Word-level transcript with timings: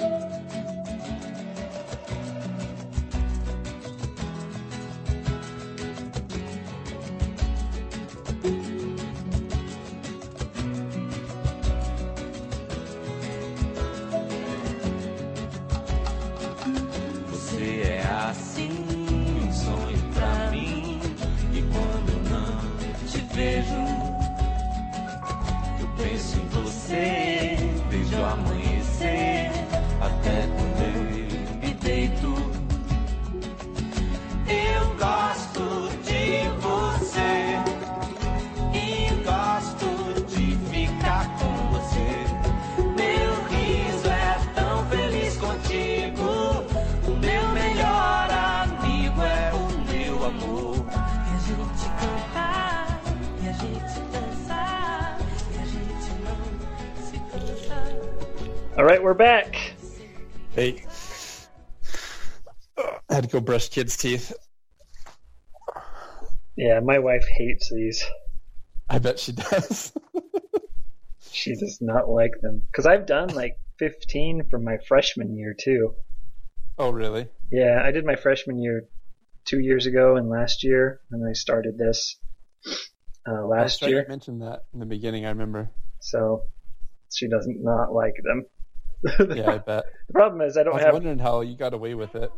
え? 0.00 0.63
Brush 63.54 63.68
kids' 63.68 63.96
teeth. 63.96 64.32
Yeah, 66.56 66.80
my 66.80 66.98
wife 66.98 67.24
hates 67.28 67.70
these. 67.72 68.04
I 68.90 68.98
bet 68.98 69.18
she 69.18 69.32
does. 69.32 69.92
She 71.30 71.56
does 71.56 71.78
not 71.80 72.08
like 72.08 72.30
them 72.42 72.62
because 72.70 72.86
I've 72.86 73.06
done 73.06 73.28
like 73.28 73.58
15 73.80 74.44
from 74.50 74.62
my 74.62 74.76
freshman 74.86 75.36
year 75.36 75.52
too. 75.58 75.96
oh, 76.78 76.90
really? 76.90 77.26
Yeah, 77.50 77.82
I 77.84 77.90
did 77.90 78.04
my 78.06 78.14
freshman 78.14 78.62
year 78.62 78.84
two 79.44 79.58
years 79.58 79.86
ago 79.86 80.14
and 80.14 80.28
last 80.28 80.62
year, 80.62 81.00
and 81.10 81.28
I 81.28 81.32
started 81.32 81.76
this 81.76 82.20
uh, 83.26 83.44
last 83.46 83.82
year. 83.82 84.02
You 84.02 84.08
mentioned 84.08 84.42
that 84.42 84.66
in 84.72 84.78
the 84.78 84.86
beginning, 84.86 85.26
I 85.26 85.30
remember. 85.30 85.70
So 85.98 86.44
she 87.12 87.26
doesn't 87.28 87.60
not 87.64 87.92
like 87.92 88.14
them. 88.22 88.44
Yeah, 89.36 89.50
I 89.50 89.58
bet. 89.58 89.84
The 90.06 90.12
problem 90.12 90.40
is 90.40 90.56
I 90.56 90.60
I 90.60 90.64
don't 90.64 90.74
was 90.74 90.84
have 90.84 90.94
wondering 90.94 91.18
how 91.18 91.40
you 91.40 91.56
got 91.56 91.74
away 91.74 91.94
with 91.94 92.14
it. 92.14 92.30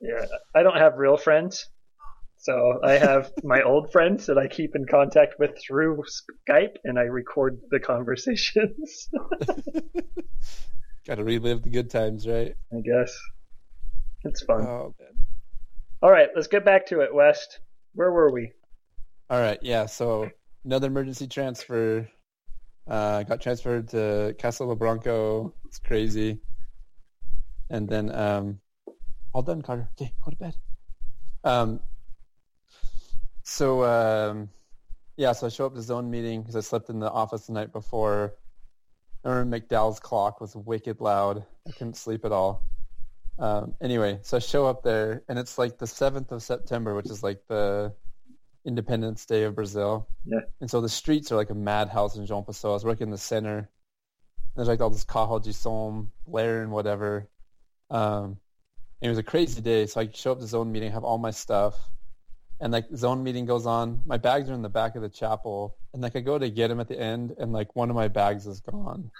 Yeah 0.00 0.24
I 0.54 0.62
don't 0.62 0.76
have 0.76 0.98
real 0.98 1.16
friends. 1.16 1.68
So 2.40 2.80
I 2.82 2.92
have 2.92 3.30
my 3.44 3.62
old 3.62 3.92
friends 3.92 4.26
that 4.26 4.38
I 4.38 4.48
keep 4.48 4.74
in 4.74 4.86
contact 4.86 5.34
with 5.38 5.58
through 5.60 6.02
Skype, 6.48 6.76
and 6.84 6.98
I 6.98 7.02
record 7.02 7.60
the 7.70 7.78
conversations. 7.78 9.10
Got 11.06 11.16
to 11.16 11.24
relive 11.24 11.62
the 11.62 11.70
good 11.70 11.90
times, 11.90 12.26
right? 12.26 12.54
I 12.72 12.80
guess 12.80 13.14
it's 14.24 14.42
fun. 14.42 14.62
Oh, 14.62 14.94
man. 14.98 15.26
All 16.02 16.10
right, 16.10 16.28
let's 16.34 16.48
get 16.48 16.64
back 16.64 16.86
to 16.86 17.00
it, 17.00 17.14
West. 17.14 17.60
Where 17.94 18.10
were 18.10 18.32
we? 18.32 18.52
All 19.28 19.40
right, 19.40 19.58
yeah. 19.60 19.86
So 19.86 20.30
another 20.64 20.86
emergency 20.86 21.26
transfer. 21.26 22.08
Uh, 22.86 23.22
got 23.22 23.40
transferred 23.40 23.88
to 23.88 24.34
Castelo 24.38 24.76
Branco. 24.76 25.52
It's 25.66 25.78
crazy. 25.78 26.40
And 27.68 27.88
then, 27.88 28.12
um, 28.12 28.60
all 29.32 29.42
done, 29.42 29.62
Carter. 29.62 29.88
Okay, 30.00 30.12
go 30.24 30.30
to 30.30 30.36
bed. 30.36 30.56
Um, 31.44 31.80
so 33.42 33.84
um, 33.84 34.50
yeah, 35.16 35.32
so 35.32 35.46
I 35.46 35.50
show 35.50 35.66
up 35.66 35.74
to 35.74 35.82
zone 35.82 36.10
meeting 36.10 36.40
because 36.40 36.56
I 36.56 36.60
slept 36.60 36.90
in 36.90 36.98
the 36.98 37.10
office 37.10 37.46
the 37.46 37.52
night 37.52 37.72
before. 37.72 38.34
I 39.24 39.30
remember 39.30 39.58
McDowell's 39.58 40.00
clock 40.00 40.40
was 40.40 40.56
wicked 40.56 41.00
loud. 41.00 41.44
I 41.68 41.72
couldn't 41.72 41.96
sleep 41.96 42.24
at 42.24 42.32
all. 42.32 42.64
Um, 43.38 43.74
anyway, 43.80 44.18
so 44.22 44.36
I 44.36 44.40
show 44.40 44.66
up 44.66 44.82
there, 44.82 45.22
and 45.28 45.38
it's 45.38 45.58
like 45.58 45.78
the 45.78 45.86
seventh 45.86 46.32
of 46.32 46.42
September, 46.42 46.94
which 46.94 47.10
is 47.10 47.22
like 47.22 47.42
the 47.48 47.92
Independence 48.64 49.24
Day 49.26 49.44
of 49.44 49.54
Brazil. 49.54 50.08
Yeah. 50.26 50.40
And 50.60 50.70
so 50.70 50.80
the 50.80 50.88
streets 50.88 51.32
are 51.32 51.36
like 51.36 51.50
a 51.50 51.54
madhouse 51.54 52.16
in 52.16 52.26
João 52.26 52.46
Pessoa. 52.46 52.70
I 52.70 52.74
was 52.74 52.84
working 52.84 53.08
in 53.08 53.10
the 53.10 53.18
center. 53.18 53.68
There's 54.56 54.68
like 54.68 54.80
all 54.80 54.90
this 54.90 55.04
carro 55.04 55.38
de 55.38 55.52
som, 55.52 56.12
Blair 56.26 56.62
and 56.62 56.70
whatever. 56.70 57.28
Um, 57.90 58.38
it 59.00 59.08
was 59.08 59.18
a 59.18 59.22
crazy 59.22 59.60
day. 59.60 59.86
So 59.86 60.00
I 60.00 60.10
show 60.12 60.32
up 60.32 60.40
to 60.40 60.46
zone 60.46 60.70
meeting, 60.72 60.92
have 60.92 61.04
all 61.04 61.18
my 61.18 61.30
stuff, 61.30 61.74
and 62.60 62.72
like 62.72 62.86
zone 62.94 63.22
meeting 63.22 63.46
goes 63.46 63.66
on. 63.66 64.02
My 64.04 64.18
bags 64.18 64.50
are 64.50 64.54
in 64.54 64.62
the 64.62 64.68
back 64.68 64.96
of 64.96 65.02
the 65.02 65.08
chapel, 65.08 65.76
and 65.92 66.02
like 66.02 66.16
I 66.16 66.20
go 66.20 66.38
to 66.38 66.50
get 66.50 66.68
them 66.68 66.80
at 66.80 66.88
the 66.88 66.98
end, 66.98 67.34
and 67.38 67.52
like 67.52 67.74
one 67.74 67.90
of 67.90 67.96
my 67.96 68.08
bags 68.08 68.46
is 68.46 68.60
gone. 68.60 69.10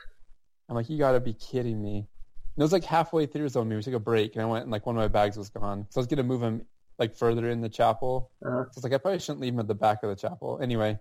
I'm 0.69 0.77
like, 0.77 0.89
you 0.89 0.99
got 0.99 1.13
to 1.13 1.21
be 1.21 1.33
kidding 1.33 1.83
me. 1.83 1.97
And 1.99 2.59
it 2.59 2.63
was 2.63 2.73
like 2.73 2.85
halfway 2.85 3.27
through 3.27 3.49
zone 3.49 3.69
meeting. 3.69 3.79
We 3.79 3.83
took 3.83 3.95
a 3.95 4.01
break, 4.01 4.35
and 4.35 4.43
I 4.43 4.47
went 4.47 4.65
and 4.65 4.73
like 4.73 4.87
one 4.87 4.97
of 4.97 5.01
my 5.01 5.09
bags 5.09 5.37
was 5.37 5.49
gone. 5.49 5.87
So 5.91 5.99
I 5.99 6.01
was 6.01 6.07
gonna 6.07 6.23
move 6.23 6.41
them 6.41 6.67
like 6.99 7.17
further 7.17 7.49
in 7.49 7.63
the 7.63 7.69
chapel. 7.69 8.31
Uh, 8.45 8.65
So 8.65 8.73
it's 8.77 8.85
like 8.85 8.93
I 8.93 8.99
probably 8.99 9.21
shouldn't 9.21 9.41
leave 9.41 9.55
him 9.55 9.61
at 9.61 9.69
the 9.69 9.75
back 9.75 10.03
of 10.03 10.11
the 10.11 10.17
chapel. 10.17 10.59
Anyway, 10.63 10.99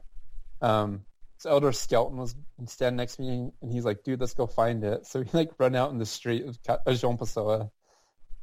um, 0.61 1.03
so 1.37 1.49
Elder 1.49 1.71
Skelton 1.71 2.17
was 2.17 2.35
standing 2.65 2.97
next 2.97 3.17
to 3.17 3.21
me, 3.21 3.51
and 3.61 3.71
he's 3.71 3.85
like, 3.85 4.03
"Dude, 4.03 4.19
let's 4.19 4.33
go 4.33 4.47
find 4.47 4.83
it." 4.83 5.05
So 5.05 5.19
we 5.19 5.27
like 5.33 5.51
run 5.59 5.75
out 5.75 5.91
in 5.91 5.97
the 5.97 6.05
street 6.05 6.45
of 6.45 6.61
João 6.63 7.17
Pessoa, 7.19 7.69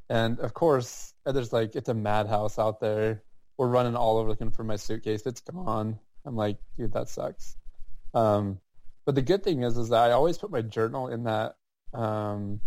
and 0.09 0.39
of 0.41 0.55
course, 0.55 1.15
there's 1.25 1.53
like 1.53 1.75
it's 1.75 1.89
a 1.89 1.95
madhouse 1.95 2.59
out 2.59 2.81
there. 2.81 3.23
We're 3.59 3.69
running 3.69 3.97
all 3.97 4.19
over 4.19 4.29
looking 4.29 4.51
for 4.51 4.65
my 4.65 4.77
suitcase. 4.77 5.23
It's 5.27 5.41
gone. 5.41 5.99
I'm 6.25 6.37
like, 6.37 6.59
dude, 6.77 6.93
that 6.93 7.09
sucks. 7.09 7.57
Um, 8.15 8.61
but 9.05 9.15
the 9.15 9.23
good 9.23 9.43
thing 9.43 9.63
is, 9.63 9.77
is 9.77 9.89
that 9.91 10.11
I 10.11 10.13
always 10.13 10.37
put 10.39 10.51
my 10.51 10.63
journal 10.63 11.09
in 11.09 11.25
that, 11.25 11.57
um, 11.95 12.61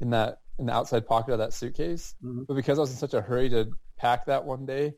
in 0.00 0.10
that 0.10 0.40
in 0.58 0.66
the 0.66 0.72
outside 0.72 1.06
pocket 1.06 1.32
of 1.32 1.38
that 1.38 1.52
suitcase. 1.52 2.14
Mhm. 2.22 2.46
But 2.46 2.54
because 2.54 2.78
I 2.78 2.82
was 2.82 2.90
in 2.90 2.96
such 2.96 3.14
a 3.14 3.20
hurry 3.20 3.48
to 3.50 3.70
pack 3.96 4.26
that 4.26 4.44
one 4.44 4.66
day, 4.66 4.94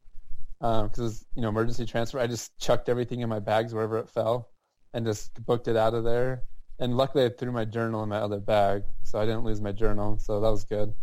because 0.59 0.99
it 0.99 1.03
was 1.03 1.27
you 1.35 1.43
know 1.43 1.49
emergency 1.49 1.87
transfer, 1.87 2.19
I 2.19 2.27
just 2.27 2.57
chucked 2.59 2.89
everything 2.89 3.21
in 3.21 3.29
my 3.29 3.41
bags 3.41 3.73
wherever 3.73 3.99
it 3.99 4.11
fell, 4.11 4.51
and 4.93 5.07
just 5.07 5.45
booked 5.45 5.69
it 5.69 5.77
out 5.77 5.95
of 5.95 6.05
there. 6.05 6.45
And 6.79 6.97
luckily, 6.97 7.25
I 7.27 7.29
threw 7.31 7.53
my 7.53 7.65
journal 7.65 8.03
in 8.03 8.09
my 8.09 8.19
other 8.19 8.41
bag, 8.41 8.85
so 9.03 9.19
I 9.19 9.27
didn't 9.27 9.45
lose 9.45 9.61
my 9.61 9.73
journal. 9.73 10.19
So 10.19 10.41
that 10.41 10.51
was 10.51 10.65
good. 10.65 10.95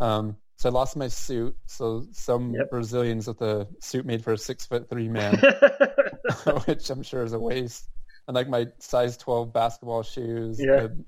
Um, 0.00 0.36
so 0.56 0.68
I 0.68 0.72
lost 0.72 0.96
my 0.96 1.08
suit. 1.08 1.56
So 1.66 2.06
some 2.12 2.52
Yep. 2.54 2.70
Brazilians 2.70 3.26
with 3.26 3.40
a 3.42 3.66
suit 3.80 4.06
made 4.06 4.22
for 4.22 4.32
a 4.32 4.38
six 4.38 4.64
foot 4.66 4.88
three 4.88 5.08
man, 5.08 5.36
which 6.66 6.90
I'm 6.90 7.02
sure 7.02 7.22
is 7.24 7.32
a 7.32 7.38
waste. 7.38 7.88
And 8.26 8.34
like 8.34 8.48
my 8.48 8.68
size 8.78 9.16
12 9.18 9.52
basketball 9.52 10.02
shoes 10.02 10.58
Yeah. 10.58 10.84
and, 10.84 11.04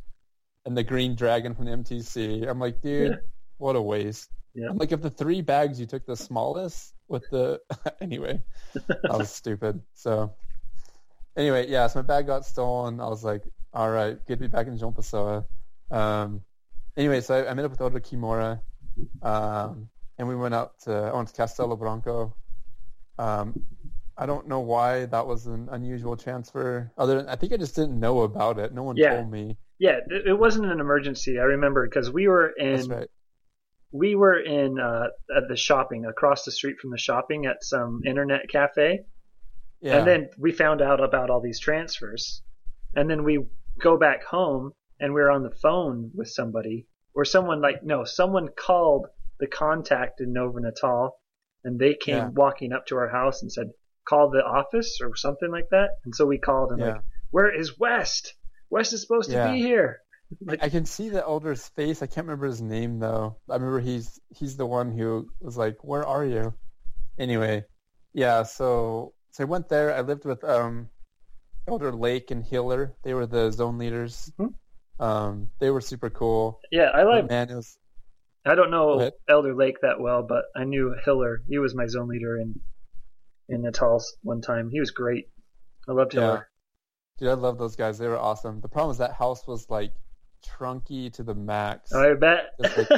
and 0.66 0.76
the 0.76 0.82
green 0.84 1.14
dragon 1.16 1.54
from 1.54 1.64
the 1.66 1.70
MTC. 1.72 2.46
I'm 2.48 2.58
like, 2.58 2.82
dude, 2.82 3.10
Yeah. 3.12 3.16
what 3.58 3.76
a 3.76 3.82
waste. 3.82 4.28
Yeah. 4.54 4.68
I'm 4.70 4.76
like, 4.78 4.92
of 4.92 5.02
the 5.02 5.10
three 5.10 5.40
bags, 5.42 5.78
you 5.80 5.86
took 5.86 6.04
the 6.06 6.16
smallest 6.16 6.92
with 7.08 7.24
the, 7.30 7.60
anyway, 8.00 8.42
that 8.74 9.00
was 9.16 9.30
stupid. 9.30 9.80
So 9.94 10.34
anyway, 11.36 11.68
yeah, 11.68 11.86
so 11.86 12.00
my 12.00 12.02
bag 12.06 12.26
got 12.26 12.44
stolen. 12.44 13.00
I 13.00 13.08
was 13.08 13.22
like, 13.24 13.42
all 13.72 13.90
right, 13.90 14.18
good 14.26 14.38
to 14.38 14.40
be 14.42 14.48
back 14.48 14.66
in 14.66 14.78
João 14.78 14.94
Pessoa. 14.94 15.44
Um, 15.90 16.42
anyway, 16.96 17.20
so 17.20 17.34
I, 17.34 17.50
I 17.50 17.54
met 17.54 17.64
up 17.64 17.70
with 17.70 17.80
Oda 17.80 18.00
Kimura, 18.00 18.60
um, 19.22 19.88
and 20.18 20.28
we 20.28 20.36
went 20.36 20.54
out 20.54 20.78
to, 20.80 20.92
I 20.92 21.14
went 21.14 21.28
to 21.28 21.34
Castelo 21.42 21.78
Branco. 21.78 22.34
Um, 23.18 23.64
I 24.18 24.24
don't 24.26 24.48
know 24.48 24.60
why 24.60 25.06
that 25.06 25.26
was 25.26 25.46
an 25.46 25.68
unusual 25.70 26.16
transfer. 26.16 26.90
Other 26.96 27.16
than 27.18 27.28
I 27.28 27.36
think 27.36 27.52
I 27.52 27.56
just 27.58 27.76
didn't 27.76 27.98
know 28.00 28.22
about 28.22 28.58
it. 28.58 28.72
No 28.72 28.82
one 28.82 28.96
Yeah. 28.96 29.16
told 29.16 29.30
me. 29.30 29.58
yeah, 29.78 29.98
it, 30.08 30.38
wasn't 30.38 30.66
an 30.72 30.80
emergency. 30.80 31.38
I 31.38 31.42
remember 31.42 31.86
because 31.86 32.10
we 32.10 32.28
were 32.28 32.48
in 32.48 32.88
right. 32.88 33.08
we 33.92 34.14
were 34.14 34.38
in 34.38 34.78
uh, 34.80 35.08
at 35.36 35.48
the 35.48 35.56
shopping 35.56 36.06
across 36.06 36.44
the 36.44 36.50
street 36.50 36.76
from 36.80 36.90
the 36.92 36.98
shopping 36.98 37.44
at 37.44 37.62
some 37.62 38.00
internet 38.06 38.48
cafe, 38.48 39.00
Yeah. 39.82 39.98
and 39.98 40.06
then 40.06 40.30
we 40.38 40.52
found 40.52 40.80
out 40.80 41.02
about 41.04 41.28
all 41.28 41.42
these 41.42 41.60
transfers, 41.60 42.42
and 42.94 43.10
then 43.10 43.22
we 43.22 43.44
go 43.78 43.98
back 43.98 44.24
home 44.24 44.72
and 44.98 45.12
we 45.12 45.20
are 45.20 45.30
on 45.30 45.42
the 45.42 45.50
phone 45.50 46.10
with 46.14 46.28
somebody 46.28 46.86
or 47.16 47.24
someone 47.24 47.60
like 47.60 47.82
no 47.82 48.04
someone 48.04 48.48
called 48.56 49.06
the 49.40 49.46
contact 49.48 50.20
in 50.20 50.32
Nova 50.32 50.60
Natal, 50.60 51.18
and 51.64 51.78
they 51.80 51.94
came 51.94 52.16
Yeah. 52.16 52.28
walking 52.28 52.72
up 52.72 52.86
to 52.86 52.96
our 52.96 53.08
house 53.08 53.42
and 53.42 53.50
said 53.50 53.70
call 54.08 54.30
the 54.30 54.44
office 54.44 55.00
or 55.02 55.16
something 55.16 55.50
like 55.50 55.68
that, 55.70 55.90
and 56.04 56.14
so 56.14 56.26
we 56.26 56.38
called 56.38 56.70
and 56.70 56.80
Yeah. 56.80 56.86
like 56.92 57.00
where 57.32 57.50
is 57.52 57.76
West? 57.78 58.34
West 58.70 58.92
is 58.92 59.00
supposed 59.02 59.30
Yeah. 59.32 59.46
to 59.48 59.52
be 59.52 59.58
here. 59.62 60.00
Like, 60.44 60.62
I 60.62 60.68
can 60.70 60.86
see 60.86 61.08
the 61.08 61.22
elder's 61.22 61.68
face. 61.68 62.02
I 62.02 62.06
can't 62.06 62.26
remember 62.26 62.46
his 62.46 62.60
name 62.60 62.98
though. 62.98 63.36
I 63.48 63.54
remember 63.54 63.78
he's 63.80 64.20
he's 64.30 64.56
the 64.56 64.66
one 64.66 64.90
who 64.90 65.28
was 65.40 65.56
like, 65.56 65.76
"Where 65.84 66.04
are 66.04 66.24
you?" 66.24 66.52
Anyway, 67.18 67.64
yeah. 68.12 68.42
So 68.42 69.14
so 69.30 69.44
I 69.44 69.46
went 69.46 69.68
there. 69.68 69.94
I 69.94 70.00
lived 70.00 70.24
with 70.24 70.42
um, 70.44 70.88
Elder 71.68 71.92
Lake 71.92 72.30
and 72.32 72.44
Hiller. 72.44 72.94
They 73.04 73.14
were 73.14 73.26
the 73.26 73.50
zone 73.52 73.78
leaders. 73.78 74.32
Mhm. 74.38 74.54
Um, 74.98 75.50
they 75.58 75.70
were 75.70 75.80
super 75.80 76.10
cool. 76.10 76.60
Yeah, 76.70 76.90
I 76.94 77.02
like. 77.02 77.28
man, 77.28 77.50
it 77.50 77.54
was 77.54 77.78
I 78.44 78.54
don't 78.54 78.70
know. 78.70 79.10
Elder 79.28 79.54
Lake 79.54 79.80
that 79.82 80.00
well, 80.00 80.22
but 80.22 80.44
I 80.54 80.64
knew 80.64 80.94
Hiller. 81.04 81.42
He 81.48 81.58
was 81.58 81.74
my 81.74 81.86
zone 81.86 82.08
leader 82.08 82.38
in 82.38 82.60
in 83.48 83.62
Natal 83.62 84.02
one 84.22 84.40
time. 84.40 84.70
He 84.70 84.80
was 84.80 84.90
great. 84.92 85.28
I 85.88 85.92
loved 85.92 86.14
Yeah. 86.14 86.20
Hiller. 86.20 86.48
dude. 87.18 87.28
I 87.28 87.32
love 87.34 87.58
those 87.58 87.76
guys. 87.76 87.98
They 87.98 88.08
were 88.08 88.18
awesome. 88.18 88.60
The 88.60 88.68
problem 88.68 88.92
is 88.92 88.98
that 88.98 89.12
house 89.12 89.46
was 89.46 89.68
like 89.68 89.92
trunky 90.46 91.12
to 91.14 91.22
the 91.22 91.34
max. 91.34 91.92
I 91.92 92.14
bet. 92.14 92.50
Just 92.62 92.90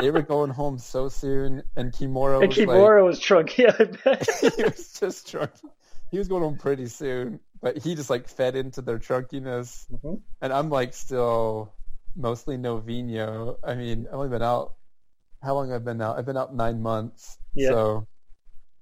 They 0.00 0.10
were 0.10 0.22
going 0.22 0.50
home 0.50 0.78
so 0.78 1.08
soon, 1.08 1.62
and 1.76 1.92
Kimura 1.92 2.40
and 2.40 2.48
was 2.48 2.58
like, 2.58 2.68
Kimura 2.68 3.04
was 3.04 3.20
drunk. 3.20 3.56
Yeah, 3.58 3.74
I 3.78 3.84
bet. 3.84 4.28
he 4.40 4.62
was 4.64 4.92
just 4.98 5.30
drunk. 5.30 5.52
He 6.10 6.18
was 6.18 6.26
going 6.28 6.42
home 6.42 6.58
pretty 6.58 6.86
soon, 6.86 7.38
but 7.62 7.78
he 7.78 7.94
just 7.94 8.10
like 8.10 8.28
fed 8.28 8.56
into 8.56 8.82
their 8.82 8.98
trunkiness. 8.98 9.86
Mhm. 9.90 10.20
And 10.40 10.52
I'm 10.52 10.68
like 10.68 10.92
still 10.92 11.72
mostly 12.16 12.56
Novino. 12.56 13.56
I 13.64 13.74
mean, 13.74 14.06
I've 14.08 14.14
only 14.14 14.28
been 14.28 14.42
out. 14.42 14.74
How 15.42 15.54
long 15.54 15.72
I've 15.72 15.82
I 15.82 15.84
been 15.84 16.02
out? 16.02 16.18
I've 16.18 16.26
been 16.26 16.36
out 16.36 16.54
nine 16.54 16.82
months. 16.82 17.38
Yeah. 17.54 17.70
So 17.70 18.06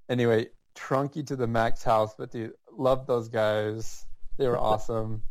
anyway, 0.08 0.48
trunky 0.74 1.26
to 1.26 1.36
the 1.36 1.46
max 1.46 1.82
house, 1.82 2.14
but 2.16 2.30
dude, 2.30 2.54
loved 2.72 3.06
those 3.06 3.28
guys. 3.28 4.04
They 4.38 4.48
were 4.48 4.58
awesome. 4.70 5.22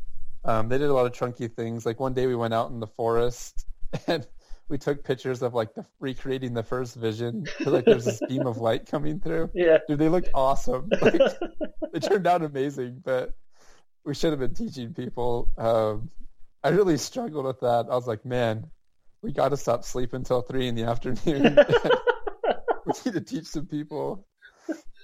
Um, 0.46 0.70
they 0.70 0.78
did 0.78 0.90
a 0.90 0.94
lot 0.94 1.06
of 1.06 1.12
trunky 1.12 1.54
things. 1.54 1.86
Like 1.86 2.00
one 2.00 2.14
day 2.14 2.28
we 2.28 2.36
went 2.36 2.54
out 2.54 2.72
in 2.72 2.80
the 2.80 2.88
forest 2.88 3.66
and 4.08 4.26
we 4.70 4.78
took 4.78 5.04
pictures 5.04 5.42
of 5.42 5.54
like 5.54 5.74
the 5.74 5.86
recreating 6.00 6.54
the 6.54 6.64
first 6.64 6.96
vision. 6.96 7.46
like 7.66 7.86
there's 7.86 8.06
this 8.06 8.22
beam 8.30 8.46
of 8.46 8.58
light 8.58 8.86
coming 8.86 9.20
through. 9.20 9.50
Yeah. 9.54 9.80
Dude, 9.88 10.00
they 10.00 10.10
looked 10.10 10.30
awesome. 10.34 10.90
Like, 11.02 11.16
it 11.94 12.04
turned 12.04 12.28
out 12.28 12.44
amazing, 12.44 13.02
but 13.04 13.34
we 14.06 14.14
should 14.14 14.32
have 14.32 14.40
been 14.40 14.54
teaching 14.54 14.94
people. 14.94 15.50
Um, 15.58 16.10
I 16.64 16.70
really 16.70 16.98
struggled 16.98 17.46
with 17.46 17.62
that. 17.62 17.88
I 17.90 17.96
was 17.96 18.06
like, 18.08 18.26
man, 18.26 18.70
we 19.22 19.32
got 19.34 19.50
to 19.50 19.58
stop 19.58 19.84
sleeping 19.84 20.18
until 20.20 20.42
three 20.42 20.68
in 20.68 20.76
the 20.76 20.84
afternoon. 20.84 21.58
we 22.86 22.94
need 23.06 23.14
to 23.14 23.22
teach 23.22 23.46
some 23.46 23.66
people, 23.66 24.28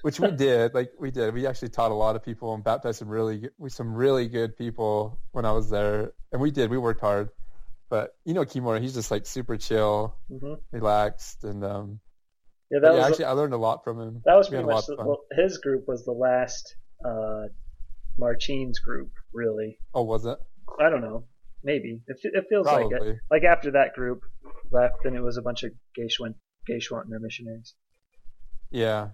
which 0.02 0.20
we 0.20 0.32
did. 0.32 0.74
Like 0.74 0.92
we 1.00 1.12
did. 1.12 1.34
We 1.34 1.48
actually 1.48 1.70
taught 1.70 1.92
a 1.92 1.96
lot 1.96 2.16
of 2.16 2.24
people 2.24 2.54
and 2.54 2.64
baptized 2.64 3.00
some 3.00 3.10
really, 3.10 3.40
good- 3.40 3.52
we 3.58 3.70
some 3.70 3.94
really 3.96 4.28
good 4.28 4.56
people 4.58 5.20
when 5.32 5.46
I 5.46 5.52
was 5.54 5.70
there, 5.70 6.14
and 6.32 6.42
we 6.42 6.52
did. 6.52 6.70
We 6.70 6.78
worked 6.78 7.02
hard, 7.02 7.30
but 7.90 8.12
you 8.26 8.34
know, 8.34 8.46
Kimura, 8.46 8.82
he's 8.82 8.94
just 8.94 9.12
like 9.12 9.26
super 9.26 9.58
chill, 9.58 10.16
Mhm. 10.32 10.58
relaxed, 10.72 11.44
and 11.44 11.64
um, 11.64 12.00
Yeah, 12.72 12.80
that 12.82 12.94
yeah, 12.94 12.98
was 13.00 13.06
actually, 13.08 13.26
I 13.26 13.32
learned 13.32 13.54
a 13.54 13.58
lot 13.58 13.84
from 13.84 14.00
him. 14.02 14.22
that 14.26 14.36
was 14.36 14.50
pretty 14.50 14.64
much 14.66 14.86
the, 14.88 14.96
well, 14.98 15.22
his 15.32 15.58
group 15.60 15.88
was 15.88 16.04
the 16.06 16.12
last 16.14 16.76
uh, 17.04 17.48
Martins 18.18 18.80
group. 18.80 19.12
Really, 19.34 19.80
Oh, 19.94 20.04
was 20.04 20.26
it? 20.26 20.38
I 20.80 20.90
don't 20.90 21.02
know. 21.02 21.26
Maybe 21.64 22.02
it, 22.08 22.18
it 22.24 22.46
feels 22.50 22.66
like 22.68 22.88
it. 22.92 23.18
Like 23.32 23.44
after 23.44 23.72
that 23.72 23.94
group 23.94 24.22
left, 24.72 24.96
then 25.04 25.16
it 25.16 25.22
was 25.22 25.38
a 25.38 25.42
bunch 25.42 25.64
of 25.64 25.72
Geishwan, 25.98 26.36
Geishwanter 26.70 27.20
missionaries. 27.20 27.74
Yeah. 28.72 29.10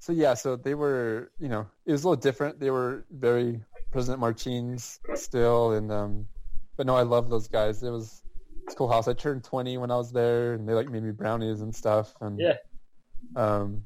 So 0.00 0.12
yeah, 0.12 0.34
so 0.34 0.56
they 0.56 0.74
were, 0.74 1.30
you 1.38 1.48
know, 1.48 1.66
it 1.86 1.92
was 1.92 2.04
a 2.04 2.08
little 2.08 2.20
different. 2.20 2.60
They 2.60 2.70
were 2.70 3.06
very 3.10 3.62
President 3.92 4.20
Martins 4.20 5.00
still, 5.14 5.72
and 5.72 5.90
um, 5.90 6.26
but 6.76 6.86
no, 6.86 6.96
I 6.96 7.02
love 7.02 7.28
those 7.30 7.48
guys. 7.48 7.82
It 7.82 7.90
was 7.90 8.22
it's 8.64 8.74
cool 8.74 8.88
house. 8.88 9.08
I 9.08 9.12
turned 9.12 9.44
twenty 9.44 9.76
when 9.78 9.90
I 9.90 9.96
was 9.96 10.12
there, 10.12 10.54
and 10.54 10.68
they 10.68 10.74
like 10.74 10.88
made 10.88 11.02
me 11.02 11.10
brownies 11.12 11.60
and 11.60 11.74
stuff. 11.74 12.14
And 12.20 12.38
Yeah. 12.40 12.56
um, 13.36 13.84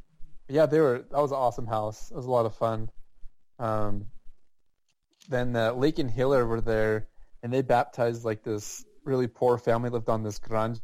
yeah, 0.49 0.67
they 0.67 0.81
were. 0.81 1.05
That 1.11 1.21
was 1.21 1.33
an 1.33 1.37
awesome 1.39 1.67
house. 1.67 2.11
It 2.11 2.17
was 2.17 2.27
a 2.27 2.31
lot 2.31 2.47
of 2.47 2.55
fun. 2.55 2.91
Um, 3.59 4.07
then 5.29 5.55
uh, 5.57 5.73
Lake 5.73 5.99
and 5.99 6.11
Hiller 6.11 6.47
were 6.47 6.61
there, 6.61 7.09
and 7.43 7.53
they 7.53 7.63
baptized 7.63 8.25
like 8.25 8.43
this 8.43 8.85
really 9.05 9.27
poor 9.27 9.59
family 9.59 9.91
lived 9.91 10.09
on 10.09 10.23
this 10.23 10.39
granja. 10.39 10.81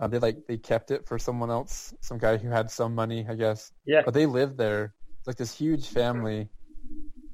Uh, 0.00 0.08
they 0.08 0.18
like 0.18 0.46
they 0.46 0.56
kept 0.56 0.90
it 0.90 1.06
for 1.06 1.18
someone 1.18 1.50
else, 1.50 1.94
some 2.00 2.18
guy 2.18 2.36
who 2.36 2.48
had 2.48 2.70
some 2.70 2.94
money, 2.94 3.26
I 3.28 3.34
guess. 3.34 3.72
Yeah. 3.84 4.02
But 4.04 4.14
they 4.14 4.26
lived 4.26 4.58
there. 4.58 4.94
It's 5.18 5.26
like 5.26 5.36
this 5.36 5.56
huge 5.56 5.88
family, 5.88 6.48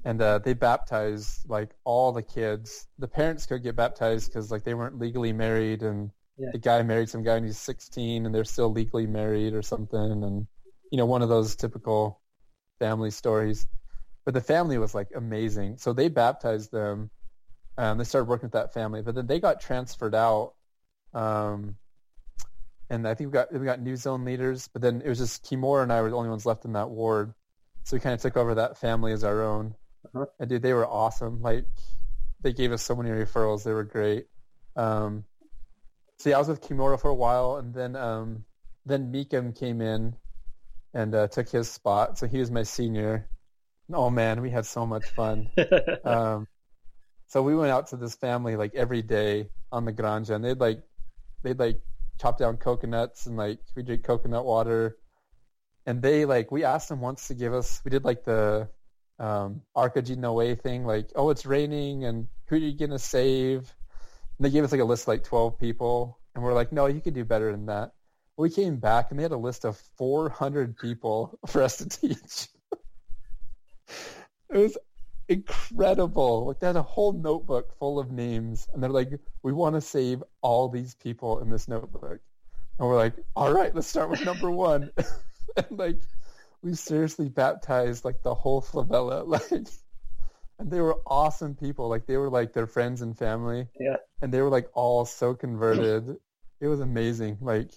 and 0.05 0.21
uh, 0.21 0.39
they 0.39 0.55
baptized 0.55 1.49
like 1.49 1.71
all 1.85 2.13
the 2.13 2.23
kids. 2.23 2.87
The 2.99 3.09
parents 3.09 3.47
could 3.47 3.63
get 3.63 3.77
baptized 3.77 4.31
because 4.31 4.51
like 4.51 4.65
they 4.65 4.75
weren't 4.75 4.99
legally 4.99 5.33
married, 5.33 5.83
and 5.83 6.11
Yeah. 6.39 6.51
the 6.53 6.59
guy 6.59 6.83
married 6.83 7.09
some 7.11 7.23
guy 7.23 7.35
when 7.35 7.45
he's 7.45 7.59
16, 7.59 8.27
and 8.27 8.35
they're 8.35 8.45
still 8.45 8.71
legally 8.73 9.07
married 9.07 9.55
or 9.55 9.63
something, 9.63 9.99
and 10.25 10.47
you 10.91 10.99
know 10.99 11.07
one 11.07 11.23
of 11.23 11.29
those 11.29 11.57
typical 11.57 12.21
family 12.79 13.11
stories. 13.11 13.67
But 14.25 14.35
the 14.35 14.41
family 14.41 14.79
was 14.79 14.95
like 14.95 15.09
amazing, 15.15 15.79
so 15.79 15.93
they 15.93 16.09
baptized 16.09 16.73
them. 16.73 17.11
Um, 17.79 17.99
they 17.99 18.05
started 18.05 18.29
working 18.29 18.47
with 18.49 18.53
that 18.53 18.75
family, 18.75 19.03
but 19.03 19.15
then 19.15 19.27
they 19.27 19.41
got 19.41 19.61
transferred 19.61 20.15
out. 20.15 20.55
Um, 21.15 21.77
and 22.91 23.07
I 23.07 23.15
think 23.15 23.29
we 23.29 23.33
got 23.33 23.53
we 23.53 23.65
got 23.65 23.81
new 23.81 23.97
zone 23.97 24.25
leaders, 24.25 24.69
but 24.69 24.83
then 24.83 25.03
it 25.05 25.09
was 25.09 25.19
just 25.19 25.45
Kimura 25.45 25.83
and 25.83 25.93
I 25.93 26.03
were 26.03 26.11
the 26.11 26.17
only 26.17 26.29
ones 26.29 26.45
left 26.47 26.65
in 26.65 26.73
that 26.73 26.91
ward, 26.91 27.33
so 27.85 27.97
we 27.97 28.01
kind 28.01 28.15
of 28.15 28.21
took 28.21 28.37
over 28.37 28.57
that 28.57 28.79
family 28.79 29.13
as 29.13 29.25
our 29.25 29.43
own. 29.43 29.75
Uh-huh. 30.15 30.27
And 30.39 30.49
dude, 30.49 30.63
they 30.63 30.73
were 30.73 30.87
awesome. 30.87 31.43
Like 31.43 31.65
they 32.43 32.53
gave 32.53 32.73
us 32.73 32.83
so 32.83 32.95
many 32.95 33.11
referrals; 33.11 33.65
they 33.65 33.73
were 33.73 33.85
great. 33.85 34.27
Um, 34.77 35.25
so 36.19 36.31
yeah, 36.31 36.37
I 36.37 36.39
was 36.39 36.49
with 36.49 36.63
Kimura 36.63 37.01
for 37.01 37.09
a 37.09 37.15
while, 37.15 37.57
and 37.57 37.75
then 37.75 37.97
um, 37.97 38.45
then 38.87 39.13
Meekum 39.13 39.59
came 39.59 39.81
in 39.81 40.15
and 40.95 41.15
uh, 41.15 41.29
took 41.29 41.49
his 41.49 41.71
spot. 41.71 42.19
So 42.19 42.27
he 42.27 42.39
was 42.39 42.51
my 42.51 42.63
senior. 42.63 43.29
Oh 43.93 44.11
man, 44.11 44.41
we 44.41 44.51
had 44.51 44.67
so 44.67 44.87
much 44.87 45.07
fun. 45.11 45.49
um, 46.05 46.47
so 47.29 47.43
we 47.43 47.55
went 47.55 47.71
out 47.71 47.89
to 47.89 47.97
this 47.97 48.15
family 48.15 48.57
like 48.57 48.75
every 48.75 49.03
day 49.03 49.49
on 49.73 49.85
the 49.85 49.93
granja, 49.93 50.35
and 50.35 50.45
they'd 50.45 50.61
like 50.61 50.83
they'd 51.43 51.59
like 51.59 51.81
chop 52.21 52.39
down 52.39 52.57
coconuts 52.57 53.27
and 53.27 53.37
like 53.37 53.61
we 53.75 53.83
drink 53.83 54.05
coconut 54.05 54.45
water. 54.45 54.97
And 55.87 56.03
they 56.03 56.25
like 56.25 56.51
we 56.51 56.65
asked 56.65 56.89
them 56.89 57.01
once 57.01 57.29
to 57.29 57.35
give 57.35 57.55
us. 57.55 57.81
We 57.85 57.91
did 57.91 58.05
like 58.05 58.25
the 58.25 58.69
um, 59.21 59.63
Noe 59.77 60.55
thing, 60.57 60.85
like 60.85 61.11
oh 61.15 61.31
it's 61.31 61.47
raining 61.47 62.05
and 62.05 62.27
who 62.47 62.57
are 62.57 62.59
you 62.59 62.77
gonna 62.77 62.99
save? 62.99 63.73
And 64.39 64.47
they 64.47 64.51
gave 64.51 64.65
us 64.65 64.73
like 64.73 64.81
a 64.81 64.85
list 64.85 65.05
of 65.05 65.09
like 65.09 65.25
twelve 65.25 65.59
people, 65.59 66.19
and 66.35 66.43
we're 66.43 66.55
like 66.55 66.73
no, 66.73 66.87
you 66.87 67.01
can 67.01 67.15
do 67.15 67.25
better 67.25 67.53
than 67.53 67.67
that. 67.67 67.93
We 68.37 68.51
came 68.51 68.77
back 68.79 69.11
and 69.11 69.19
they 69.19 69.23
had 69.23 69.33
a 69.33 69.37
list 69.37 69.67
of 69.67 69.77
400 69.99 70.79
people 70.79 71.39
for 71.47 71.63
us 71.63 71.77
to 71.77 71.89
teach. 71.89 72.49
it 74.51 74.57
was 74.57 74.79
incredible. 75.31 76.47
Like 76.47 76.61
they 76.61 76.67
had 76.67 76.77
a 76.77 76.83
whole 76.83 77.13
notebook 77.13 77.79
full 77.79 77.99
of 77.99 78.11
names, 78.11 78.67
and 78.73 78.83
they're 78.83 78.91
like, 78.91 79.11
"We 79.43 79.53
want 79.53 79.77
to 79.77 79.81
save 79.81 80.23
all 80.43 80.69
these 80.69 80.95
people 80.95 81.41
in 81.41 81.49
this 81.49 81.69
notebook." 81.69 82.21
And 82.79 82.89
we're 82.89 82.97
like, 82.97 83.15
"All 83.37 83.53
right, 83.53 83.75
let's 83.75 83.87
start 83.87 84.11
with 84.11 84.25
number 84.25 84.51
one." 84.51 84.91
and 85.57 85.79
like, 85.79 86.01
we 86.63 86.75
seriously 86.75 87.29
baptized 87.29 88.05
like 88.05 88.23
the 88.23 88.35
whole 88.35 88.63
favela, 88.63 89.27
like, 89.51 89.67
and 90.59 90.71
they 90.71 90.81
were 90.81 90.99
awesome 91.07 91.55
people. 91.55 91.89
Like 91.89 92.07
they 92.07 92.17
were 92.17 92.31
like 92.31 92.53
their 92.53 92.67
friends 92.67 93.03
and 93.03 93.17
family. 93.17 93.67
Yeah. 93.79 93.97
And 94.21 94.33
they 94.33 94.43
were 94.43 94.51
like 94.51 94.69
all 94.75 95.05
so 95.05 95.35
converted. 95.35 96.17
it 96.61 96.69
was 96.69 96.81
amazing. 96.81 97.39
Like 97.41 97.71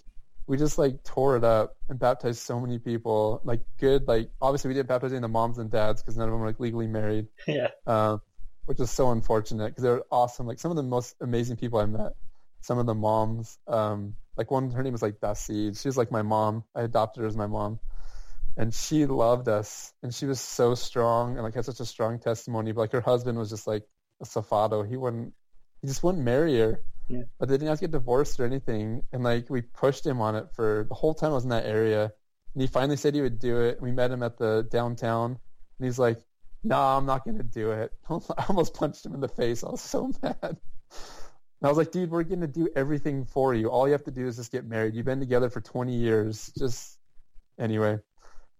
we 0.47 0.57
just 0.57 0.77
like 0.77 1.03
tore 1.03 1.37
it 1.37 1.43
up 1.43 1.77
and 1.87 1.97
baptized 1.97 2.39
so 2.39 2.59
many 2.59 2.79
people. 2.79 3.41
Like 3.45 3.61
good, 3.79 4.07
like 4.07 4.29
obviously 4.41 4.67
we 4.69 4.73
didn't 4.73 4.89
baptize 4.89 5.11
any 5.11 5.17
of 5.17 5.21
the 5.21 5.27
moms 5.29 5.57
and 5.57 5.71
dads 5.71 6.01
because 6.01 6.17
none 6.17 6.27
of 6.27 6.33
them 6.33 6.41
were 6.41 6.47
like 6.47 6.59
legally 6.59 6.87
married, 6.87 7.27
yeah. 7.47 7.69
uh, 7.87 8.17
which 8.65 8.79
was 8.79 8.91
so 8.91 9.11
unfortunate 9.11 9.69
because 9.69 9.83
they 9.83 9.89
were 9.89 10.05
awesome. 10.11 10.45
Like 10.45 10.59
some 10.59 10.71
of 10.71 10.77
the 10.77 10.83
most 10.83 11.15
amazing 11.21 11.57
people 11.57 11.79
I 11.79 11.85
met. 11.85 12.13
Some 12.59 12.79
of 12.79 12.85
the 12.85 12.95
moms, 12.95 13.57
um, 13.67 14.15
like 14.37 14.49
one, 14.49 14.71
her 14.71 14.83
name 14.83 14.93
was 14.93 15.01
like 15.01 15.19
Dasid. 15.19 15.81
She 15.81 15.87
was 15.87 15.97
like 15.97 16.11
my 16.11 16.21
mom. 16.21 16.63
I 16.73 16.83
adopted 16.83 17.21
her 17.21 17.27
as 17.27 17.35
my 17.35 17.47
mom, 17.47 17.79
and 18.57 18.73
she 18.73 19.05
loved 19.05 19.47
us. 19.47 19.93
And 20.03 20.13
she 20.13 20.25
was 20.25 20.39
so 20.39 20.75
strong 20.75 21.33
and 21.35 21.43
like 21.43 21.55
had 21.55 21.65
such 21.65 21.79
a 21.79 21.85
strong 21.85 22.19
testimony. 22.19 22.71
But 22.71 22.81
like 22.81 22.91
her 22.91 23.01
husband 23.01 23.37
was 23.37 23.49
just 23.49 23.67
like 23.67 23.83
a 24.21 24.25
safado. 24.25 24.87
He 24.87 24.97
wouldn't, 24.97 25.33
he 25.81 25.87
just 25.87 26.03
wouldn't 26.03 26.23
marry 26.23 26.59
her 26.59 26.79
but 27.39 27.49
they 27.49 27.55
didn't 27.55 27.67
have 27.67 27.79
to 27.79 27.83
get 27.83 27.91
divorced 27.91 28.39
or 28.39 28.45
anything. 28.45 29.03
And 29.11 29.23
like 29.23 29.49
we 29.49 29.61
pushed 29.61 30.05
him 30.05 30.21
on 30.21 30.35
it 30.35 30.47
for 30.53 30.85
the 30.87 30.95
whole 30.95 31.13
time 31.13 31.31
I 31.31 31.35
was 31.35 31.43
in 31.43 31.49
that 31.49 31.65
area. 31.65 32.11
And 32.53 32.61
he 32.61 32.67
finally 32.67 32.97
said 32.97 33.15
he 33.15 33.21
would 33.21 33.39
do 33.39 33.61
it. 33.61 33.81
We 33.81 33.91
met 33.91 34.11
him 34.11 34.23
at 34.23 34.37
the 34.37 34.67
downtown, 34.69 35.31
and 35.31 35.85
he's 35.85 35.97
like, 35.97 36.19
"No, 36.63 36.75
nah, 36.75 36.97
I'm 36.97 37.05
not 37.05 37.25
gonna 37.25 37.43
do 37.43 37.71
it." 37.71 37.91
I 38.09 38.45
almost 38.47 38.75
punched 38.75 39.05
him 39.05 39.15
in 39.15 39.21
the 39.21 39.27
face. 39.27 39.63
I 39.63 39.69
was 39.69 39.81
so 39.81 40.11
mad. 40.23 40.37
And 40.41 40.59
I 41.63 41.67
was 41.67 41.77
like, 41.77 41.91
"Dude, 41.91 42.11
we're 42.11 42.23
gonna 42.23 42.47
do 42.47 42.69
everything 42.75 43.25
for 43.25 43.55
you. 43.55 43.69
All 43.69 43.87
you 43.87 43.93
have 43.93 44.03
to 44.03 44.11
do 44.11 44.27
is 44.27 44.37
just 44.37 44.51
get 44.51 44.65
married. 44.65 44.93
You've 44.93 45.05
been 45.05 45.19
together 45.19 45.49
for 45.49 45.61
20 45.61 45.95
years. 45.95 46.51
Just 46.57 46.99
anyway." 47.59 47.99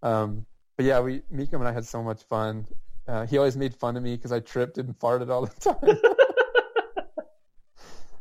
Um, 0.04 0.44
but 0.76 0.86
yeah, 0.86 1.00
we 1.00 1.22
Meekum 1.32 1.54
and 1.54 1.68
I 1.68 1.72
had 1.72 1.86
so 1.86 2.02
much 2.02 2.22
fun. 2.24 2.66
Uh, 3.08 3.26
he 3.26 3.38
always 3.38 3.56
made 3.56 3.74
fun 3.74 3.96
of 3.96 4.02
me 4.02 4.16
because 4.16 4.32
I 4.32 4.40
tripped 4.40 4.78
and 4.78 4.96
farted 4.98 5.30
all 5.30 5.46
the 5.46 5.60
time. 5.60 5.98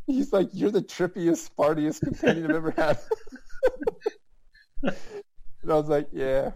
He's 0.08 0.34
like, 0.34 0.50
you're 0.52 0.72
the 0.72 0.82
trippiest, 0.82 1.52
fartiest 1.58 2.02
companion 2.02 2.50
I've 2.50 2.58
ever 2.58 2.72
had. 2.72 3.00
and 4.84 5.72
I 5.72 5.76
was 5.76 5.88
like, 5.88 6.10
yeah. 6.12 6.52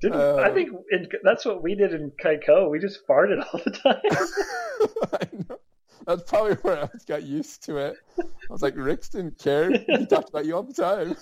Didn't, 0.00 0.20
Uh, 0.20 0.36
I 0.36 0.50
think 0.50 0.70
in, 0.90 1.08
that's 1.22 1.44
what 1.44 1.62
we 1.62 1.74
did 1.74 1.92
in 1.92 2.12
Caicó. 2.22 2.70
We 2.70 2.78
just 2.78 3.06
farted 3.06 3.44
all 3.52 3.60
the 3.64 3.70
time. 3.70 4.00
I 5.12 5.46
know. 5.48 5.58
That's 6.06 6.22
probably 6.30 6.54
where 6.56 6.84
I 6.84 6.88
got 7.08 7.22
used 7.22 7.64
to 7.64 7.78
it. 7.78 7.96
I 8.18 8.24
was 8.50 8.62
like, 8.62 8.74
Rick's 8.76 9.08
didn't 9.08 9.38
care. 9.38 9.70
He 9.70 10.06
talked 10.06 10.28
about 10.28 10.44
you 10.44 10.54
all 10.54 10.62
the 10.62 10.74
time. 10.74 11.16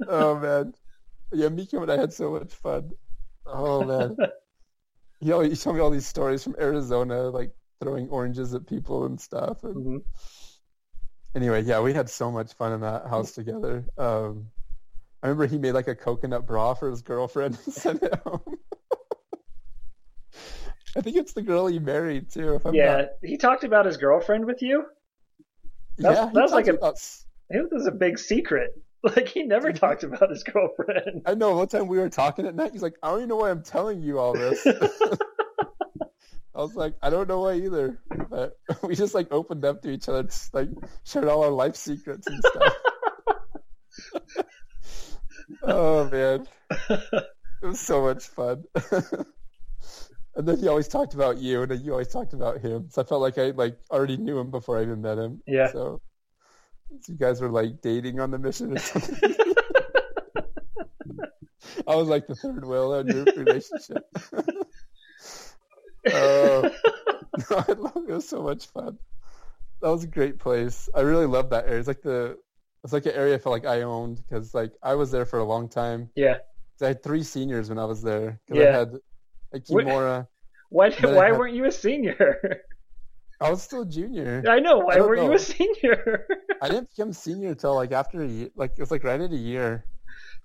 oh 0.08 0.38
man, 0.38 0.74
yeah, 1.32 1.48
Meekum 1.48 1.82
and 1.82 1.92
I 1.92 1.96
had 1.96 2.12
so 2.12 2.30
much 2.32 2.52
fun. 2.54 2.90
Oh 3.46 3.84
man, 3.84 4.16
he 5.20 5.32
always 5.32 5.50
he 5.50 5.56
told 5.56 5.76
me 5.76 5.82
all 5.82 5.90
these 5.90 6.06
stories 6.06 6.42
from 6.44 6.56
Arizona, 6.58 7.28
like 7.30 7.52
throwing 7.80 8.08
oranges 8.08 8.54
at 8.54 8.66
people 8.66 9.06
and 9.06 9.20
stuff. 9.20 9.64
And 9.64 9.74
Mhm. 9.76 10.02
anyway, 11.34 11.62
yeah, 11.62 11.80
we 11.80 11.92
had 11.92 12.08
so 12.10 12.30
much 12.30 12.52
fun 12.54 12.72
in 12.72 12.80
that 12.82 13.06
house 13.06 13.32
together. 13.32 13.84
Um, 13.96 14.50
I 15.22 15.28
remember 15.28 15.46
he 15.46 15.58
made 15.58 15.72
like 15.72 15.88
a 15.88 15.94
coconut 15.94 16.46
bra 16.46 16.74
for 16.74 16.90
his 16.90 17.02
girlfriend 17.02 17.58
and 17.64 17.74
sent 17.74 18.02
it 18.02 18.14
home. 18.24 18.40
I 20.96 21.02
think 21.02 21.16
it's 21.16 21.34
the 21.34 21.42
girl 21.42 21.66
he 21.68 21.78
married 21.78 22.30
too. 22.30 22.54
If 22.54 22.64
I'm 22.66 22.74
Yeah, 22.74 22.96
not, 22.96 23.04
he 23.22 23.36
talked 23.36 23.64
about 23.64 23.86
his 23.86 23.96
girlfriend 23.96 24.44
with 24.46 24.60
you. 24.62 24.84
That's- 25.98 26.18
yeah, 26.18 26.28
he 26.30 26.34
that's 26.34 26.52
like 26.52 26.66
a- 26.66 26.74
about 26.74 26.98
was 27.72 27.86
a 27.86 27.92
big 27.92 28.18
secret. 28.18 28.72
Like 29.16 29.28
he 29.28 29.44
never 29.44 29.72
talked 29.72 30.02
about 30.02 30.28
his 30.28 30.42
girlfriend. 30.42 31.22
I 31.24 31.34
know. 31.34 31.56
One 31.56 31.68
time 31.68 31.88
we 31.88 31.98
were 31.98 32.10
talking 32.10 32.46
at 32.46 32.54
night, 32.54 32.72
he's 32.72 32.82
like, 32.82 32.96
"I 33.02 33.08
don't 33.08 33.20
even 33.20 33.28
know 33.30 33.36
why 33.36 33.50
I'm 33.50 33.62
telling 33.62 34.02
you 34.02 34.18
all 34.18 34.34
this." 34.34 34.66
I 36.54 36.58
was 36.58 36.74
like, 36.74 36.94
"I 37.00 37.08
don't 37.08 37.26
know 37.26 37.40
why 37.40 37.54
either," 37.54 37.98
but 38.28 38.58
we 38.82 38.94
just 38.94 39.14
like 39.14 39.28
opened 39.32 39.64
up 39.64 39.80
to 39.82 39.90
each 39.90 40.06
other, 40.08 40.24
just, 40.24 40.52
like 40.52 40.68
shared 41.04 41.28
all 41.28 41.42
our 41.42 41.50
life 41.50 41.76
secrets 41.76 42.26
and 42.26 42.44
stuff. 42.44 42.74
oh 45.62 46.10
man, 46.10 46.46
it 46.90 47.26
was 47.62 47.80
so 47.80 48.02
much 48.02 48.24
fun. 48.24 48.64
and 50.36 50.46
then 50.46 50.58
he 50.58 50.68
always 50.68 50.88
talked 50.88 51.14
about 51.14 51.38
you, 51.38 51.62
and 51.62 51.70
then 51.70 51.80
you 51.82 51.92
always 51.92 52.08
talked 52.08 52.34
about 52.34 52.60
him. 52.60 52.88
So 52.90 53.00
I 53.00 53.06
felt 53.06 53.22
like 53.22 53.38
I 53.38 53.52
like 53.52 53.78
already 53.90 54.18
knew 54.18 54.38
him 54.38 54.50
before 54.50 54.78
I 54.78 54.82
even 54.82 55.00
met 55.00 55.16
him. 55.16 55.42
Yeah. 55.46 55.68
So, 55.68 55.72
so 55.72 56.02
you 57.08 57.14
guys 57.16 57.40
were 57.40 57.48
like 57.50 57.80
dating 57.80 58.20
on 58.20 58.30
the 58.30 58.38
mission 58.38 58.76
or 58.76 58.78
something. 58.80 59.34
I 61.86 61.94
was 61.96 62.08
like 62.08 62.26
the 62.26 62.34
third 62.34 62.64
wheel 62.64 62.94
in 62.94 63.06
your 63.08 63.24
relationship. 63.24 64.04
Oh, 66.12 66.70
no, 67.50 67.56
I 67.56 67.72
love 67.72 67.96
it. 67.96 68.08
It 68.10 68.14
was 68.14 68.26
so 68.28 68.42
much 68.42 68.66
fun. 68.68 68.98
That 69.82 69.90
was 69.90 70.04
a 70.04 70.06
great 70.06 70.38
place. 70.38 70.88
I 70.94 71.00
really 71.02 71.26
love 71.26 71.50
that 71.50 71.66
area. 71.66 71.78
It's 71.78 71.88
like 71.88 72.00
the 72.00 72.38
it's 72.82 72.92
like 72.94 73.04
an 73.04 73.12
area 73.12 73.34
I 73.34 73.38
felt 73.38 73.52
like 73.52 73.66
I 73.66 73.82
owned 73.82 74.16
because 74.26 74.54
like 74.54 74.72
I 74.82 74.94
was 74.94 75.10
there 75.10 75.26
for 75.26 75.38
a 75.40 75.44
long 75.44 75.68
time. 75.68 76.08
Yeah. 76.16 76.38
I 76.80 76.86
had 76.86 77.02
three 77.02 77.22
seniors 77.22 77.68
when 77.68 77.78
I 77.78 77.84
was 77.84 78.00
there. 78.02 78.40
Because 78.48 78.62
Yeah. 78.62 78.68
I 78.70 78.78
had 78.78 78.92
like 79.52 79.64
Kimura. 79.64 80.26
Why 80.70 80.90
why 80.90 81.26
had- 81.26 81.38
weren't 81.38 81.54
you 81.54 81.66
a 81.66 81.72
senior? 81.72 82.40
I 83.40 83.50
was 83.50 83.62
still 83.62 83.82
a 83.82 83.86
junior. 83.86 84.42
I 84.48 84.60
know. 84.60 84.78
Why 84.78 84.96
don't 84.96 85.08
weren't 85.08 85.22
you 85.24 85.32
a 85.32 85.38
senior? 85.38 86.26
I 86.60 86.68
didn't 86.68 86.90
become 86.94 87.12
senior 87.12 87.48
until 87.50 87.74
like 87.74 87.92
after 87.92 88.22
a 88.22 88.26
year. 88.28 88.50
Like 88.54 88.72
it 88.76 88.80
was 88.80 88.90
like 88.90 89.02
right 89.04 89.20
at 89.20 89.32
a 89.32 89.36
year. 89.36 89.84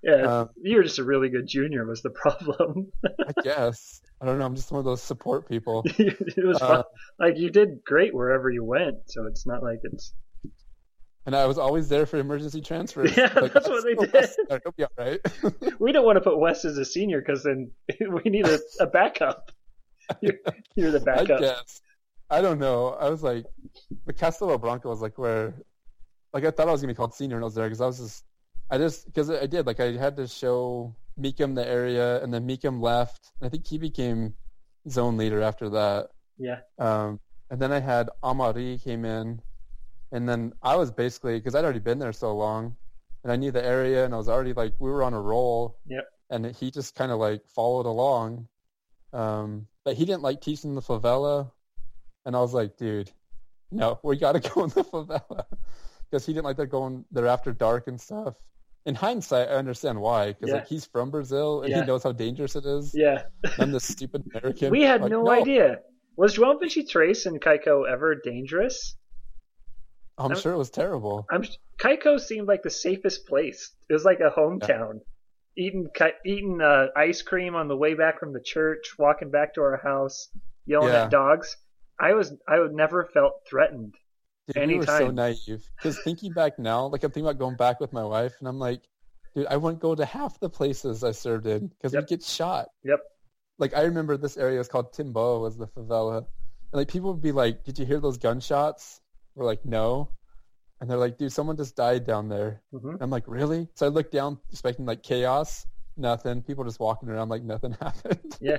yeah, 0.02 0.40
Um, 0.40 0.50
you 0.62 0.76
were 0.76 0.82
just 0.82 0.98
a 0.98 1.04
really 1.04 1.28
good 1.28 1.46
junior. 1.46 1.84
Was 1.86 2.02
the 2.02 2.10
problem? 2.10 2.90
I 3.04 3.32
guess. 3.42 4.00
I 4.20 4.24
don't 4.26 4.38
know. 4.38 4.46
I'm 4.46 4.56
just 4.56 4.72
one 4.72 4.78
of 4.78 4.84
those 4.86 5.02
support 5.02 5.46
people. 5.48 5.82
it 5.86 6.44
was 6.44 6.60
Uh, 6.62 6.66
fun. 6.68 6.84
like 7.18 7.36
you 7.36 7.50
did 7.50 7.84
great 7.84 8.14
wherever 8.14 8.48
you 8.50 8.64
went. 8.64 8.96
So 9.08 9.26
it's 9.26 9.46
not 9.46 9.62
like 9.62 9.80
it's 9.82 10.14
and 11.26 11.34
I 11.34 11.46
was 11.46 11.58
always 11.58 11.88
there 11.88 12.06
for 12.06 12.18
emergency 12.18 12.60
transfers. 12.60 13.16
Yeah, 13.16 13.32
Like, 13.34 13.52
that's 13.52 13.68
what 13.68 13.82
they 13.84 13.96
"Oh, 13.98 14.04
did." 14.04 14.12
Wes, 14.14 14.36
He'll 14.48 14.72
be 14.76 14.84
all 14.84 14.90
right. 14.96 15.20
we 15.80 15.90
don't 15.90 16.04
want 16.06 16.16
to 16.16 16.20
put 16.22 16.38
Wes 16.38 16.64
as 16.64 16.78
a 16.78 16.84
senior 16.84 17.20
because 17.20 17.42
then 17.42 17.72
we 18.24 18.30
need 18.30 18.46
a, 18.46 18.58
a 18.80 18.86
backup. 18.86 19.50
You're, 20.20 20.34
you're 20.76 20.92
the 20.92 21.00
I 21.00 21.04
backup. 21.16 21.40
guess. 21.40 21.80
I 22.30 22.40
don't 22.40 22.58
know. 22.58 22.88
I 23.00 23.08
was 23.08 23.22
like, 23.22 23.46
the 24.06 24.12
Castelo 24.12 24.60
Branco 24.60 24.88
was 24.88 25.00
like 25.00 25.18
where, 25.18 25.54
like 26.32 26.44
I 26.44 26.50
thought 26.50 26.68
I 26.68 26.72
was 26.72 26.80
gonna 26.80 26.92
be 26.92 26.96
called 26.96 27.14
senior 27.14 27.36
when 27.36 27.42
I 27.42 27.46
was 27.46 27.54
there 27.54 27.66
because 27.66 27.80
I 27.80 27.86
was 27.86 27.98
just, 27.98 28.24
I 28.70 28.78
just 28.78 29.06
because 29.06 29.30
I 29.30 29.46
did 29.46 29.66
like 29.66 29.78
I 29.80 29.92
had 29.92 30.16
to 30.16 30.26
show 30.26 30.94
Meekum 31.18 31.54
the 31.54 31.66
area 31.66 32.22
and 32.22 32.34
then 32.34 32.46
Meekum 32.46 32.80
left. 32.80 33.32
I 33.40 33.48
think 33.48 33.66
he 33.66 33.78
became 33.78 34.34
zone 34.88 35.16
leader 35.16 35.40
after 35.40 35.70
that. 35.70 36.08
Yeah. 36.38 36.58
Um, 36.78 37.20
and 37.50 37.60
then 37.60 37.72
I 37.72 37.80
had 37.80 38.10
Amari 38.22 38.80
came 38.82 39.04
in, 39.04 39.40
and 40.12 40.28
then 40.28 40.52
I 40.62 40.76
was 40.76 40.90
basically 40.90 41.38
because 41.38 41.54
I'd 41.54 41.64
already 41.64 41.78
been 41.78 42.00
there 42.00 42.12
so 42.12 42.34
long, 42.34 42.76
and 43.22 43.32
I 43.32 43.36
knew 43.36 43.52
the 43.52 43.64
area, 43.64 44.04
and 44.04 44.12
I 44.12 44.16
was 44.16 44.28
already 44.28 44.52
like 44.52 44.74
we 44.78 44.90
were 44.90 45.04
on 45.04 45.14
a 45.14 45.20
roll. 45.20 45.78
Yep. 45.86 46.04
And 46.28 46.46
he 46.56 46.72
just 46.72 46.96
kind 46.96 47.12
of 47.12 47.20
like 47.20 47.46
followed 47.46 47.86
along, 47.86 48.48
um, 49.12 49.68
but 49.84 49.94
he 49.94 50.04
didn't 50.04 50.22
like 50.22 50.40
teaching 50.40 50.74
the 50.74 50.82
favela, 50.82 51.52
and 52.26 52.36
I 52.36 52.40
was 52.40 52.52
like, 52.52 52.76
dude, 52.76 53.10
no, 53.70 53.98
we 54.02 54.16
got 54.18 54.32
to 54.32 54.40
go 54.50 54.64
in 54.64 54.70
the 54.70 54.84
favela 54.84 55.44
because 56.10 56.26
he 56.26 56.32
didn't 56.34 56.44
like 56.44 56.58
that 56.58 56.66
going 56.66 57.04
there 57.10 57.26
after 57.26 57.52
dark 57.52 57.86
and 57.88 57.98
stuff. 58.00 58.34
In 58.84 58.94
hindsight, 58.94 59.48
I 59.48 59.52
understand 59.52 60.00
why 60.00 60.28
because 60.32 60.48
Yeah. 60.50 60.54
like 60.56 60.68
he's 60.68 60.84
from 60.86 61.10
Brazil 61.10 61.62
and 61.62 61.70
Yeah. 61.70 61.80
he 61.80 61.86
knows 61.86 62.02
how 62.04 62.12
dangerous 62.12 62.54
it 62.54 62.66
is. 62.66 62.92
Yeah. 62.94 63.22
I'm 63.58 63.72
the 63.72 63.80
stupid 63.80 64.22
American. 64.30 64.70
We 64.76 64.82
had 64.82 65.00
Like, 65.00 65.10
no, 65.10 65.28
idea. 65.30 65.80
Was 66.16 66.36
João 66.36 66.60
Vinci 66.60 66.84
Trace 66.84 67.26
and 67.26 67.40
Caicó 67.40 67.90
ever 67.90 68.14
dangerous? 68.14 68.96
I'm 70.18 70.32
I'm- 70.32 70.40
sure 70.40 70.52
it 70.52 70.56
was 70.58 70.70
terrible. 70.70 71.26
I'm 71.30 71.42
Caicó 71.80 72.18
seemed 72.20 72.48
like 72.48 72.62
the 72.62 72.70
safest 72.70 73.26
place. 73.26 73.72
It 73.88 73.92
was 73.92 74.04
like 74.04 74.20
a 74.20 74.30
hometown. 74.30 75.00
Eating 75.58 75.88
ki- 75.94 76.18
eating 76.24 76.60
uh, 76.62 76.86
ice 76.96 77.22
cream 77.22 77.54
on 77.54 77.66
the 77.68 77.76
way 77.76 77.94
back 77.94 78.18
from 78.20 78.32
the 78.32 78.40
church, 78.40 78.94
walking 78.98 79.30
back 79.30 79.54
to 79.54 79.60
our 79.62 79.78
house, 79.82 80.28
yelling 80.66 80.92
Yeah. 80.92 81.04
at 81.04 81.10
dogs. 81.10 81.56
I 81.98 82.14
was 82.14 82.34
I 82.48 82.58
would 82.60 82.74
never 82.74 83.04
felt 83.12 83.34
threatened. 83.48 83.94
Dude, 84.48 84.68
we 84.68 84.78
were 84.78 84.86
so 84.86 85.10
naive. 85.10 85.68
Because 85.78 85.98
thinking 85.98 86.32
back 86.32 86.58
now, 86.58 86.86
like 86.86 87.02
I'm 87.02 87.10
thinking 87.10 87.28
about 87.28 87.38
going 87.38 87.56
back 87.56 87.80
with 87.80 87.92
my 87.92 88.04
wife, 88.04 88.34
and 88.38 88.48
I'm 88.48 88.58
like, 88.58 88.82
dude, 89.34 89.46
I 89.46 89.56
wouldn't 89.56 89.80
go 89.80 89.94
to 89.94 90.04
half 90.04 90.38
the 90.38 90.50
places 90.50 91.02
I 91.02 91.12
served 91.12 91.46
in 91.46 91.68
because 91.68 91.92
Yep. 91.92 92.02
we'd 92.02 92.08
get 92.08 92.22
shot. 92.22 92.68
Yep. 92.84 93.00
Like 93.58 93.74
I 93.74 93.82
remember 93.82 94.16
this 94.16 94.36
area 94.36 94.58
was 94.58 94.68
called 94.68 94.92
Timbo, 94.92 95.40
was 95.40 95.56
the 95.56 95.66
favela, 95.66 96.18
and 96.18 96.26
like 96.72 96.88
people 96.88 97.12
would 97.12 97.22
be 97.22 97.32
like, 97.32 97.64
"Did 97.64 97.78
you 97.78 97.86
hear 97.86 98.00
those 98.00 98.18
gunshots?" 98.18 99.00
We're 99.34 99.46
like, 99.46 99.64
"No," 99.64 100.10
and 100.80 100.88
they're 100.90 100.98
like, 100.98 101.16
"Dude, 101.18 101.32
someone 101.32 101.56
just 101.56 101.74
died 101.74 102.04
down 102.06 102.28
there." 102.28 102.62
hmm 102.70 102.96
I'm 103.00 103.10
like, 103.10 103.24
"Really?" 103.26 103.68
So 103.74 103.86
I 103.86 103.88
looked 103.88 104.12
down, 104.12 104.38
expecting 104.50 104.84
like 104.86 105.02
chaos. 105.02 105.66
Nothing. 105.96 106.42
People 106.42 106.64
just 106.64 106.78
walking 106.78 107.08
around 107.08 107.30
like 107.30 107.42
nothing 107.42 107.72
happened. 107.80 108.36
Yeah. 108.40 108.58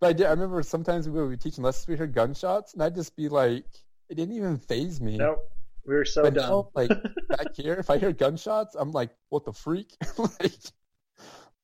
But 0.00 0.08
I 0.08 0.12
did. 0.12 0.26
I 0.26 0.30
remember 0.30 0.62
sometimes 0.62 1.08
we 1.08 1.20
would 1.20 1.30
be 1.30 1.36
teaching 1.36 1.64
lessons, 1.64 1.86
we 1.88 1.96
heard 1.96 2.14
gunshots, 2.14 2.74
and 2.74 2.82
I'd 2.82 2.94
just 2.94 3.16
be 3.16 3.28
like, 3.28 3.64
it 4.08 4.16
didn't 4.16 4.34
even 4.36 4.58
phase 4.58 5.00
me. 5.00 5.16
No, 5.16 5.36
we 5.86 5.94
were 5.94 6.04
so 6.04 6.22
but 6.22 6.34
dumb. 6.34 6.50
now, 6.50 6.70
like 6.74 6.90
back 7.28 7.54
here, 7.54 7.74
if 7.74 7.90
I 7.90 7.98
hear 7.98 8.12
gunshots, 8.12 8.74
I'm 8.74 8.92
like, 8.92 9.10
what 9.30 9.44
the 9.44 9.52
freak? 9.52 9.96
like, 10.18 10.52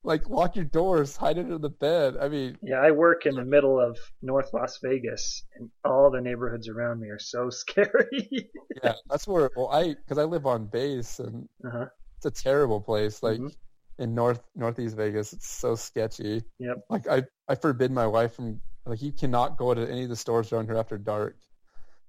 like 0.02 0.28
lock 0.30 0.56
your 0.56 0.64
doors, 0.64 1.16
hide 1.16 1.38
under 1.38 1.58
the 1.58 1.68
bed. 1.68 2.16
I 2.18 2.28
mean, 2.28 2.56
Yeah, 2.62 2.80
I 2.80 2.90
work 2.92 3.26
in 3.26 3.34
the 3.34 3.44
middle 3.44 3.78
of 3.78 3.98
North 4.22 4.54
Las 4.54 4.78
Vegas, 4.82 5.44
and 5.56 5.68
all 5.84 6.10
the 6.10 6.20
neighborhoods 6.22 6.68
around 6.68 7.00
me 7.00 7.08
are 7.08 7.18
so 7.18 7.50
scary. 7.50 8.48
yeah, 8.82 8.94
that's 9.08 9.26
where. 9.28 9.50
Well, 9.56 9.68
I 9.68 9.94
because 9.94 10.16
I 10.18 10.24
live 10.24 10.46
on 10.46 10.66
base, 10.66 11.18
and 11.18 11.48
uh-huh. 11.66 11.86
it's 12.16 12.26
a 12.26 12.30
terrible 12.30 12.80
place. 12.80 13.22
Like 13.22 13.38
Mhm. 13.40 13.54
In 14.00 14.14
North 14.14 14.40
Northeast 14.56 14.96
Vegas, 14.96 15.32
it's 15.32 15.48
so 15.48 15.74
sketchy. 15.76 16.42
Yep. 16.58 16.76
Like 16.88 17.06
I 17.06 17.24
I 17.46 17.54
forbid 17.54 17.92
my 17.92 18.06
wife 18.06 18.34
from 18.34 18.60
like 18.86 19.02
you 19.02 19.12
cannot 19.12 19.56
go 19.56 19.72
to 19.72 19.88
any 19.88 20.04
of 20.04 20.08
the 20.08 20.16
stores 20.16 20.52
around 20.52 20.66
here 20.66 20.76
after 20.76 20.98
dark. 20.98 21.36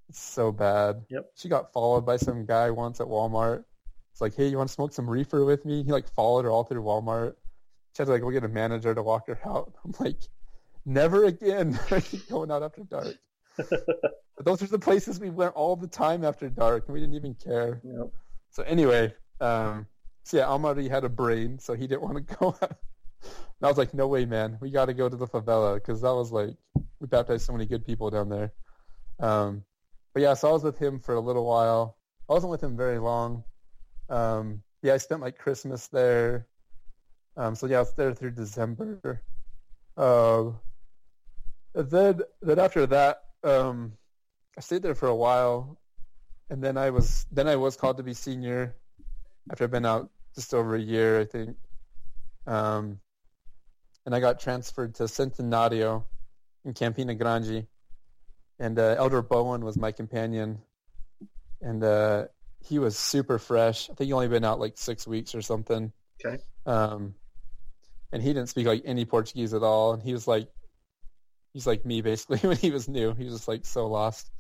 It's 0.10 0.22
so 0.22 0.52
bad. 0.52 1.04
Yep. 1.10 1.26
She 1.36 1.50
got 1.50 1.74
followed 1.74 2.06
by 2.06 2.18
some 2.18 2.46
guy 2.46 2.72
once 2.72 3.00
at 3.00 3.08
Walmart. 3.08 3.66
It's 4.12 4.22
like, 4.22 4.36
hey, 4.36 4.48
you 4.48 4.58
want 4.58 4.70
to 4.70 4.74
smoke 4.74 4.94
some 4.94 5.10
reefer 5.10 5.46
with 5.46 5.66
me? 5.66 5.84
He 5.84 5.92
like 5.92 6.08
followed 6.16 6.46
her 6.46 6.52
all 6.52 6.64
through 6.64 6.84
Walmart. 6.84 7.36
She 7.94 8.02
had 8.02 8.06
to 8.06 8.12
like 8.12 8.22
go 8.22 8.32
get 8.32 8.44
a 8.44 8.50
manager 8.50 8.96
to 8.96 9.04
walk 9.04 9.28
her 9.28 9.40
out. 9.46 9.74
I'm 9.86 9.94
like, 10.00 10.18
never 10.86 11.26
again 11.26 11.78
I 11.92 12.00
keep 12.00 12.28
going 12.30 12.52
out 12.52 12.64
after 12.64 12.84
dark. 12.84 13.16
but 13.58 14.46
those 14.46 14.64
are 14.64 14.68
the 14.68 14.80
places 14.80 15.20
we 15.20 15.30
went 15.30 15.56
all 15.56 15.76
the 15.76 15.88
time 15.88 16.24
after 16.24 16.50
dark, 16.50 16.88
and 16.88 16.94
we 16.94 17.02
didn't 17.02 17.16
even 17.16 17.36
care. 17.36 17.82
Yep. 17.84 18.12
So 18.52 18.64
anyway, 18.64 19.14
um, 19.42 19.88
so 20.24 20.38
yeah, 20.38 20.48
Amari 20.48 20.88
had 20.88 21.04
a 21.04 21.10
brain, 21.10 21.60
so 21.60 21.74
he 21.74 21.88
didn't 21.88 22.02
want 22.02 22.28
to 22.28 22.36
go 22.40 22.56
out. 22.62 22.78
And 23.24 23.64
I 23.64 23.68
was 23.68 23.78
like, 23.78 23.94
no 23.94 24.08
way, 24.08 24.26
man. 24.26 24.58
We 24.62 24.72
got 24.72 24.86
to 24.86 24.94
go 24.94 25.08
to 25.08 25.16
the 25.16 25.28
favela 25.28 25.76
because 25.76 26.02
that 26.02 26.14
was 26.14 26.32
like, 26.32 26.56
we 27.00 27.08
baptized 27.08 27.46
so 27.46 27.54
many 27.54 27.66
good 27.66 27.86
people 27.86 28.10
down 28.10 28.30
there. 28.30 28.54
Um, 29.20 29.64
but 30.14 30.24
yeah, 30.24 30.34
so 30.34 30.50
I 30.50 30.52
was 30.52 30.64
with 30.64 30.80
him 30.80 31.00
for 31.00 31.16
a 31.16 31.20
little 31.20 31.46
while. 31.46 31.98
I 32.30 32.34
wasn't 32.34 32.52
with 32.52 32.64
him 32.64 32.76
very 32.76 33.00
long. 33.00 33.44
Um, 34.10 34.64
yeah, 34.82 34.94
I 34.94 34.98
spent 34.98 35.22
like 35.22 35.38
Christmas 35.38 35.88
there. 35.88 36.48
Um, 37.38 37.56
so 37.56 37.68
yeah, 37.68 37.78
I 37.78 37.82
was 37.82 37.94
there 37.94 38.14
through 38.14 38.32
December. 38.32 39.22
And 41.74 41.90
then, 41.90 42.22
then 42.42 42.60
after 42.60 42.86
that, 42.88 43.24
um, 43.44 43.94
I 44.58 44.62
stayed 44.62 44.84
there 44.84 44.96
for 44.96 45.08
a 45.08 45.16
while, 45.16 45.80
and 46.50 46.62
then 46.64 46.78
I 46.78 46.90
was 46.90 47.26
then 47.32 47.48
I 47.48 47.56
was 47.56 47.78
called 47.78 47.98
to 47.98 48.04
be 48.04 48.14
senior 48.14 48.76
after 49.50 49.64
I've 49.64 49.72
been 49.72 49.86
out 49.86 50.10
just 50.36 50.54
over 50.54 50.76
a 50.76 50.80
year, 50.82 51.20
I 51.20 51.26
think. 51.26 51.58
Um, 52.48 53.00
and 54.06 54.16
I 54.16 54.20
got 54.20 54.40
transferred 54.40 54.96
to 54.96 55.04
Centenario 55.04 56.04
in 56.66 56.74
Campina 56.74 57.16
Grande. 57.16 57.68
and 58.60 58.78
uh, 58.78 58.96
Elder 58.98 59.22
Bowen 59.22 59.64
was 59.64 59.78
my 59.78 59.92
companion, 59.92 60.60
and 61.62 61.84
uh, 61.84 62.26
he 62.60 62.80
was 62.80 62.98
super 62.98 63.40
fresh. 63.40 63.90
I 63.90 63.94
think 63.94 64.08
he 64.08 64.14
only 64.14 64.28
been 64.28 64.46
out 64.46 64.60
like 64.60 64.78
six 64.78 65.08
weeks 65.08 65.34
or 65.36 65.42
something. 65.42 65.92
Okay. 66.24 66.42
Um, 66.66 67.16
and 68.12 68.22
he 68.22 68.30
didn't 68.34 68.50
speak 68.50 68.68
like 68.68 68.84
any 68.86 69.06
Portuguese 69.06 69.54
at 69.54 69.64
all, 69.64 69.94
and 69.94 70.04
he 70.04 70.14
was 70.14 70.28
like, 70.28 70.48
he's 71.54 71.68
like 71.68 71.86
me 71.86 72.02
basically 72.02 72.38
when 72.48 72.58
he 72.58 72.72
was 72.72 72.88
new. 72.88 73.14
He 73.14 73.26
was 73.26 73.34
just 73.34 73.48
like 73.48 73.66
so 73.66 73.88
lost. 73.88 74.30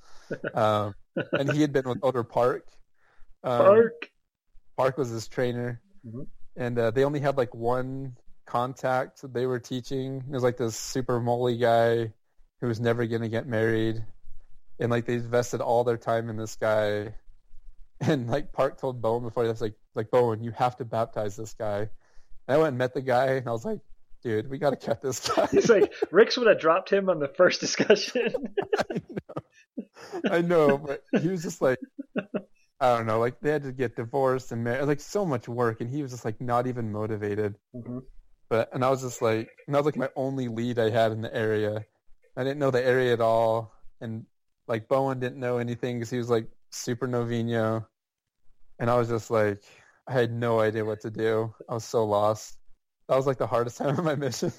Um, 0.53 0.96
and 1.34 1.51
he 1.51 1.60
had 1.60 1.74
been 1.74 1.84
with 1.89 2.00
Elder 2.05 2.24
Park. 2.24 2.65
Um, 3.43 3.58
Park. 3.65 4.10
Park 4.78 4.98
was 4.98 5.10
his 5.10 5.28
trainer, 5.28 5.82
Mhm. 6.06 6.28
and 6.56 6.78
uh, 6.80 6.92
they 6.92 7.04
only 7.04 7.20
had 7.20 7.38
like 7.38 7.54
one 7.54 8.16
contact 8.46 9.22
that 9.22 9.34
they 9.34 9.46
were 9.46 9.60
teaching. 9.60 10.18
It 10.28 10.32
was 10.34 10.44
like 10.44 10.58
this 10.58 10.75
super 10.75 11.20
moly 11.20 11.58
guy 11.58 12.13
who 12.60 12.68
was 12.68 12.80
never 12.80 13.06
going 13.06 13.22
to 13.22 13.30
get 13.30 13.48
married, 13.48 14.04
and 14.80 14.90
like 14.92 15.06
they 15.06 15.16
invested 15.16 15.62
all 15.62 15.84
their 15.84 15.98
time 15.98 16.30
in 16.30 16.38
this 16.38 16.56
guy. 16.56 17.16
And 18.00 18.28
like 18.30 18.51
Park 18.51 18.80
told 18.80 19.01
Bowen 19.01 19.24
before 19.24 19.46
that's 19.46 19.62
like 19.62 19.75
like 19.94 20.10
Bowen, 20.10 20.44
you 20.44 20.51
have 20.51 20.78
to 20.78 20.86
baptize 20.86 21.36
this 21.36 21.54
guy. 21.54 21.80
And 21.82 21.90
I 22.48 22.58
went 22.58 22.70
and 22.70 22.78
met 22.80 22.94
the 22.96 23.01
guy, 23.01 23.34
and 23.34 23.48
I 23.48 23.51
was 23.51 23.63
like, 23.63 23.80
dude, 24.24 24.50
we 24.50 24.58
got 24.58 24.72
to 24.72 24.75
cut 24.75 25.01
this 25.01 25.20
guy. 25.30 25.48
He's 25.51 25.70
like, 25.70 25.94
Ricks 26.12 26.36
would 26.38 26.48
have 26.48 26.60
dropped 26.60 26.92
him 26.92 27.10
on 27.10 27.20
the 27.20 27.28
first 27.28 27.60
discussion. 27.60 28.34
I 28.90 29.01
know. 29.10 30.32
I 30.32 30.42
know, 30.42 30.78
but 30.80 31.04
he 31.22 31.28
was 31.28 31.44
just 31.44 31.62
like, 31.62 31.80
I 32.82 32.98
don't 32.98 33.06
know, 33.06 33.20
like 33.20 33.40
they 33.42 33.52
had 33.52 33.64
to 33.64 33.72
get 33.72 33.96
divorced 33.96 34.52
and 34.52 34.64
married, 34.64 34.86
like 34.86 35.00
so 35.00 35.26
much 35.26 35.48
work, 35.48 35.82
and 35.82 35.90
he 35.90 36.02
was 36.02 36.12
just 36.12 36.26
like 36.26 36.42
not 36.42 36.68
even 36.68 36.92
motivated. 36.92 37.58
Mhm. 37.76 38.04
But 38.50 38.70
and 38.74 38.84
I 38.84 38.90
was 38.90 39.02
just 39.02 39.22
like, 39.22 39.50
and 39.68 39.76
that 39.76 39.80
was 39.80 39.86
like 39.86 39.98
my 39.98 40.10
only 40.16 40.48
lead 40.50 40.80
I 40.80 40.90
had 40.90 41.12
in 41.14 41.22
the 41.22 41.34
area. 41.34 41.86
I 42.36 42.44
didn't 42.44 42.60
know 42.60 42.72
the 42.72 42.84
area 42.84 43.14
at 43.14 43.22
all, 43.22 43.74
and 44.02 44.26
like 44.68 44.88
Bowen 44.90 45.20
didn't 45.20 45.40
know 45.40 45.58
anything 45.60 46.00
because 46.00 46.10
he 46.10 46.18
was 46.18 46.30
like 46.30 46.48
super 46.72 47.08
novino, 47.08 47.86
and 48.80 48.90
I 48.90 48.98
was 48.98 49.10
just 49.10 49.30
like, 49.32 49.64
I 50.08 50.14
had 50.14 50.32
no 50.34 50.60
idea 50.60 50.84
what 50.86 51.02
to 51.02 51.12
do. 51.12 51.54
I 51.70 51.76
was 51.76 51.86
so 51.86 52.06
lost. 52.06 52.58
That 53.08 53.16
was 53.18 53.28
like 53.28 53.38
the 53.38 53.48
hardest 53.48 53.78
time 53.80 53.98
of 54.00 54.04
my 54.06 54.16
mission. 54.16 54.52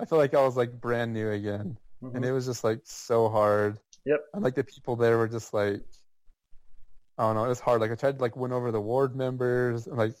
I 0.00 0.04
felt 0.04 0.18
like 0.20 0.34
I 0.34 0.42
was 0.44 0.56
like 0.56 0.80
brand 0.80 1.12
new 1.14 1.30
again 1.30 1.78
Mhm. 2.02 2.14
and 2.14 2.24
it 2.24 2.32
was 2.32 2.46
just 2.46 2.62
like 2.64 2.80
so 2.84 3.28
hard. 3.28 3.80
Yep. 4.04 4.20
And 4.34 4.44
like 4.44 4.54
the 4.54 4.64
people 4.64 4.96
there 4.96 5.16
were 5.18 5.28
just 5.28 5.54
like, 5.54 5.82
I 7.18 7.22
don't 7.24 7.34
know, 7.34 7.44
it 7.44 7.48
was 7.48 7.60
hard. 7.60 7.80
Like 7.80 7.90
I 7.90 7.94
tried 7.94 8.16
to 8.16 8.22
like 8.22 8.36
win 8.36 8.52
over 8.52 8.70
the 8.70 8.80
ward 8.80 9.16
members, 9.16 9.86
and 9.86 9.96
like 9.96 10.14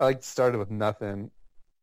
I 0.00 0.04
like 0.04 0.22
started 0.22 0.58
with 0.58 0.70
nothing. 0.70 1.30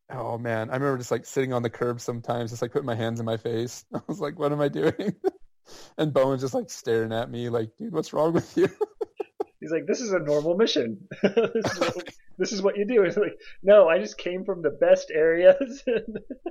Oh 0.10 0.38
man, 0.38 0.70
I 0.70 0.74
remember 0.74 0.98
just 0.98 1.12
like 1.12 1.26
sitting 1.26 1.54
on 1.54 1.64
the 1.64 1.70
curb 1.70 2.00
sometimes, 2.00 2.52
just 2.52 2.62
like 2.62 2.72
putting 2.72 2.86
my 2.86 2.96
hands 2.96 3.20
in 3.20 3.26
my 3.26 3.38
face. 3.38 3.86
I 3.94 4.02
was 4.08 4.20
like, 4.20 4.38
what 4.38 4.52
am 4.52 4.62
I 4.62 4.68
doing? 4.68 5.16
and 5.98 6.14
Bowen's 6.14 6.42
just 6.42 6.54
like 6.54 6.70
staring 6.70 7.14
at 7.14 7.32
me, 7.32 7.50
like, 7.50 7.76
dude, 7.78 7.94
what's 7.94 8.14
wrong 8.14 8.34
with 8.34 8.56
you? 8.58 8.68
He's 9.60 9.72
like, 9.72 9.88
this 9.88 10.02
is 10.02 10.12
a 10.12 10.20
normal 10.20 10.58
mission. 10.58 11.08
this, 11.24 11.72
is 11.74 11.80
what, 11.80 12.10
this 12.38 12.52
is 12.52 12.62
what 12.62 12.76
you 12.76 12.86
do. 12.86 13.04
It's 13.04 13.16
like, 13.16 13.40
no, 13.64 13.88
I 13.88 13.98
just 13.98 14.18
came 14.18 14.44
from 14.44 14.62
the 14.62 14.72
best 14.72 15.10
areas. 15.10 15.82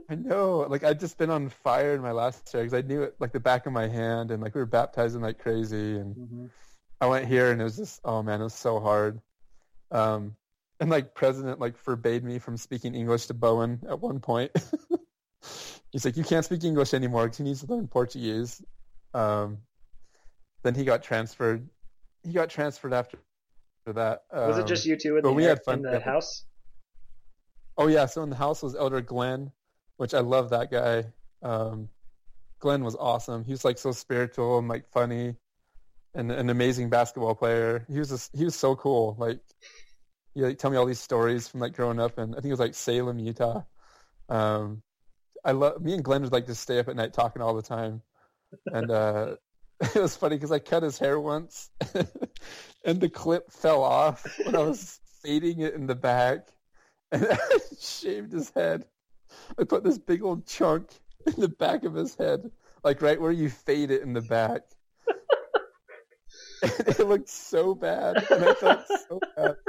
I 0.09 0.15
know, 0.15 0.67
like 0.71 0.83
I'd 0.83 0.99
just 0.99 1.19
been 1.19 1.29
on 1.29 1.51
fire 1.51 1.95
in 1.95 2.01
my 2.01 2.13
last 2.13 2.53
year 2.55 2.63
because 2.63 2.73
I 2.73 2.81
knew 2.81 3.03
it 3.03 3.17
like 3.21 3.33
the 3.33 3.39
back 3.39 3.67
of 3.67 3.73
my 3.75 3.87
hand, 3.87 4.31
and 4.31 4.43
like 4.43 4.55
we 4.55 4.63
were 4.63 4.67
baptizing 4.67 5.21
like 5.21 5.39
crazy, 5.39 5.99
and 5.99 6.17
Mhm. 6.17 6.51
I 7.03 7.07
went 7.07 7.27
here 7.27 7.51
and 7.51 7.61
it 7.61 7.65
was 7.65 7.77
just 7.77 8.01
oh 8.05 8.23
man, 8.23 8.41
it 8.41 8.45
was 8.45 8.55
so 8.55 8.79
hard. 8.79 9.21
Um, 9.91 10.37
and 10.79 10.89
like 10.89 11.15
president 11.15 11.59
like 11.59 11.77
forbade 11.77 12.23
me 12.23 12.39
from 12.39 12.57
speaking 12.57 12.95
English 12.95 13.27
to 13.27 13.35
Bowen 13.35 13.81
at 13.89 14.01
one 14.01 14.21
point. 14.21 14.53
He's 15.91 16.05
like, 16.05 16.17
you 16.17 16.23
can't 16.23 16.45
speak 16.45 16.63
English 16.63 16.95
anymore 16.95 17.25
because 17.25 17.39
he 17.39 17.45
needs 17.45 17.61
to 17.61 17.67
learn 17.67 17.89
Portuguese. 17.89 18.63
Um, 19.15 19.59
then 20.63 20.77
he 20.77 20.85
got 20.85 21.03
transferred. 21.03 21.69
He 22.23 22.33
got 22.33 22.49
transferred 22.49 22.95
after 22.95 23.19
that. 23.87 24.23
Was 24.33 24.59
it 24.59 24.63
Um, 24.63 24.67
just 24.69 24.87
you 24.87 24.97
two 24.97 25.17
in 25.17 25.25
the, 25.25 25.33
we 25.33 25.43
had 25.43 25.63
fun 25.65 25.79
in 25.79 25.83
the 25.83 25.99
house? 25.99 26.45
Oh 27.77 27.89
yeah, 27.89 28.07
so 28.07 28.23
in 28.23 28.31
the 28.31 28.37
house 28.37 28.63
was 28.63 28.77
Elder 28.77 29.01
Glenn, 29.01 29.51
which 29.97 30.15
I 30.15 30.21
love 30.21 30.51
that 30.51 30.71
guy. 30.71 31.07
Um, 31.43 31.89
Glenn 32.61 32.85
was 32.85 32.95
awesome. 32.95 33.45
He 33.45 33.51
was 33.51 33.65
like 33.65 33.77
so 33.77 33.91
spiritual 33.91 34.59
and 34.59 34.69
like 34.69 34.89
funny, 34.93 35.35
and 36.15 36.31
an 36.31 36.51
amazing 36.51 36.91
basketball 36.91 37.35
player. 37.35 37.85
He 37.91 37.99
was 37.99 38.11
just, 38.11 38.37
he 38.37 38.45
was 38.45 38.55
so 38.55 38.77
cool. 38.77 39.17
Like 39.19 39.41
he 40.35 40.43
like 40.43 40.59
tell 40.59 40.71
me 40.71 40.77
all 40.77 40.87
these 40.87 41.01
stories 41.01 41.49
from 41.49 41.61
like 41.61 41.75
growing 41.75 42.01
up, 42.01 42.19
and 42.19 42.33
I 42.35 42.37
think 42.37 42.47
it 42.47 42.53
was 42.53 42.61
like 42.61 42.75
Salem, 42.75 43.19
Utah. 43.19 43.63
Um, 44.29 44.83
I 45.45 45.53
love 45.53 45.83
me 45.83 45.95
and 45.95 46.05
Glenn 46.05 46.23
would 46.23 46.33
like 46.33 46.47
just 46.47 46.63
stay 46.63 46.79
up 46.79 46.89
at 46.89 46.97
night 46.97 47.13
talking 47.13 47.43
all 47.43 47.55
the 47.55 47.63
time, 47.63 48.03
and 48.67 48.91
uh, 48.91 49.37
it 49.81 49.95
was 49.95 50.17
funny 50.17 50.37
because 50.37 50.53
I 50.53 50.59
cut 50.59 50.83
his 50.83 50.99
hair 50.99 51.21
once, 51.21 51.71
and 52.85 53.01
the 53.01 53.09
clip 53.09 53.51
fell 53.51 53.83
off 53.83 54.27
when 54.45 54.57
I 54.57 54.61
was 54.61 55.01
fading 55.23 55.61
it 55.61 55.75
in 55.75 55.87
the 55.87 55.95
back, 55.95 56.49
and 57.11 57.27
I 57.31 57.37
shaved 57.81 58.33
his 58.33 58.51
head. 58.51 58.87
I 59.59 59.65
put 59.65 59.85
this 59.85 59.99
big 59.99 60.23
old 60.23 60.47
chunk 60.47 60.89
in 61.27 61.35
the 61.41 61.49
back 61.49 61.85
of 61.85 61.95
his 61.95 62.15
head, 62.15 62.51
like 62.85 63.03
right 63.03 63.21
where 63.21 63.33
you 63.33 63.51
fade 63.51 63.91
it 63.91 64.03
in 64.03 64.13
the 64.13 64.21
back. 64.23 64.63
it 66.63 67.01
looked 67.01 67.29
so 67.29 67.75
bad, 67.75 68.25
and 68.31 68.45
I 68.45 68.55
felt 68.55 68.87
so 69.09 69.21
bad. 69.37 69.57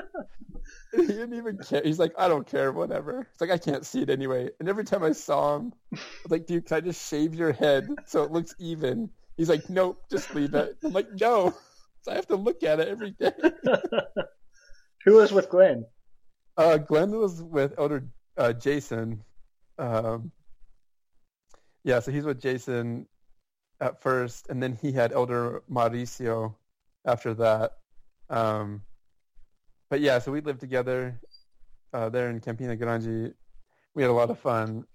He 0.96 1.08
didn't 1.08 1.34
even 1.34 1.58
care. 1.58 1.82
He's 1.84 1.98
like, 1.98 2.14
I 2.20 2.28
don't 2.28 2.46
care, 2.46 2.72
whatever. 2.72 3.28
It's 3.32 3.42
like 3.42 3.50
I 3.50 3.58
can't 3.58 3.84
see 3.84 4.04
it 4.04 4.12
anyway. 4.12 4.52
And 4.60 4.70
every 4.70 4.84
time 4.84 5.02
I 5.02 5.12
saw 5.12 5.56
him, 5.56 5.74
I 5.92 5.98
was 6.22 6.32
like, 6.32 6.46
dude, 6.46 6.68
can 6.68 6.78
I 6.78 6.82
just 6.82 7.10
shave 7.10 7.34
your 7.34 7.52
head 7.52 7.90
so 8.06 8.22
it 8.22 8.32
looks 8.32 8.54
even? 8.60 9.10
He's 9.36 9.50
like, 9.50 9.68
nope, 9.72 10.04
just 10.12 10.36
leave 10.36 10.54
it. 10.54 10.78
I'm 10.84 10.94
like, 10.94 11.12
no. 11.20 11.56
So 12.04 12.12
I 12.12 12.16
have 12.16 12.28
to 12.28 12.36
look 12.36 12.62
at 12.62 12.80
it 12.80 12.88
every 12.88 13.12
day. 13.12 13.32
Who 15.06 15.16
was 15.16 15.32
with 15.32 15.50
Glenn? 15.50 15.86
Uh, 16.58 16.78
Glenn 16.78 17.12
was 17.12 17.42
with 17.42 17.74
Elder 17.80 18.06
uh, 18.38 18.54
Jason. 18.54 19.24
Um, 19.80 20.32
yeah, 21.84 22.02
so 22.02 22.12
he's 22.12 22.26
with 22.26 22.40
Jason 22.40 23.08
at 23.82 24.02
first, 24.02 24.48
and 24.50 24.62
then 24.62 24.78
he 24.80 24.92
had 24.92 25.12
Elder 25.12 25.64
Mauricio 25.72 26.54
after 27.06 27.34
that. 27.36 27.74
Um, 28.30 28.82
but 29.90 30.02
yeah, 30.02 30.20
so 30.20 30.32
we 30.32 30.42
lived 30.42 30.60
together 30.60 31.20
uh, 31.94 32.10
there 32.10 32.30
in 32.30 32.40
Campina 32.40 32.76
Grande. 32.76 33.34
We 33.96 34.02
had 34.02 34.10
a 34.10 34.14
lot 34.14 34.30
of 34.30 34.40
fun, 34.40 34.86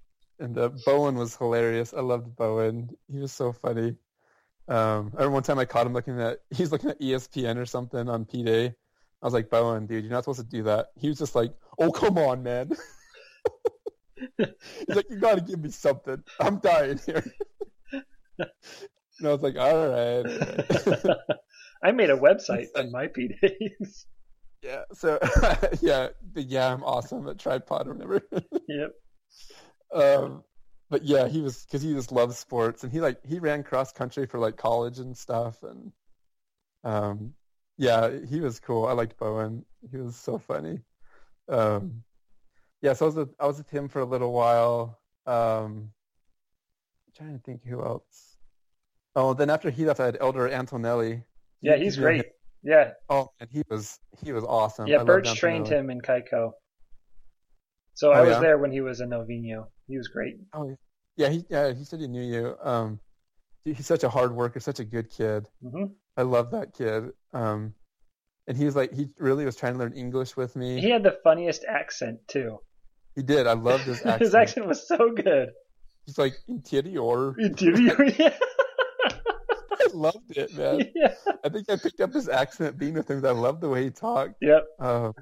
and 0.40 0.59
uh, 0.59 0.71
Bowen 0.85 1.14
was 1.14 1.37
hilarious. 1.37 1.94
I 1.94 2.01
loved 2.01 2.35
Bowen. 2.37 2.90
He 3.11 3.18
was 3.18 3.33
so 3.33 3.53
funny. 3.53 3.97
Um, 4.68 5.12
I 5.14 5.23
remember 5.23 5.31
one 5.31 5.42
time 5.44 5.59
I 5.59 5.64
caught 5.64 5.87
him 5.87 5.94
looking 5.94 6.21
at 6.21 6.40
he's 6.51 6.73
looking 6.73 6.90
at 6.90 7.01
ESPN 7.01 7.57
or 7.57 7.66
something 7.66 8.09
on 8.09 8.25
P 8.25 8.42
Day. 8.42 8.75
I 9.23 9.27
was 9.27 9.35
like, 9.35 9.51
Bowen, 9.51 9.87
dude, 9.87 10.05
you're 10.05 10.12
not 10.12 10.25
supposed 10.25 10.40
to 10.40 10.47
do 10.47 10.62
that. 10.64 10.88
He 10.97 11.09
was 11.09 11.18
just 11.18 11.35
like, 11.35 11.53
oh, 11.81 11.90
come 11.90 12.18
on, 12.18 12.42
man. 12.42 12.71
He's 14.37 14.97
like, 14.97 15.11
you 15.11 15.18
got 15.18 15.37
to 15.37 15.40
give 15.40 15.61
me 15.61 15.71
something. 15.71 16.23
I'm 16.38 16.59
dying 16.59 17.01
here. 17.05 17.25
and 18.38 18.49
I 19.25 19.33
was 19.33 19.42
like, 19.42 19.57
all 19.57 19.88
right. 19.88 20.25
I 21.83 21.93
made 21.93 22.11
a 22.11 22.17
website 22.17 22.69
on 22.77 22.91
my 22.91 23.07
P 23.07 23.29
days. 23.41 24.07
yeah. 24.62 24.83
So, 24.93 25.19
yeah, 25.81 26.09
but 26.33 26.45
yeah, 26.45 26.73
I'm 26.73 26.83
awesome 26.83 27.29
at 27.29 27.38
tripod 27.38 27.87
or 27.87 27.95
whatever. 27.95 28.23
yep. 28.69 28.93
um, 29.95 30.43
but 30.91 31.05
yeah, 31.05 31.29
he 31.29 31.41
was 31.41 31.64
because 31.64 31.83
he 31.83 31.93
just 31.93 32.12
loves 32.12 32.38
sports, 32.38 32.83
and 32.83 32.93
he 32.93 33.01
like 33.01 33.25
he 33.25 33.38
ran 33.38 33.62
cross 33.62 33.93
country 33.93 34.27
for 34.27 34.38
like 34.38 34.57
college 34.57 34.99
and 34.99 35.17
stuff, 35.17 35.62
and 35.62 35.93
um, 36.85 37.35
yeah, 37.77 38.11
he 38.29 38.41
was 38.41 38.59
cool. 38.61 38.87
I 38.87 38.93
liked 38.93 39.19
Bowen. 39.19 39.64
He 39.91 39.99
was 39.99 40.17
so 40.17 40.38
funny. 40.38 40.81
Um, 41.49 42.03
yeah, 42.83 42.93
so 42.93 43.07
I 43.07 43.09
was 43.09 43.17
with, 43.17 43.35
I 43.41 43.47
was 43.47 43.59
with 43.59 43.71
him 43.71 43.88
for 43.88 44.01
a 44.01 44.05
little 44.05 44.33
while. 44.33 44.99
Um, 45.27 45.91
trying 47.17 47.37
to 47.37 47.43
think 47.43 47.64
who 47.64 47.83
else. 47.83 48.37
Oh, 49.17 49.35
then 49.35 49.51
after 49.51 49.71
he 49.71 49.85
left, 49.85 50.01
I 50.01 50.07
had 50.07 50.19
Elder 50.21 50.49
Antonelli. 50.49 51.25
Yeah, 51.62 51.77
he's 51.77 51.97
great. 51.97 52.25
Yeah, 52.62 52.90
Oh, 53.09 53.29
and 53.40 53.49
he 53.51 53.62
was 53.71 53.99
he 54.25 54.33
was 54.33 54.44
awesome. 54.44 54.87
Yeah. 54.88 54.97
loved 54.99 55.07
Birch 55.07 55.35
trained 55.35 55.68
him 55.68 55.90
in 55.90 56.01
Caicó, 56.01 56.51
so 57.94 58.11
I 58.12 58.18
Oh, 58.21 58.23
was 58.25 58.31
yeah? 58.33 58.40
there 58.40 58.59
when 58.59 58.73
he 58.73 58.81
was 58.81 59.01
a 59.01 59.07
Novino. 59.07 59.66
He 59.87 59.97
was 59.97 60.09
great. 60.09 60.37
Oh, 60.53 60.77
yeah, 61.16 61.29
he 61.29 61.44
yeah 61.49 61.73
he 61.73 61.85
said 61.85 62.01
he 62.01 62.09
knew 62.09 62.23
you. 62.23 62.57
Um, 62.62 63.01
he's 63.64 63.87
such 63.87 64.03
a 64.03 64.09
hard 64.09 64.35
worker, 64.35 64.59
such 64.61 64.81
a 64.81 64.85
good 64.85 65.09
kid. 65.11 65.49
Mm-hmm. 65.64 65.85
I 66.16 66.23
love 66.23 66.51
that 66.51 66.75
kid. 66.75 67.11
Um, 67.33 67.75
and 68.49 68.57
he 68.57 68.64
was 68.64 68.75
like, 68.75 68.92
he 68.92 69.09
really 69.18 69.44
was 69.44 69.55
trying 69.57 69.75
to 69.75 69.79
learn 69.79 69.92
English 69.92 70.37
with 70.37 70.57
me. 70.57 70.81
He 70.81 70.90
had 70.90 71.03
the 71.05 71.16
funniest 71.23 71.64
accent 71.64 72.18
too. 72.29 72.59
He 73.14 73.23
did. 73.23 73.47
I 73.47 73.53
loved 73.53 73.85
his 73.85 73.99
accent. 74.05 74.21
His 74.21 74.35
accent 74.35 74.66
was 74.66 74.87
so 74.88 75.12
good. 75.12 75.51
He's 76.07 76.18
like 76.18 76.35
interior. 76.49 77.35
yeah. 77.38 78.37
I 79.81 79.88
loved 79.93 80.37
it, 80.37 80.55
man. 80.57 80.91
yeah. 80.95 81.14
I 81.45 81.49
think 81.49 81.71
I 81.71 81.77
picked 81.77 82.01
up 82.01 82.12
his 82.12 82.29
accent 82.29 82.79
being 82.79 82.95
with 82.95 83.11
him. 83.11 83.25
I 83.25 83.31
loved 83.31 83.61
the 83.61 83.69
way 83.69 83.85
he 83.85 83.91
talked. 83.91 84.35
Yep. 84.41 84.67
Uh, 84.79 85.12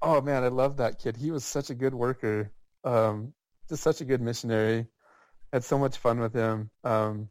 oh 0.00 0.20
man, 0.20 0.44
I 0.44 0.48
love 0.48 0.78
that 0.78 0.98
kid. 0.98 1.16
He 1.16 1.30
was 1.30 1.44
such 1.44 1.70
a 1.70 1.74
good 1.74 1.94
worker. 1.94 2.52
Um, 2.84 3.32
just 3.68 3.82
such 3.82 4.00
a 4.00 4.04
good 4.04 4.20
missionary. 4.20 4.86
Had 5.52 5.64
so 5.64 5.78
much 5.78 5.98
fun 5.98 6.18
with 6.18 6.32
him. 6.32 6.70
Um, 6.84 7.28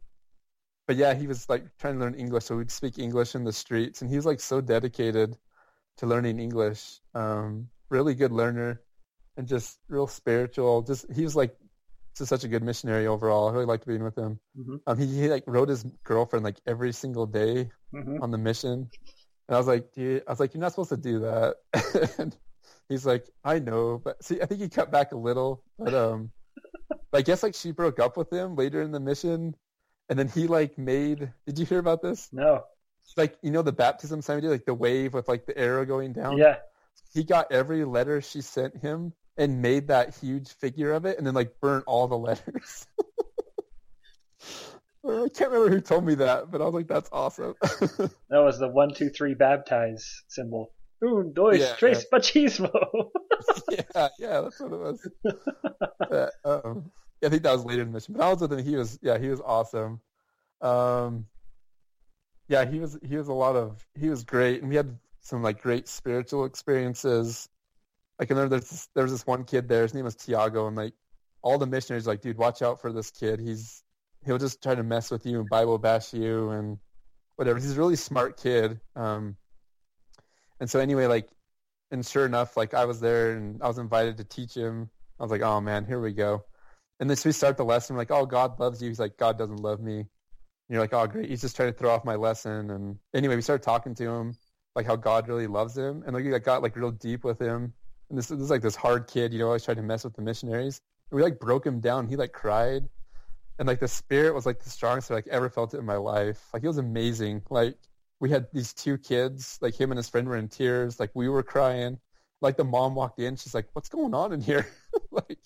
but 0.86 0.96
yeah, 0.96 1.14
he 1.14 1.26
was 1.26 1.48
like 1.48 1.64
trying 1.78 1.94
to 1.94 2.00
learn 2.00 2.14
English, 2.14 2.44
so 2.44 2.56
we'd 2.56 2.70
speak 2.70 2.98
English 2.98 3.34
in 3.34 3.44
the 3.44 3.52
streets, 3.52 4.02
and 4.02 4.10
he 4.10 4.16
was 4.16 4.26
like 4.26 4.40
so 4.40 4.60
dedicated 4.60 5.36
to 5.98 6.06
learning 6.06 6.38
English. 6.38 7.00
Um, 7.14 7.68
really 7.88 8.14
good 8.14 8.32
learner, 8.32 8.80
and 9.36 9.46
just 9.46 9.78
real 9.88 10.06
spiritual. 10.06 10.82
Just 10.82 11.06
he 11.12 11.22
was 11.22 11.36
like 11.36 11.56
just 12.16 12.28
such 12.28 12.44
a 12.44 12.48
good 12.48 12.62
missionary 12.62 13.06
overall. 13.06 13.48
I 13.48 13.52
really 13.52 13.66
liked 13.66 13.86
being 13.86 14.04
with 14.04 14.16
him. 14.16 14.38
Mhm. 14.58 14.80
Um, 14.86 14.98
he, 14.98 15.06
he 15.06 15.28
like 15.28 15.44
wrote 15.46 15.68
his 15.68 15.84
girlfriend 16.04 16.44
like 16.44 16.60
every 16.66 16.92
single 16.92 17.26
day 17.26 17.70
hmm 17.90 18.22
on 18.22 18.30
the 18.30 18.38
mission. 18.38 18.88
And 19.48 19.56
I 19.56 19.58
was 19.58 19.66
like, 19.66 19.92
dude, 19.92 20.22
I 20.26 20.30
was 20.30 20.40
like, 20.40 20.54
you're 20.54 20.60
not 20.60 20.72
supposed 20.72 20.90
to 20.90 20.96
do 20.96 21.20
that. 21.20 21.56
and 22.18 22.36
he's 22.88 23.04
like, 23.04 23.28
I 23.44 23.58
know, 23.58 24.00
but 24.02 24.22
see, 24.22 24.40
I 24.40 24.46
think 24.46 24.60
he 24.60 24.68
cut 24.68 24.90
back 24.90 25.12
a 25.12 25.16
little, 25.16 25.62
but 25.78 25.94
um, 25.94 26.30
but 26.88 27.18
I 27.18 27.22
guess 27.22 27.42
like 27.42 27.54
she 27.54 27.72
broke 27.72 27.98
up 27.98 28.16
with 28.16 28.32
him 28.32 28.56
later 28.56 28.82
in 28.82 28.92
the 28.92 29.00
mission, 29.00 29.54
and 30.08 30.18
then 30.18 30.28
he 30.28 30.46
like 30.46 30.78
made. 30.78 31.32
Did 31.46 31.58
you 31.58 31.66
hear 31.66 31.78
about 31.78 32.02
this? 32.02 32.28
No. 32.32 32.64
Like 33.16 33.36
you 33.42 33.50
know 33.50 33.62
the 33.62 33.72
baptism 33.72 34.20
did, 34.20 34.44
like 34.44 34.64
the 34.64 34.74
wave 34.74 35.12
with 35.12 35.28
like 35.28 35.44
the 35.46 35.56
arrow 35.58 35.84
going 35.84 36.12
down. 36.12 36.38
Yeah. 36.38 36.56
He 37.12 37.24
got 37.24 37.52
every 37.52 37.84
letter 37.84 38.20
she 38.20 38.40
sent 38.40 38.76
him 38.76 39.12
and 39.36 39.62
made 39.62 39.88
that 39.88 40.16
huge 40.16 40.48
figure 40.50 40.92
of 40.92 41.06
it, 41.06 41.18
and 41.18 41.26
then 41.26 41.34
like 41.34 41.60
burnt 41.60 41.84
all 41.86 42.06
the 42.08 42.18
letters. 42.18 42.86
I 45.04 45.28
can't 45.34 45.50
remember 45.50 45.70
who 45.70 45.80
told 45.80 46.04
me 46.04 46.14
that, 46.16 46.50
but 46.50 46.60
I 46.60 46.64
was 46.64 46.74
like, 46.74 46.86
"That's 46.86 47.08
awesome." 47.12 47.54
That 48.30 48.38
was 48.44 48.58
the 48.58 48.68
one, 48.68 48.94
two, 48.94 49.10
three 49.10 49.34
baptize 49.34 50.22
symbol. 50.28 50.72
Un, 51.02 51.32
dos, 51.34 51.58
Yeah, 51.58 51.74
tres, 51.76 52.06
machismo. 52.12 52.70
yeah, 53.70 54.08
yeah, 54.18 54.40
that's 54.42 54.60
what 54.60 54.72
it 54.72 54.78
was. 54.78 55.08
But, 55.98 56.32
um, 56.44 56.92
yeah, 57.20 57.26
I 57.26 57.30
think 57.30 57.42
that 57.42 57.52
was 57.52 57.64
later 57.64 57.82
in 57.82 57.88
the 57.88 57.94
mission. 57.94 58.14
But 58.16 58.24
I 58.24 58.30
was 58.30 58.40
with 58.40 58.52
him. 58.52 58.64
He 58.64 58.76
was, 58.76 58.98
yeah, 59.02 59.18
he 59.18 59.28
was 59.28 59.40
awesome. 59.40 60.00
Um, 60.60 61.26
yeah, 62.48 62.64
he 62.64 62.78
was, 62.78 62.96
he 63.02 63.16
was 63.16 63.26
a 63.26 63.32
lot 63.32 63.56
of, 63.56 63.84
he 63.98 64.08
was 64.08 64.22
great, 64.22 64.60
and 64.60 64.68
we 64.68 64.76
had 64.76 64.96
some 65.20 65.42
like 65.42 65.60
great 65.60 65.88
spiritual 65.88 66.44
experiences. 66.44 67.48
I 68.22 68.24
can 68.24 68.36
remember 68.36 68.56
there's 68.56 68.70
this, 68.70 68.88
there 68.94 69.02
was 69.02 69.12
this 69.12 69.26
one 69.26 69.44
kid 69.44 69.68
there. 69.68 69.82
His 69.82 69.94
name 69.94 70.04
was 70.04 70.16
Tiago, 70.16 70.68
and 70.68 70.76
like 70.76 70.94
all 71.42 71.58
the 71.58 71.66
missionaries 71.66 72.06
like, 72.06 72.20
dude, 72.20 72.38
watch 72.38 72.62
out 72.62 72.80
for 72.80 72.92
this 72.92 73.10
kid. 73.10 73.40
He's 73.40 73.82
he'll 74.24 74.38
just 74.38 74.62
try 74.62 74.74
to 74.74 74.82
mess 74.82 75.10
with 75.10 75.26
you 75.26 75.40
and 75.40 75.48
Bible 75.48 75.76
bash 75.78 76.14
you 76.14 76.50
and 76.50 76.78
whatever. 77.36 77.58
He's 77.58 77.76
a 77.76 77.78
really 77.78 77.96
smart 77.96 78.40
kid. 78.40 78.80
Um, 78.94 79.36
and 80.60 80.70
so 80.70 80.78
anyway, 80.78 81.06
like, 81.06 81.28
and 81.90 82.06
sure 82.06 82.24
enough, 82.24 82.56
like 82.56 82.74
I 82.74 82.84
was 82.84 83.00
there 83.00 83.32
and 83.32 83.60
I 83.60 83.66
was 83.66 83.78
invited 83.78 84.18
to 84.18 84.24
teach 84.24 84.54
him. 84.54 84.88
I 85.18 85.24
was 85.24 85.32
like, 85.32 85.42
oh 85.42 85.60
man, 85.60 85.84
here 85.84 86.00
we 86.00 86.12
go. 86.12 86.44
And 87.00 87.10
then 87.10 87.16
so 87.16 87.28
we 87.28 87.32
start 87.32 87.56
the 87.56 87.64
lesson. 87.64 87.96
Like, 87.96 88.12
oh, 88.12 88.26
God 88.26 88.60
loves 88.60 88.80
you. 88.80 88.88
He's 88.88 89.00
like, 89.00 89.16
God 89.16 89.36
doesn't 89.36 89.56
love 89.56 89.80
me. 89.80 89.98
And 89.98 90.06
you're 90.68 90.80
like, 90.80 90.94
oh, 90.94 91.04
great. 91.08 91.28
He's 91.28 91.40
just 91.40 91.56
trying 91.56 91.72
to 91.72 91.76
throw 91.76 91.90
off 91.90 92.04
my 92.04 92.14
lesson. 92.14 92.70
And 92.70 92.96
anyway, 93.12 93.34
we 93.34 93.42
started 93.42 93.64
talking 93.64 93.96
to 93.96 94.08
him, 94.08 94.36
like 94.76 94.86
how 94.86 94.94
God 94.94 95.26
really 95.26 95.48
loves 95.48 95.76
him. 95.76 96.04
And 96.06 96.14
like 96.14 96.24
like, 96.24 96.44
got 96.44 96.62
like 96.62 96.76
real 96.76 96.92
deep 96.92 97.24
with 97.24 97.40
him. 97.40 97.72
And 98.12 98.18
this, 98.18 98.28
this 98.28 98.40
is 98.40 98.50
like 98.50 98.60
this 98.60 98.76
hard 98.76 99.08
kid, 99.08 99.32
you 99.32 99.38
know, 99.38 99.46
always 99.46 99.64
tried 99.64 99.78
to 99.78 99.82
mess 99.82 100.04
with 100.04 100.12
the 100.12 100.20
missionaries. 100.20 100.82
And 101.10 101.16
we 101.16 101.22
like 101.22 101.40
broke 101.40 101.64
him 101.64 101.80
down. 101.80 102.06
He 102.06 102.14
like 102.14 102.32
cried. 102.32 102.86
And 103.58 103.66
like 103.66 103.80
the 103.80 103.88
spirit 103.88 104.34
was 104.34 104.44
like 104.44 104.62
the 104.62 104.68
strongest 104.68 105.10
I 105.10 105.14
like 105.14 105.28
ever 105.28 105.48
felt 105.48 105.72
it 105.72 105.78
in 105.78 105.86
my 105.86 105.96
life. 105.96 106.50
Like 106.52 106.62
it 106.62 106.66
was 106.66 106.76
amazing. 106.76 107.40
Like 107.48 107.78
we 108.20 108.28
had 108.28 108.48
these 108.52 108.74
two 108.74 108.98
kids, 108.98 109.58
like 109.62 109.74
him 109.74 109.92
and 109.92 109.96
his 109.96 110.10
friend 110.10 110.28
were 110.28 110.36
in 110.36 110.48
tears. 110.48 111.00
Like 111.00 111.10
we 111.14 111.30
were 111.30 111.42
crying. 111.42 111.98
Like 112.42 112.58
the 112.58 112.64
mom 112.64 112.94
walked 112.94 113.18
in, 113.18 113.36
she's 113.36 113.54
like, 113.54 113.68
"What's 113.72 113.88
going 113.88 114.12
on 114.12 114.34
in 114.34 114.42
here?" 114.42 114.66
like 115.10 115.38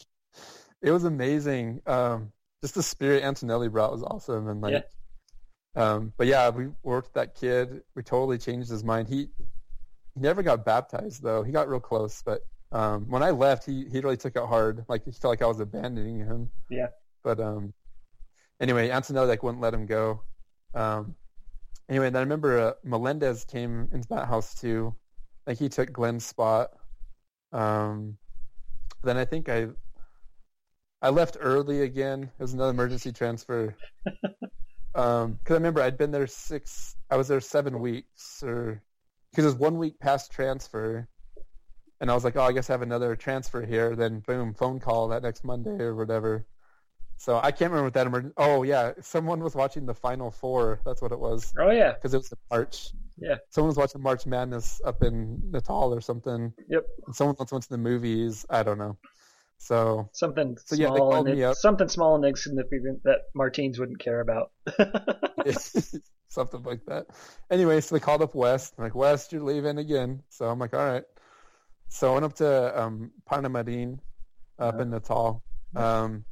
it 0.83 0.91
was 0.91 1.05
amazing. 1.05 1.83
Um, 1.87 2.33
just 2.63 2.75
the 2.75 2.83
spirit 2.83 3.23
Antonelli 3.23 3.69
brought 3.69 3.93
was 3.93 4.03
awesome, 4.03 4.49
and 4.49 4.61
like, 4.61 4.73
um, 5.77 6.13
but 6.17 6.27
yeah, 6.27 6.49
we 6.49 6.69
worked 6.83 7.15
that 7.15 7.37
kid. 7.37 7.83
We 7.95 8.03
totally 8.03 8.39
changed 8.39 8.71
his 8.71 8.83
mind. 8.83 9.07
He 9.09 9.29
he 10.15 10.21
never 10.21 10.43
got 10.43 10.65
baptized 10.65 11.23
though. 11.23 11.45
He 11.45 11.53
got 11.53 11.69
real 11.69 11.79
close, 11.79 12.23
but 12.25 12.41
um, 12.73 13.09
when 13.09 13.23
I 13.23 13.31
left, 13.31 13.65
he 13.65 13.87
he 13.91 14.01
really 14.01 14.17
took 14.17 14.37
it 14.37 14.45
hard. 14.45 14.85
Like 14.89 15.05
he 15.05 15.13
felt 15.13 15.33
like 15.33 15.43
I 15.43 15.47
was 15.47 15.61
abandoning 15.61 16.19
him. 16.19 16.51
Yeah. 16.71 16.89
But 17.23 17.41
um, 17.41 17.73
anyway, 18.61 18.91
Antonelli 18.91 19.29
like 19.29 19.43
wouldn't 19.43 19.63
let 19.63 19.75
him 19.75 19.87
go. 19.87 20.23
Um, 20.75 21.15
anyway, 21.89 22.07
then 22.07 22.17
I 22.17 22.21
remember 22.21 22.59
uh, 22.59 22.73
Melendez 22.85 23.45
came 23.45 23.89
into 23.93 24.09
that 24.09 24.27
house 24.27 24.55
too. 24.55 24.95
Like 25.47 25.59
he 25.59 25.69
took 25.69 25.93
Glenn's 25.93 26.27
spot. 26.27 26.71
Um, 27.53 28.17
then 29.03 29.17
I 29.17 29.25
think 29.25 29.49
I 29.49 29.69
I 31.03 31.11
left 31.11 31.37
early 31.41 31.83
again. 31.83 32.25
It 32.25 32.43
was 32.43 32.53
another 32.53 32.71
emergency 32.71 33.13
transfer. 33.13 33.77
Um, 34.97 35.35
because 35.35 35.55
I 35.55 35.59
remember 35.59 35.83
I'd 35.83 35.99
been 35.99 36.11
there 36.11 36.27
six. 36.27 36.97
I 37.11 37.17
was 37.17 37.29
there 37.29 37.41
seven 37.41 37.81
weeks, 37.81 38.43
or 38.43 38.83
because 39.31 39.45
it 39.45 39.49
was 39.49 39.55
one 39.57 39.77
week 39.77 40.01
past 40.01 40.33
transfer, 40.33 41.07
and 42.01 42.11
I 42.11 42.15
was 42.15 42.25
like, 42.25 42.37
oh, 42.37 42.43
I 42.43 42.53
guess 42.53 42.69
I 42.71 42.75
have 42.75 42.83
another 42.83 43.17
transfer 43.17 43.65
here. 43.65 43.97
Then 43.97 44.21
boom, 44.21 44.55
phone 44.55 44.81
call 44.81 45.09
that 45.09 45.23
next 45.23 45.45
Monday 45.45 45.83
or 45.83 45.95
whatever. 45.95 46.47
So 47.19 47.37
I 47.43 47.51
can't 47.51 47.71
remember 47.71 47.85
what 47.85 47.95
that 47.95 48.07
emergency. 48.07 48.35
Oh 48.37 48.63
yeah, 48.63 48.93
someone 49.01 49.41
was 49.43 49.55
watching 49.55 49.87
the 49.87 49.95
Final 49.95 50.31
Four. 50.31 50.81
That's 50.85 51.01
what 51.01 51.13
it 51.13 51.19
was 51.19 51.53
Oh 51.59 51.71
yeah. 51.71 51.93
because 51.95 52.13
it 52.13 52.19
was 52.19 52.31
in 52.33 52.39
March. 52.51 52.89
Yeah. 53.19 53.37
Someone 53.51 53.69
was 53.69 53.79
watching 53.79 54.03
March 54.03 54.27
Madness 54.27 54.81
up 54.85 55.03
in 55.03 55.41
Natal 55.51 55.95
or 55.95 56.03
something. 56.03 56.53
Yep. 56.69 56.85
And 57.07 57.17
someone 57.17 57.37
else 57.41 57.51
went 57.53 57.65
to 57.65 57.71
the 57.71 57.79
movies. 57.79 58.45
I 58.51 58.63
don't 58.63 58.77
know. 58.77 58.99
So 59.59 60.11
Something 60.13 60.59
So, 60.63 60.77
yeah, 60.77 60.89
small 60.89 61.27
and 61.27 61.43
up. 61.43 61.57
something 61.57 61.89
small 61.89 62.17
and 62.17 62.25
insignificant 62.27 63.03
that 63.05 63.21
Martins 63.35 63.79
wouldn't 63.79 63.99
care 64.01 64.21
about. 64.21 64.51
something 66.29 66.63
like 66.65 66.85
that. 66.87 67.07
Anyway, 67.51 67.81
so 67.81 67.95
they 67.95 68.01
called 68.01 68.21
up 68.23 68.35
West. 68.35 68.75
I'm 68.77 68.85
like, 68.85 68.95
West, 68.95 69.33
you're 69.33 69.43
leaving 69.43 69.79
again. 69.79 70.23
So 70.29 70.47
I'm 70.49 70.59
like, 70.59 70.75
all 70.75 70.85
right. 70.87 71.05
So 71.89 72.11
I 72.11 72.15
went 72.15 72.25
up 72.27 72.35
to 72.35 72.81
um, 72.83 73.11
Parnamirim 73.31 73.99
up 74.59 74.81
in 74.81 74.91
Natal. 74.91 75.43
Um, 75.75 76.25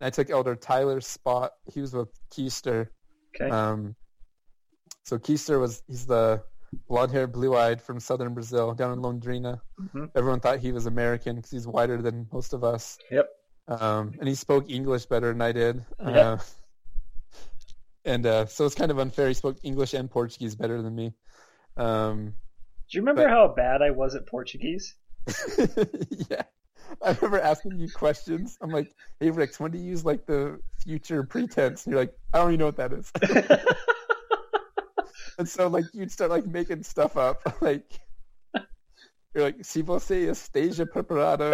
I 0.00 0.10
took 0.10 0.30
Elder 0.30 0.56
Tyler's 0.56 1.06
spot. 1.06 1.52
He 1.72 1.80
was 1.80 1.92
with 1.94 2.08
Keister. 2.30 2.88
okay. 3.34 3.50
Um, 3.50 3.94
so 5.04 5.18
Keister 5.18 5.60
was 5.60 5.82
he's 5.88 6.06
the 6.06 6.42
blonde-haired, 6.88 7.32
blue-eyed 7.32 7.82
from 7.82 8.00
southern 8.00 8.34
Brazil, 8.34 8.72
down 8.74 8.92
in 8.92 9.00
Londrina. 9.00 9.60
Mhm. 9.80 10.10
Everyone 10.14 10.40
thought 10.40 10.58
he 10.58 10.72
was 10.72 10.86
American 10.86 11.36
because 11.36 11.50
he's 11.50 11.66
whiter 11.66 12.00
than 12.00 12.26
most 12.32 12.52
of 12.54 12.64
us. 12.64 12.98
Yep. 13.10 13.28
Um, 13.68 14.14
and 14.18 14.28
he 14.28 14.34
spoke 14.34 14.70
English 14.70 15.06
better 15.06 15.28
than 15.28 15.42
I 15.42 15.52
did. 15.52 15.84
Yep. 16.00 16.16
Uh, 16.16 16.38
and 18.04 18.26
uh, 18.26 18.46
so 18.46 18.64
it's 18.66 18.74
kind 18.74 18.90
of 18.90 18.98
unfair. 18.98 19.28
He 19.28 19.34
spoke 19.34 19.58
English 19.62 19.94
and 19.94 20.10
Portuguese 20.10 20.54
better 20.54 20.82
than 20.82 20.94
me. 20.94 21.14
Um, 21.76 22.34
Do 22.90 22.98
you 22.98 23.02
remember 23.02 23.22
but- 23.24 23.30
how 23.30 23.48
bad 23.48 23.82
I 23.82 23.90
was 23.90 24.14
at 24.14 24.26
Portuguese? 24.26 24.94
yeah. 26.30 26.42
I 27.02 27.12
remember 27.12 27.40
asking 27.40 27.78
you 27.78 27.88
questions. 27.90 28.58
I'm 28.60 28.70
like, 28.70 28.92
hey, 29.20 29.30
Rex, 29.30 29.58
when 29.58 29.70
do 29.70 29.78
you 29.78 29.84
use 29.84 30.04
like 30.04 30.26
the 30.26 30.60
future 30.82 31.22
pretense? 31.22 31.86
And 31.86 31.92
you're 31.92 32.02
like, 32.02 32.14
I 32.32 32.38
don't 32.38 32.48
even 32.48 32.60
know 32.60 32.66
what 32.66 32.76
that 32.76 32.92
is. 32.92 33.10
And 35.38 35.48
so 35.48 35.68
like 35.68 35.86
you'd 35.92 36.12
start 36.12 36.30
like 36.30 36.46
making 36.46 36.82
stuff 36.82 37.16
up. 37.16 37.40
Like 37.60 38.00
you're 39.34 39.44
like, 39.44 39.64
si 39.64 39.82
você 39.82 40.28
esteja 40.28 40.84
preparado, 40.84 41.50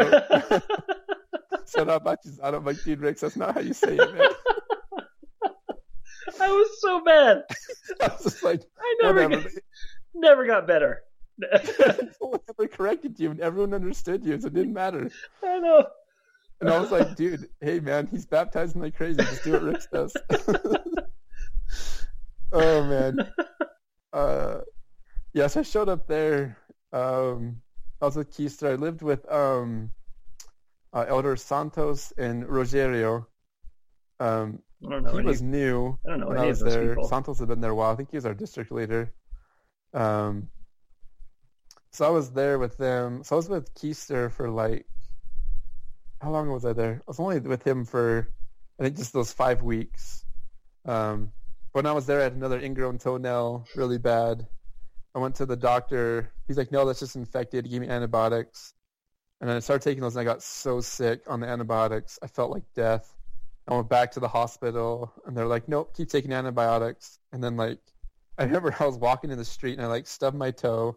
será 1.65 2.01
batizado. 2.01 2.57
I'm 2.57 2.65
like, 2.65 2.83
dude, 2.83 3.01
Rex, 3.01 3.21
that's 3.21 3.37
not 3.37 3.55
how 3.55 3.61
you 3.61 3.73
say 3.73 3.95
it, 3.95 4.15
man. 4.15 4.31
I 6.41 6.49
was 6.49 6.81
so 6.81 7.03
bad. 7.05 7.45
I 8.01 8.09
was 8.09 8.25
just 8.25 8.43
like, 8.43 8.63
I 8.79 8.97
oh, 9.05 9.13
never 9.13 9.29
got, 9.29 9.47
never 10.15 10.47
got 10.47 10.67
better. 10.67 11.03
no 12.21 12.43
ever 12.49 12.69
corrected 12.69 13.19
you, 13.19 13.31
and 13.31 13.41
everyone 13.41 13.75
understood 13.75 14.25
you, 14.25 14.41
so 14.41 14.49
it 14.49 14.55
didn't 14.55 14.73
matter. 14.73 15.11
I 15.45 15.59
know. 15.59 15.87
And 16.61 16.71
I 16.71 16.81
was 16.81 16.91
like, 16.91 17.15
dude, 17.15 17.49
hey 17.61 17.79
man, 17.79 18.09
he's 18.11 18.27
baptizing 18.27 18.83
like 18.83 18.97
crazy. 18.97 19.23
Just 19.23 19.45
do 19.45 19.53
what 19.53 19.63
Rex 19.63 19.87
does. 19.93 20.17
oh 22.53 22.85
man. 22.85 23.19
Uh, 24.13 24.59
yes, 25.33 25.57
I 25.57 25.63
showed 25.63 25.89
up 25.89 26.09
there. 26.09 26.59
Um, 26.93 27.63
I 28.03 28.07
was 28.07 28.17
with 28.17 28.33
Keister. 28.33 28.73
I 28.73 28.75
lived 28.75 29.03
with 29.03 29.31
um, 29.31 29.93
uh, 30.93 31.05
Elder 31.07 31.37
Santos 31.37 32.13
and 32.19 32.45
Rogerio. 32.45 33.27
Um, 34.19 34.61
I 34.85 34.91
don't 34.91 35.05
know. 35.05 35.17
he 35.17 35.23
was 35.23 35.43
new 35.43 35.99
I 36.07 36.11
don't 36.11 36.21
know 36.21 36.29
when 36.29 36.39
I 36.39 36.47
was 36.47 36.61
there. 36.61 36.89
people. 36.89 37.09
Santos 37.09 37.39
had 37.39 37.49
been 37.49 37.61
there 37.61 37.71
a 37.71 37.75
while. 37.75 37.93
I 37.93 37.97
think 37.97 38.11
he 38.11 38.17
was 38.17 38.27
our 38.27 38.35
district 38.35 38.73
leader. 38.73 39.13
Um, 39.95 40.49
so 41.99 42.07
I 42.07 42.11
was 42.11 42.31
there 42.31 42.61
with 42.61 42.77
them. 42.77 43.25
So 43.25 43.35
I 43.35 43.39
was 43.39 43.49
with 43.49 43.75
Keister 43.75 44.31
for 44.31 44.49
like, 44.49 44.87
how 46.23 46.31
long 46.31 46.49
was 46.49 46.65
I 46.65 46.73
there? 46.73 47.01
I 47.01 47.05
was 47.09 47.19
only 47.19 47.41
with 47.41 47.67
him 47.67 47.85
for, 47.85 48.31
I 48.79 48.85
think, 48.85 48.97
just 48.97 49.13
those 49.13 49.33
five 49.33 49.63
weeks. 49.63 50.25
Um, 50.85 51.33
when 51.73 51.87
I 51.87 51.93
was 51.93 52.07
there, 52.07 52.21
I 52.21 52.23
had 52.23 52.35
another 52.35 52.61
ingrown 52.61 52.99
toenail, 52.99 53.67
really 53.75 53.99
bad. 53.99 54.47
I 55.13 55.19
went 55.19 55.35
to 55.37 55.47
the 55.47 55.57
doctor. 55.57 56.33
He's 56.47 56.57
like, 56.57 56.71
no, 56.71 56.85
that's 56.85 57.01
just 57.01 57.17
infected. 57.17 57.67
He 57.67 57.73
gave 57.73 57.81
me 57.81 57.89
antibiotics. 57.89 58.75
And 59.41 59.51
then 59.51 59.57
I 59.57 59.61
started 59.61 59.83
taking 59.83 60.01
those, 60.01 60.15
and 60.15 60.21
I 60.21 60.33
got 60.33 60.41
so 60.41 60.81
sick 60.81 61.23
on 61.27 61.41
the 61.41 61.49
antibiotics. 61.49 62.17
I 62.23 62.29
felt 62.29 62.53
like 62.53 62.63
death. 62.77 63.13
I 63.67 63.75
went 63.75 63.89
back 63.89 64.13
to 64.13 64.21
the 64.21 64.29
hospital, 64.29 65.13
and 65.27 65.37
they're 65.37 65.47
like, 65.47 65.69
"Nope, 65.69 65.97
keep 65.97 66.09
taking 66.09 66.33
antibiotics." 66.33 67.19
And 67.33 67.43
then 67.43 67.57
like, 67.57 67.81
I 68.39 68.45
remember 68.45 68.75
I 68.81 68.87
was 68.87 68.97
walking 68.97 69.31
in 69.31 69.39
the 69.39 69.45
street, 69.45 69.79
and 69.79 69.83
I 69.83 69.87
like 69.87 70.07
stubbed 70.07 70.37
my 70.37 70.51
toe, 70.53 70.97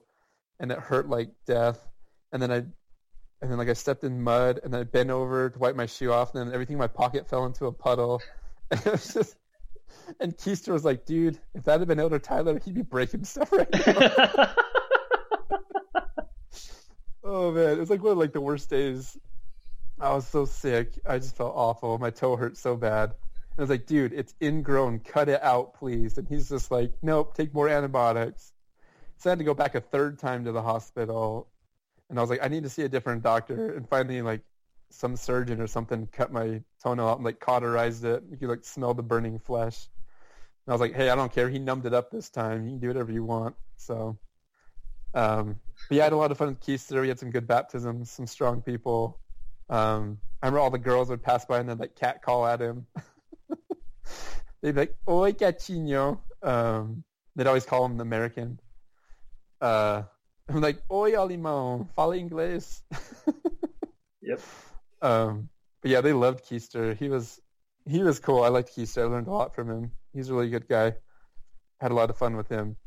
and 0.62 0.72
it 0.72 0.80
hurt 0.80 1.10
like 1.10 1.32
death. 1.46 1.86
And 2.32 2.42
then 2.42 2.52
I, 2.52 2.58
and 2.58 3.52
then 3.52 3.58
like 3.58 3.68
I 3.68 3.74
stepped 3.74 4.06
in 4.06 4.22
mud, 4.22 4.62
and 4.64 4.72
then 4.72 4.82
I 4.82 4.84
bent 4.84 5.10
over 5.10 5.50
to 5.50 5.60
wipe 5.60 5.76
my 5.76 5.88
shoe 5.88 6.14
off, 6.14 6.34
and 6.34 6.48
then 6.48 6.54
everything 6.54 6.76
in 6.76 6.80
my 6.80 6.88
pocket 6.88 7.28
fell 7.28 7.46
into 7.46 7.66
a 7.66 7.74
puddle. 7.74 8.22
And 8.72 8.80
it 8.86 8.92
was 8.94 9.14
just, 9.14 9.36
and 10.22 10.38
Keister 10.38 10.72
was 10.72 10.86
like, 10.86 11.06
"Dude, 11.06 11.38
if 11.54 11.66
that 11.66 11.82
had 11.82 11.90
been 11.90 12.00
Elder 12.00 12.20
Tyler, 12.20 12.58
he'd 12.58 12.74
be 12.74 12.84
breaking 12.84 13.26
stuff 13.26 13.52
right 13.52 13.68
now." 13.70 14.54
oh 17.26 17.52
man, 17.52 17.72
it 17.72 17.80
was 17.80 17.90
like 17.90 18.02
one 18.02 18.14
of 18.14 18.18
like 18.18 18.32
the 18.32 18.40
worst 18.40 18.70
days. 18.70 19.18
I 20.00 20.14
was 20.14 20.26
so 20.26 20.46
sick. 20.46 20.98
I 21.06 21.18
just 21.18 21.36
felt 21.36 21.52
awful. 21.54 21.98
My 21.98 22.12
toe 22.12 22.38
hurt 22.38 22.56
so 22.56 22.78
bad. 22.78 23.10
And 23.10 23.60
I 23.60 23.62
was 23.62 23.70
like, 23.70 23.88
dude, 23.88 24.14
it's 24.14 24.34
ingrown. 24.42 25.00
Cut 25.00 25.28
it 25.28 25.44
out, 25.44 25.74
please. 25.74 26.18
And 26.18 26.30
he's 26.30 26.48
just 26.48 26.72
like, 26.72 26.94
nope, 27.02 27.36
take 27.36 27.54
more 27.54 27.68
antibiotics. 27.68 28.54
So 29.22 29.30
I 29.30 29.32
had 29.32 29.38
to 29.38 29.46
go 29.46 29.54
back 29.54 29.76
a 29.76 29.82
third 29.82 30.18
time 30.18 30.46
to 30.46 30.52
the 30.52 30.64
hospital. 30.64 31.48
And 32.10 32.18
I 32.18 32.22
was 32.22 32.32
like, 32.32 32.44
I 32.44 32.48
need 32.48 32.64
to 32.64 32.70
see 32.70 32.82
a 32.82 32.90
different 32.90 33.22
doctor. 33.22 33.76
And 33.76 33.88
finally, 33.88 34.24
like, 34.24 34.42
some 34.90 35.16
surgeon 35.16 35.62
or 35.62 35.68
something 35.68 36.08
cut 36.08 36.34
my 36.34 36.64
toenail 36.84 37.08
out 37.08 37.18
and, 37.18 37.26
like, 37.26 37.40
cauterized 37.40 38.04
it. 38.04 38.24
You 38.32 38.38
could, 38.38 38.50
like, 38.50 38.66
smell 38.66 38.96
the 38.96 39.04
burning 39.04 39.38
flesh. 39.38 39.88
And 40.66 40.72
I 40.72 40.74
was 40.74 40.82
like, 40.82 40.96
hey, 40.96 41.12
I 41.12 41.16
don't 41.16 41.32
care. 41.32 41.50
He 41.50 41.60
numbed 41.60 41.86
it 41.86 41.94
up 41.94 42.10
this 42.10 42.32
time. 42.32 42.66
You 42.66 42.72
can 42.72 42.80
do 42.80 42.88
whatever 42.88 43.12
you 43.12 43.24
want. 43.24 43.56
So, 43.78 44.18
um, 45.14 45.60
but 45.88 45.98
yeah, 45.98 46.02
I 46.02 46.06
had 46.06 46.14
a 46.14 46.18
lot 46.18 46.32
of 46.32 46.40
fun 46.40 46.48
with 46.48 46.62
Keister. 46.62 47.00
We 47.02 47.08
had 47.08 47.20
some 47.20 47.30
good 47.30 47.46
baptisms, 47.46 48.10
some 48.10 48.26
strong 48.26 48.62
people. 48.64 49.20
Um, 49.70 50.18
I 50.42 50.48
remember 50.48 50.62
all 50.62 50.72
the 50.72 50.80
girls 50.80 51.10
would 51.10 51.22
pass 51.22 51.46
by 51.46 51.60
and 51.60 51.70
then 51.70 51.78
like 51.78 51.96
cat 51.96 52.24
call 52.24 52.46
at 52.48 52.60
him. 52.60 52.88
they'd 54.62 54.72
be 54.72 54.82
like, 54.82 54.96
"Oi, 55.08 55.32
gatinho." 55.34 56.20
Um, 56.42 57.04
they'd 57.36 57.48
always 57.48 57.66
call 57.66 57.86
him 57.86 57.98
the 57.98 58.04
American. 58.04 58.60
Uh, 59.62 60.04
I'm 60.50 60.62
like, 60.62 60.82
"Oi, 60.92 61.12
alemão, 61.14 61.88
fala 61.96 62.18
inglês." 62.18 62.82
Yep. 64.22 64.40
Um, 65.02 65.50
but 65.82 65.92
yeah, 65.92 66.02
they 66.02 66.14
loved 66.14 66.46
Keister. 66.46 66.96
He 66.96 67.10
was 67.10 67.40
he 67.86 68.04
was 68.04 68.20
cool. 68.20 68.44
I 68.44 68.50
liked 68.50 68.76
Keister. 68.76 69.02
I 69.02 69.06
learned 69.06 69.28
a 69.28 69.32
lot 69.32 69.56
from 69.56 69.70
him. 69.70 69.92
He's 70.14 70.30
a 70.30 70.34
really 70.34 70.50
good 70.50 70.68
guy. 70.68 70.94
Had 71.80 71.92
a 71.92 71.96
lot 71.96 72.10
of 72.10 72.18
fun 72.18 72.38
with 72.38 72.48
him. 72.48 72.78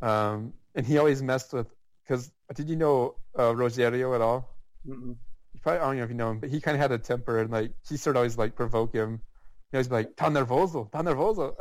Um, 0.00 0.54
and 0.74 0.86
he 0.86 0.98
always 0.98 1.22
messed 1.22 1.52
with 1.52 1.66
because 2.04 2.30
did 2.54 2.68
you 2.68 2.76
know 2.76 3.16
uh, 3.36 3.52
Rogerio 3.52 4.14
at 4.14 4.20
all? 4.20 4.56
Mm-mm. 4.86 5.16
You 5.52 5.60
probably 5.60 5.80
I 5.80 5.86
don't 5.86 5.96
know 5.96 6.04
if 6.04 6.10
you 6.10 6.16
know 6.16 6.30
him, 6.30 6.38
but 6.38 6.50
he 6.50 6.60
kind 6.60 6.76
of 6.76 6.80
had 6.80 6.92
a 6.92 6.98
temper 6.98 7.40
and 7.40 7.50
like 7.50 7.72
he 7.88 7.96
sort 7.96 8.14
of 8.16 8.18
always 8.18 8.38
like 8.38 8.54
provoke 8.54 8.94
him. 8.94 9.20
He 9.72 9.76
always 9.76 9.88
be 9.88 9.94
like, 9.94 10.16
"Tan 10.16 10.34
nervoso, 10.34 10.90
tan 10.92 11.06
nervoso." 11.06 11.54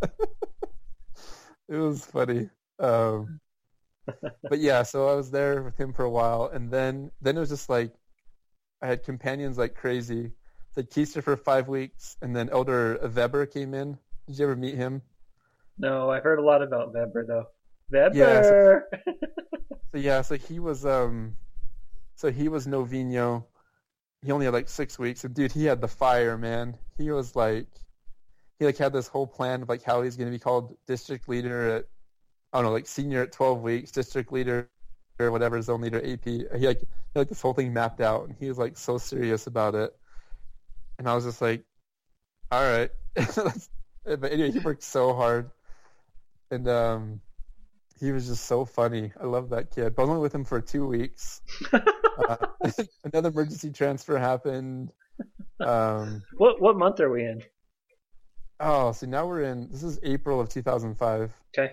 it 1.68 1.76
was 1.76 2.04
funny. 2.06 2.48
Um, 2.78 3.40
but 4.06 4.58
yeah, 4.58 4.82
so 4.82 5.08
I 5.08 5.14
was 5.14 5.30
there 5.30 5.62
with 5.62 5.78
him 5.78 5.92
for 5.92 6.04
a 6.04 6.10
while, 6.10 6.50
and 6.52 6.70
then 6.70 7.10
then 7.22 7.36
it 7.36 7.40
was 7.40 7.48
just 7.48 7.68
like 7.68 7.92
I 8.82 8.86
had 8.86 9.02
companions 9.04 9.58
like 9.58 9.74
crazy. 9.74 10.32
Like 10.76 10.90
Keister 10.90 11.22
for 11.22 11.36
five 11.36 11.68
weeks, 11.68 12.16
and 12.20 12.34
then 12.34 12.48
Elder 12.50 12.98
Weber 13.14 13.46
came 13.46 13.74
in. 13.74 13.96
Did 14.26 14.38
you 14.38 14.44
ever 14.44 14.56
meet 14.56 14.74
him? 14.74 15.02
No, 15.78 16.10
I've 16.10 16.22
heard 16.24 16.38
a 16.38 16.42
lot 16.42 16.62
about 16.62 16.92
Weber 16.92 17.24
though. 17.26 17.44
Weber. 17.90 18.16
Yeah, 18.16 18.42
so- 18.42 18.80
So 19.92 19.98
yeah, 20.00 20.22
so 20.22 20.34
he 20.36 20.58
was 20.58 20.84
um, 20.84 21.36
so 22.16 22.32
he 22.32 22.48
was 22.48 22.66
Novino. 22.66 23.44
He 24.24 24.32
only 24.32 24.46
had 24.46 24.54
like 24.54 24.68
six 24.68 24.98
weeks, 24.98 25.22
and 25.22 25.32
dude, 25.32 25.52
he 25.52 25.66
had 25.66 25.80
the 25.80 25.86
fire, 25.86 26.36
man. 26.36 26.76
He 26.98 27.12
was 27.12 27.36
like, 27.36 27.68
he 28.58 28.64
like 28.64 28.76
had 28.76 28.92
this 28.92 29.06
whole 29.06 29.28
plan 29.28 29.62
of 29.62 29.68
like 29.68 29.84
how 29.84 30.02
he's 30.02 30.16
going 30.16 30.26
to 30.28 30.36
be 30.36 30.40
called 30.40 30.76
district 30.88 31.28
leader 31.28 31.76
at, 31.76 31.84
I 32.54 32.58
don't 32.58 32.66
know, 32.66 32.72
like 32.72 32.86
senior 32.86 33.22
at 33.22 33.32
twelve 33.32 33.62
weeks, 33.62 33.90
district 33.90 34.32
leader 34.32 34.70
or 35.18 35.32
whatever, 35.32 35.60
zone 35.60 35.80
leader, 35.80 35.98
AP. 35.98 36.24
He 36.24 36.46
like 36.52 36.78
he 36.80 36.86
like 37.18 37.28
this 37.28 37.42
whole 37.42 37.52
thing 37.52 37.72
mapped 37.72 38.00
out, 38.00 38.28
and 38.28 38.36
he 38.38 38.48
was 38.48 38.58
like 38.58 38.78
so 38.78 38.96
serious 38.96 39.48
about 39.48 39.74
it. 39.74 39.92
And 40.98 41.08
I 41.08 41.14
was 41.14 41.24
just 41.24 41.42
like, 41.42 41.64
all 42.52 42.62
right. 42.62 42.90
but 43.14 44.32
anyway, 44.32 44.52
he 44.52 44.60
worked 44.60 44.84
so 44.84 45.14
hard, 45.14 45.50
and 46.52 46.68
um, 46.68 47.20
he 47.98 48.12
was 48.12 48.28
just 48.28 48.44
so 48.44 48.64
funny. 48.64 49.12
I 49.20 49.24
love 49.24 49.50
that 49.50 49.72
kid. 49.72 49.96
But 49.96 50.02
I 50.02 50.04
was 50.04 50.10
only 50.10 50.22
with 50.22 50.34
him 50.34 50.44
for 50.44 50.60
two 50.60 50.86
weeks. 50.86 51.42
Uh, 52.28 52.36
another 53.04 53.30
emergency 53.30 53.72
transfer 53.72 54.16
happened. 54.16 54.92
Um, 55.58 56.22
what 56.36 56.62
what 56.62 56.76
month 56.76 57.00
are 57.00 57.10
we 57.10 57.24
in? 57.24 57.42
oh, 58.60 58.92
see, 58.92 59.06
now 59.06 59.26
we're 59.26 59.42
in. 59.42 59.68
This 59.68 59.82
is 59.82 59.98
April 60.04 60.40
of 60.40 60.48
2005 60.48 61.32
Okay. 61.58 61.72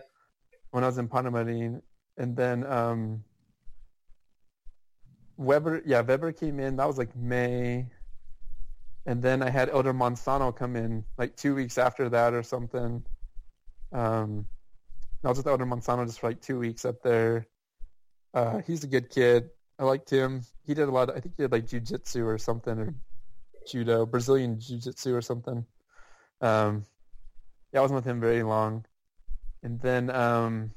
When 0.71 0.83
I 0.83 0.87
was 0.87 0.97
in 0.97 1.07
Parnamirim, 1.07 1.81
and 2.17 2.35
then 2.35 2.65
um, 2.65 3.23
Weber. 5.37 5.81
Yeah, 5.85 6.01
Weber 6.01 6.31
came 6.31 6.59
in. 6.59 6.77
That 6.77 6.87
was 6.87 6.97
like 6.97 7.15
May, 7.15 7.87
and 9.05 9.21
then 9.21 9.41
I 9.41 9.49
had 9.49 9.69
Elder 9.69 9.93
Monsanto 9.93 10.55
come 10.55 10.75
in 10.75 11.03
like 11.17 11.35
two 11.35 11.55
weeks 11.55 11.77
after 11.77 12.09
that 12.09 12.33
or 12.33 12.43
something. 12.43 13.03
Um, 13.91 14.47
I 15.23 15.27
was 15.29 15.37
with 15.37 15.47
Elder 15.47 15.65
Monsanto 15.65 16.05
just 16.05 16.19
for 16.19 16.29
like 16.29 16.41
two 16.41 16.57
weeks 16.59 16.85
up 16.85 17.01
there. 17.03 17.47
Uh, 18.33 18.59
he's 18.59 18.83
a 18.83 18.87
good 18.87 19.09
kid. 19.09 19.49
I 19.77 19.83
liked 19.83 20.09
him. 20.09 20.43
He 20.65 20.73
did 20.73 20.87
a 20.87 20.91
lot. 20.91 21.09
Of, 21.09 21.17
I 21.17 21.19
think 21.19 21.35
he 21.37 21.43
did 21.43 21.51
like 21.51 21.67
jujitsu 21.67 22.25
or 22.25 22.37
something, 22.37 22.77
or 22.79 22.95
judo, 23.67 24.05
Brazilian 24.05 24.59
jiu-jitsu 24.59 25.13
or 25.13 25.21
something. 25.21 25.65
Um, 26.41 26.85
yeah, 27.73 27.79
I 27.79 27.81
wasn't 27.81 27.97
with 27.97 28.05
him 28.05 28.19
very 28.19 28.43
long, 28.43 28.85
and 29.63 29.79
then 29.81 30.09
um, 30.09 30.71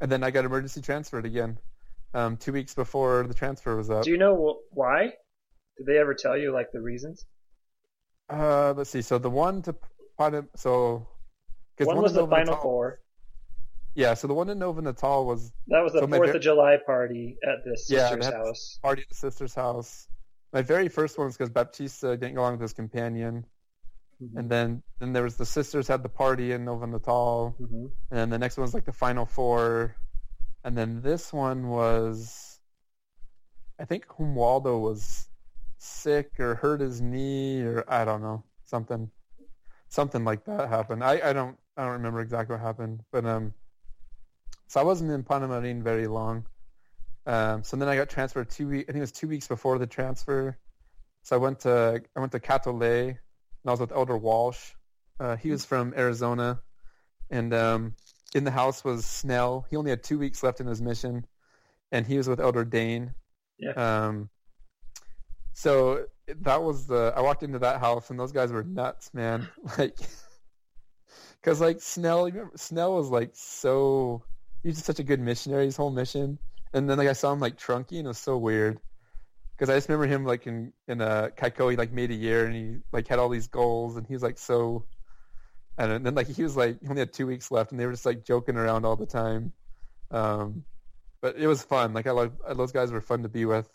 and 0.00 0.10
then 0.10 0.22
I 0.22 0.30
got 0.30 0.44
emergency 0.44 0.80
transferred 0.80 1.26
again. 1.26 1.58
Um, 2.12 2.36
two 2.36 2.52
weeks 2.52 2.74
before 2.74 3.24
the 3.26 3.34
transfer 3.34 3.76
was 3.76 3.90
up. 3.90 4.04
Do 4.04 4.10
you 4.10 4.18
know 4.18 4.36
wh- 4.72 4.76
why? 4.76 5.12
Did 5.76 5.86
they 5.86 5.98
ever 5.98 6.14
tell 6.14 6.36
you 6.36 6.52
like 6.52 6.70
the 6.72 6.80
reasons? 6.80 7.24
Uh, 8.30 8.72
let's 8.76 8.90
see. 8.90 9.02
So 9.02 9.18
the 9.18 9.30
one 9.30 9.62
to 9.62 9.74
so 10.56 11.06
One 11.80 11.96
in 11.96 12.02
was 12.02 12.12
the 12.12 12.20
Nova 12.20 12.30
final 12.30 12.44
Natal- 12.54 12.62
four. 12.62 13.00
Yeah, 13.96 14.14
so 14.14 14.26
the 14.26 14.34
one 14.34 14.48
in 14.48 14.58
Nova 14.58 14.82
Natal 14.82 15.24
was 15.24 15.52
That 15.68 15.80
was 15.82 15.92
the 15.92 16.00
So 16.00 16.08
Fourth 16.08 16.34
of 16.34 16.40
July 16.42 16.78
party 16.84 17.36
at 17.44 17.64
the 17.64 17.70
Yeah, 17.88 18.08
sister's 18.08 18.24
had- 18.26 18.34
house. 18.34 18.78
party 18.82 19.02
at 19.02 19.08
the 19.08 19.14
sister's 19.14 19.54
house. 19.54 20.08
My 20.52 20.62
very 20.62 20.88
first 20.88 21.18
one 21.18 21.26
was 21.26 21.36
because 21.36 21.50
Baptista 21.50 22.16
didn't 22.16 22.34
go 22.36 22.40
along 22.42 22.52
with 22.54 22.60
his 22.62 22.72
companion, 22.72 23.44
Mhm. 24.22 24.38
and 24.38 24.50
then 24.50 24.82
then 24.98 25.12
there 25.12 25.22
was 25.22 25.36
the 25.36 25.46
sisters 25.46 25.88
had 25.88 26.02
the 26.02 26.08
party 26.08 26.52
in 26.52 26.64
Nova 26.64 26.86
Natal, 26.86 27.56
Mhm. 27.60 27.90
and 28.10 28.18
then 28.18 28.30
the 28.30 28.38
next 28.38 28.56
one 28.56 28.62
was 28.62 28.74
like 28.74 28.84
the 28.84 28.92
final 28.92 29.26
four, 29.26 29.96
and 30.64 30.76
then 30.76 31.02
this 31.02 31.32
one 31.32 31.68
was, 31.68 32.60
I 33.78 33.84
think 33.84 34.06
Humwaldo 34.06 34.80
was 34.80 35.28
sick 35.78 36.38
or 36.40 36.54
hurt 36.54 36.80
his 36.80 37.00
knee 37.00 37.62
or 37.62 37.84
I 37.88 38.04
don't 38.04 38.22
know 38.22 38.44
something, 38.64 39.10
something 39.88 40.24
like 40.24 40.44
that 40.44 40.68
happened. 40.68 41.04
I, 41.04 41.30
I 41.30 41.32
don't 41.32 41.58
I 41.76 41.82
don't 41.82 41.92
remember 41.92 42.20
exactly 42.20 42.54
what 42.54 42.62
happened, 42.62 43.04
but 43.10 43.26
um, 43.26 43.52
so 44.68 44.80
I 44.80 44.84
wasn't 44.84 45.10
in 45.10 45.24
Parnamirim 45.24 45.82
very 45.82 46.06
long. 46.06 46.46
Um, 47.26 47.62
so 47.64 47.76
then 47.76 47.88
I 47.88 47.96
got 47.96 48.08
transferred 48.08 48.50
two 48.50 48.68
weeks. 48.68 48.84
I 48.88 48.92
think 48.92 48.98
it 48.98 49.00
was 49.00 49.12
two 49.12 49.28
weeks 49.28 49.48
before 49.48 49.78
the 49.78 49.86
transfer. 49.86 50.58
So 51.22 51.36
I 51.36 51.38
went 51.38 51.60
to 51.60 52.02
I 52.16 52.20
went 52.20 52.32
to 52.32 52.40
Catole, 52.40 53.16
and 53.64 53.70
I 53.70 53.72
was 53.72 53.80
with 53.80 53.92
Elder 53.92 54.16
Walsh. 54.16 54.72
Uh, 55.18 55.36
he 55.36 55.50
was 55.50 55.64
from 55.64 55.94
Arizona, 55.96 56.60
and 57.30 57.54
um, 57.54 57.94
in 58.34 58.44
the 58.44 58.50
house 58.50 58.84
was 58.84 59.06
Snell. 59.06 59.66
He 59.70 59.76
only 59.76 59.90
had 59.90 60.02
two 60.02 60.18
weeks 60.18 60.42
left 60.42 60.60
in 60.60 60.66
his 60.66 60.82
mission, 60.82 61.24
and 61.90 62.06
he 62.06 62.18
was 62.18 62.28
with 62.28 62.40
Elder 62.40 62.64
Dane. 62.64 63.14
Yeah. 63.58 63.72
Um, 63.72 64.28
so 65.54 66.06
that 66.42 66.62
was 66.62 66.86
the 66.86 67.12
I 67.16 67.20
walked 67.20 67.42
into 67.42 67.58
that 67.60 67.80
house, 67.80 68.10
and 68.10 68.18
those 68.18 68.32
guys 68.32 68.52
were 68.52 68.64
nuts, 68.64 69.12
man. 69.14 69.48
Like, 69.78 69.96
because 71.40 71.60
like 71.60 71.80
Snell, 71.80 72.26
you 72.28 72.34
remember, 72.34 72.56
Snell 72.56 72.94
was 72.94 73.08
like 73.08 73.30
so. 73.34 74.22
He's 74.62 74.74
just 74.74 74.86
such 74.86 74.98
a 74.98 75.04
good 75.04 75.20
missionary. 75.20 75.66
His 75.66 75.76
whole 75.76 75.90
mission, 75.90 76.38
and 76.72 76.88
then 76.88 76.98
like 76.98 77.08
I 77.08 77.12
saw 77.12 77.32
him 77.32 77.40
like 77.40 77.58
trunky, 77.58 77.98
and 77.98 78.06
it 78.06 78.08
was 78.08 78.18
so 78.18 78.36
weird. 78.36 78.78
Because 79.56 79.70
I 79.70 79.76
just 79.76 79.88
remember 79.88 80.06
him 80.12 80.24
like 80.24 80.46
in 80.46 80.72
in 80.88 81.00
a 81.00 81.30
Caicó, 81.36 81.70
he 81.70 81.76
like 81.76 81.92
made 81.92 82.10
a 82.10 82.14
year, 82.14 82.46
and 82.46 82.54
he 82.54 82.78
like 82.92 83.08
had 83.08 83.18
all 83.18 83.28
these 83.28 83.48
goals, 83.48 83.96
and 83.96 84.06
he 84.06 84.14
was 84.14 84.22
like 84.22 84.38
so. 84.38 84.86
And 85.78 86.04
then 86.04 86.14
like 86.14 86.28
he 86.28 86.42
was 86.42 86.56
like 86.56 86.80
he 86.80 86.88
only 86.88 87.00
had 87.00 87.12
two 87.12 87.26
weeks 87.26 87.50
left, 87.50 87.70
and 87.72 87.80
they 87.80 87.86
were 87.86 87.92
just 87.92 88.06
like 88.06 88.24
joking 88.24 88.56
around 88.56 88.84
all 88.84 88.96
the 88.96 89.06
time. 89.06 89.52
Um, 90.10 90.64
but 91.20 91.36
it 91.36 91.46
was 91.46 91.62
fun. 91.62 91.94
Like 91.94 92.06
I 92.06 92.12
love 92.12 92.32
those 92.56 92.72
guys 92.72 92.92
were 92.92 93.00
fun 93.00 93.22
to 93.22 93.28
be 93.28 93.44
with. 93.44 93.68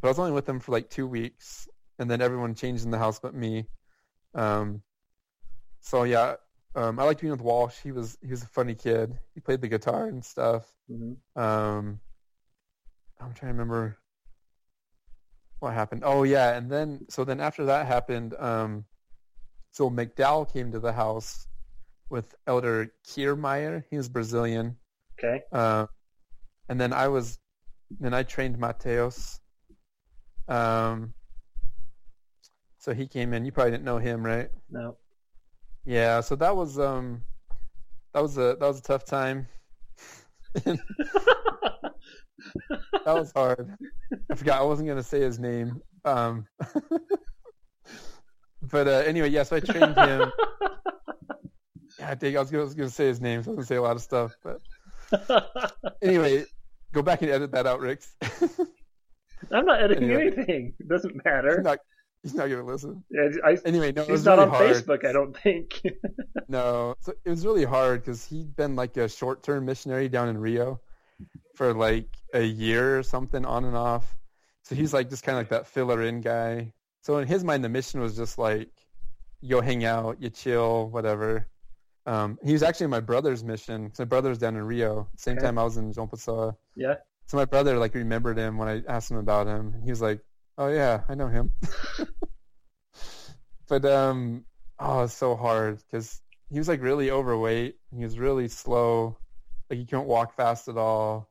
But 0.00 0.08
I 0.08 0.10
was 0.10 0.18
only 0.18 0.32
with 0.32 0.46
them 0.46 0.60
for 0.60 0.72
like 0.72 0.90
two 0.90 1.06
weeks, 1.06 1.68
and 1.98 2.10
then 2.10 2.20
everyone 2.20 2.54
changed 2.54 2.84
in 2.84 2.90
the 2.90 2.98
house 2.98 3.18
but 3.18 3.34
me. 3.34 3.66
Um, 4.34 4.82
so 5.80 6.02
yeah, 6.04 6.36
um, 6.74 6.98
I 6.98 7.04
liked 7.04 7.20
being 7.20 7.30
with 7.30 7.40
Walsh. 7.40 7.76
He 7.82 7.92
was 7.92 8.18
he 8.20 8.28
was 8.30 8.42
a 8.42 8.48
funny 8.48 8.74
kid. 8.74 9.18
He 9.34 9.40
played 9.40 9.60
the 9.60 9.68
guitar 9.68 10.06
and 10.06 10.24
stuff. 10.24 10.70
Mhm. 10.90 11.16
Um, 11.34 12.00
I'm 13.20 13.32
trying 13.32 13.52
to 13.52 13.58
remember 13.58 13.96
what 15.60 15.74
happened. 15.74 16.02
Oh 16.04 16.22
yeah, 16.24 16.56
and 16.56 16.70
then 16.70 17.06
so 17.08 17.24
then 17.24 17.40
after 17.40 17.64
that 17.66 17.86
happened, 17.86 18.34
um, 18.38 18.84
So 19.72 19.90
McDowell 19.90 20.50
came 20.52 20.72
to 20.72 20.80
the 20.80 20.92
house 20.92 21.48
with 22.10 22.34
Elder 22.46 22.92
Kiermeyer. 23.06 23.84
He 23.90 23.96
was 23.96 24.08
Brazilian. 24.08 24.76
Okay. 25.18 25.42
Uh, 25.52 25.86
and 26.68 26.80
then 26.80 26.92
I 26.92 27.08
was, 27.08 27.38
then 28.00 28.14
I 28.14 28.22
trained 28.22 28.58
Mateos. 28.58 29.38
Um, 30.48 31.14
so 32.78 32.94
he 32.94 33.06
came 33.06 33.34
in. 33.34 33.44
You 33.44 33.52
probably 33.52 33.72
didn't 33.72 33.84
know 33.84 33.98
him, 33.98 34.24
right? 34.24 34.50
No. 34.70 34.96
Yeah. 35.84 36.20
So 36.20 36.36
that 36.36 36.56
was 36.56 36.78
um, 36.78 37.22
that 38.14 38.22
was 38.22 38.38
a 38.38 38.56
that 38.58 38.60
was 38.60 38.78
a 38.78 38.82
tough 38.82 39.04
time. 39.04 39.48
that 42.70 43.14
was 43.14 43.32
hard. 43.34 43.76
I 44.30 44.34
forgot. 44.34 44.60
I 44.60 44.64
wasn't 44.64 44.88
gonna 44.88 45.02
say 45.02 45.20
his 45.20 45.38
name. 45.38 45.80
Um, 46.04 46.46
but 48.62 48.88
uh, 48.88 49.02
anyway, 49.06 49.30
yeah. 49.30 49.42
So 49.42 49.56
I 49.56 49.60
trained 49.60 49.96
him. 49.96 50.32
Yeah, 51.98 52.10
I 52.10 52.14
think 52.14 52.36
I 52.36 52.40
was 52.40 52.50
gonna, 52.50 52.62
I 52.62 52.64
was 52.64 52.74
gonna 52.74 52.90
say 52.90 53.06
his 53.06 53.20
name. 53.20 53.42
So 53.42 53.50
I 53.50 53.54
was 53.54 53.56
gonna 53.56 53.66
say 53.66 53.76
a 53.76 53.82
lot 53.82 53.96
of 53.96 54.02
stuff, 54.02 54.34
but 54.42 54.60
anyway, 56.02 56.44
go 56.92 57.02
back 57.02 57.22
and 57.22 57.30
edit 57.30 57.52
that 57.52 57.66
out, 57.66 57.80
Rix. 57.80 58.14
I'm 59.52 59.66
not 59.66 59.82
editing 59.82 60.10
Anyway. 60.10 60.32
anything. 60.34 60.74
It 60.80 60.88
doesn't 60.88 61.12
he's 61.12 61.22
matter. 61.24 61.62
not. 61.62 61.78
He's 62.22 62.34
not 62.34 62.48
gonna 62.50 62.64
listen. 62.64 63.04
Yeah, 63.10 63.28
I, 63.44 63.56
Anyway, 63.64 63.92
no, 63.92 64.04
he's 64.04 64.24
not 64.24 64.38
really 64.38 64.50
on 64.50 64.54
hard. 64.54 64.70
Facebook, 64.70 65.06
I 65.06 65.12
don't 65.12 65.36
think. 65.36 65.80
No, 66.48 66.96
so 67.00 67.12
it 67.24 67.30
was 67.30 67.46
really 67.46 67.64
hard 67.64 68.00
because 68.02 68.24
he'd 68.24 68.56
been 68.56 68.74
like 68.74 68.96
a 68.96 69.08
short-term 69.08 69.64
missionary 69.64 70.08
down 70.08 70.28
in 70.28 70.38
Rio 70.38 70.80
for 71.56 71.74
like 71.74 72.08
a 72.34 72.42
year 72.42 72.98
or 72.98 73.02
something, 73.02 73.44
on 73.44 73.64
and 73.64 73.76
off. 73.76 74.16
So 74.62 74.74
he's 74.74 74.92
like 74.92 75.10
just 75.10 75.22
kind 75.22 75.36
of 75.38 75.40
like 75.40 75.50
that 75.50 75.66
filler-in 75.66 76.20
guy. 76.20 76.72
So 77.02 77.18
in 77.18 77.28
his 77.28 77.44
mind, 77.44 77.64
the 77.64 77.68
mission 77.68 78.00
was 78.00 78.16
just 78.16 78.38
like 78.38 78.70
you 79.40 79.60
hang 79.60 79.84
out, 79.84 80.20
you 80.20 80.30
chill, 80.30 80.88
whatever. 80.90 81.48
Um, 82.04 82.38
he 82.44 82.52
was 82.52 82.62
actually 82.62 82.88
my 82.88 83.00
brother's 83.00 83.44
mission. 83.44 83.90
'cause 83.90 83.98
my 83.98 84.04
brother's 84.04 84.38
down 84.38 84.56
in 84.56 84.62
Rio. 84.64 85.08
Same 85.16 85.36
Okay. 85.36 85.46
time 85.46 85.58
I 85.58 85.64
was 85.64 85.76
in 85.76 85.92
João 85.92 86.10
Pessoa. 86.10 86.56
yeah. 86.74 86.96
So 87.28 87.36
my 87.36 87.44
brother 87.44 87.76
like 87.78 87.94
remembered 87.94 88.38
him 88.38 88.58
when 88.58 88.68
I 88.68 88.82
asked 88.88 89.10
him 89.10 89.16
about 89.16 89.46
him. 89.48 89.80
He 89.82 89.90
was 89.90 90.00
like, 90.00 90.20
"Oh 90.58 90.68
yeah, 90.68 91.02
I 91.08 91.14
know 91.16 91.26
him." 91.28 91.52
but 93.68 93.84
um, 93.84 94.44
oh, 94.78 95.04
it's 95.04 95.14
so 95.14 95.34
hard 95.36 95.78
because 95.78 96.20
he 96.50 96.58
was 96.58 96.68
like 96.68 96.82
really 96.82 97.10
overweight. 97.10 97.76
He 97.96 98.04
was 98.04 98.18
really 98.18 98.48
slow. 98.48 99.18
Like 99.68 99.78
he 99.80 99.86
couldn't 99.86 100.06
walk 100.06 100.34
fast 100.36 100.68
at 100.68 100.76
all. 100.76 101.28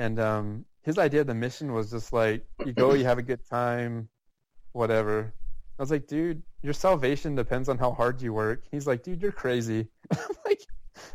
And 0.00 0.18
um, 0.18 0.64
his 0.80 0.96
idea 0.96 1.20
of 1.20 1.26
the 1.26 1.34
mission 1.34 1.74
was 1.74 1.90
just 1.90 2.10
like 2.10 2.46
you 2.64 2.72
go, 2.72 2.94
you 2.94 3.04
have 3.04 3.18
a 3.18 3.22
good 3.22 3.46
time, 3.46 4.08
whatever. 4.72 5.34
I 5.78 5.82
was 5.82 5.90
like, 5.90 6.06
dude, 6.06 6.42
your 6.62 6.72
salvation 6.72 7.34
depends 7.34 7.68
on 7.68 7.76
how 7.76 7.92
hard 7.92 8.22
you 8.22 8.32
work. 8.32 8.62
He's 8.72 8.86
like, 8.86 9.02
dude, 9.02 9.20
you're 9.20 9.30
crazy. 9.30 9.88
I'm 10.10 10.36
like, 10.46 10.62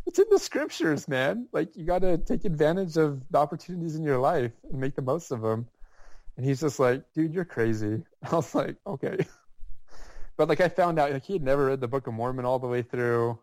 it's 0.06 0.20
in 0.20 0.26
the 0.30 0.38
scriptures, 0.38 1.08
man. 1.08 1.48
Like 1.52 1.76
you 1.76 1.84
got 1.84 2.04
to 2.04 2.20
take 2.20 2.46
advantage 2.46 2.96
of 2.96 3.24
the 3.32 3.40
opportunities 3.40 3.96
in 3.96 4.04
your 4.04 4.20
life 4.20 4.52
and 4.70 4.80
make 4.80 4.96
the 4.96 5.02
most 5.02 5.32
of 5.32 5.42
them. 5.42 5.68
And 6.38 6.46
he's 6.46 6.62
just 6.62 6.78
like, 6.80 7.04
dude, 7.16 7.34
you're 7.34 7.44
crazy. 7.44 8.04
I 8.32 8.36
was 8.36 8.54
like, 8.54 8.78
okay. 8.86 9.18
But 10.38 10.50
like 10.50 10.60
I 10.60 10.68
found 10.68 11.00
out, 11.00 11.14
like 11.14 11.24
he 11.24 11.32
had 11.32 11.44
never 11.44 11.68
read 11.68 11.80
the 11.80 11.88
Book 11.88 12.08
of 12.08 12.14
Mormon 12.14 12.44
all 12.44 12.60
the 12.60 12.68
way 12.68 12.82
through. 12.82 13.40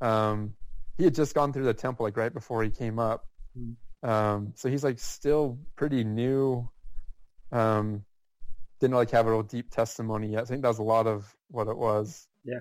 Um, 0.00 0.54
he 0.96 1.04
had 1.04 1.14
just 1.14 1.34
gone 1.34 1.52
through 1.52 1.64
the 1.64 1.74
temple 1.74 2.06
like 2.06 2.16
right 2.16 2.32
before 2.32 2.62
he 2.62 2.70
came 2.70 2.98
up. 2.98 3.26
Hmm. 3.54 3.72
Um, 4.02 4.52
so 4.56 4.68
he's 4.68 4.84
like 4.84 4.98
still 4.98 5.58
pretty 5.76 6.04
new. 6.04 6.68
Um, 7.52 8.04
didn't 8.80 8.94
like 8.94 9.10
have 9.10 9.26
a 9.26 9.30
real 9.30 9.42
deep 9.42 9.70
testimony 9.70 10.28
yet. 10.28 10.42
I 10.42 10.44
think 10.46 10.62
that 10.62 10.68
was 10.68 10.78
a 10.78 10.84
lot 10.84 11.06
of 11.06 11.34
what 11.48 11.68
it 11.68 11.76
was. 11.76 12.26
Yeah. 12.44 12.60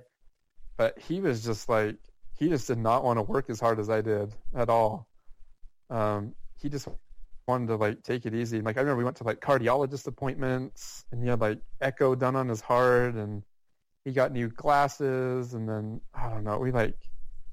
But 0.77 0.99
he 0.99 1.21
was 1.21 1.43
just 1.43 1.69
like 1.69 1.97
he 2.37 2.49
just 2.49 2.67
did 2.67 2.77
not 2.77 3.03
want 3.03 3.17
to 3.17 3.23
work 3.23 3.49
as 3.49 3.59
hard 3.59 3.79
as 3.79 3.89
I 3.89 4.01
did 4.01 4.33
at 4.55 4.69
all. 4.69 5.07
Um, 5.89 6.35
he 6.61 6.69
just 6.69 6.87
wanted 7.47 7.67
to 7.67 7.75
like 7.75 8.03
take 8.03 8.25
it 8.25 8.33
easy. 8.33 8.61
Like 8.61 8.77
I 8.77 8.81
remember 8.81 8.99
we 8.99 9.03
went 9.03 9.17
to 9.17 9.23
like 9.23 9.39
cardiologist 9.39 10.07
appointments 10.07 11.05
and 11.11 11.21
he 11.21 11.29
had 11.29 11.41
like 11.41 11.59
echo 11.81 12.15
done 12.15 12.35
on 12.35 12.47
his 12.47 12.61
heart 12.61 13.15
and 13.15 13.43
he 14.05 14.11
got 14.11 14.31
new 14.31 14.49
glasses 14.49 15.53
and 15.53 15.67
then 15.67 16.01
I 16.13 16.29
don't 16.29 16.43
know, 16.43 16.57
we 16.59 16.71
like 16.71 16.97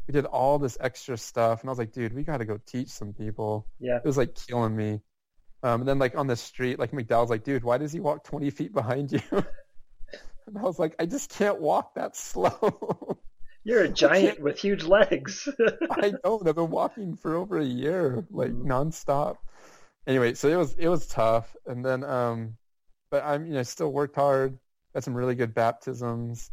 we 0.06 0.12
did 0.12 0.24
all 0.24 0.58
this 0.58 0.76
extra 0.80 1.16
stuff 1.16 1.60
and 1.60 1.68
I 1.68 1.72
was 1.72 1.78
like, 1.78 1.92
dude, 1.92 2.14
we 2.14 2.22
gotta 2.22 2.44
go 2.44 2.58
teach 2.66 2.88
some 2.88 3.12
people. 3.12 3.66
Yeah. 3.80 3.96
It 3.96 4.04
was 4.04 4.16
like 4.16 4.34
killing 4.34 4.76
me. 4.76 5.00
Um, 5.62 5.80
and 5.80 5.88
then 5.88 5.98
like 5.98 6.16
on 6.16 6.26
the 6.26 6.36
street, 6.36 6.78
like 6.78 6.92
McDowell's 6.92 7.30
like, 7.30 7.42
dude, 7.44 7.64
why 7.64 7.78
does 7.78 7.92
he 7.92 8.00
walk 8.00 8.24
20 8.24 8.50
feet 8.50 8.72
behind 8.72 9.12
you? 9.12 9.20
and 9.32 10.56
I 10.56 10.62
was 10.62 10.78
like, 10.78 10.94
I 10.98 11.06
just 11.06 11.30
can't 11.30 11.60
walk 11.60 11.94
that 11.94 12.14
slow. 12.16 13.18
You're 13.64 13.82
a 13.82 13.88
giant 13.88 14.40
with 14.40 14.60
huge 14.60 14.84
legs. 14.84 15.48
I 15.90 16.12
know. 16.22 16.40
I've 16.46 16.54
been 16.54 16.70
walking 16.70 17.16
for 17.16 17.34
over 17.34 17.58
a 17.58 17.64
year, 17.64 18.24
like 18.30 18.52
Mhm. 18.52 18.64
nonstop. 18.64 19.38
Anyway, 20.06 20.34
so 20.34 20.46
it 20.48 20.54
was 20.54 20.74
it 20.74 20.86
was 20.88 21.08
tough, 21.08 21.56
and 21.66 21.84
then 21.84 22.04
um, 22.04 22.56
but 23.10 23.24
I'm 23.24 23.44
you 23.44 23.54
know 23.54 23.64
still 23.64 23.90
worked 23.90 24.14
hard. 24.14 24.56
Had 24.94 25.02
some 25.02 25.14
really 25.14 25.34
good 25.34 25.52
baptisms. 25.52 26.52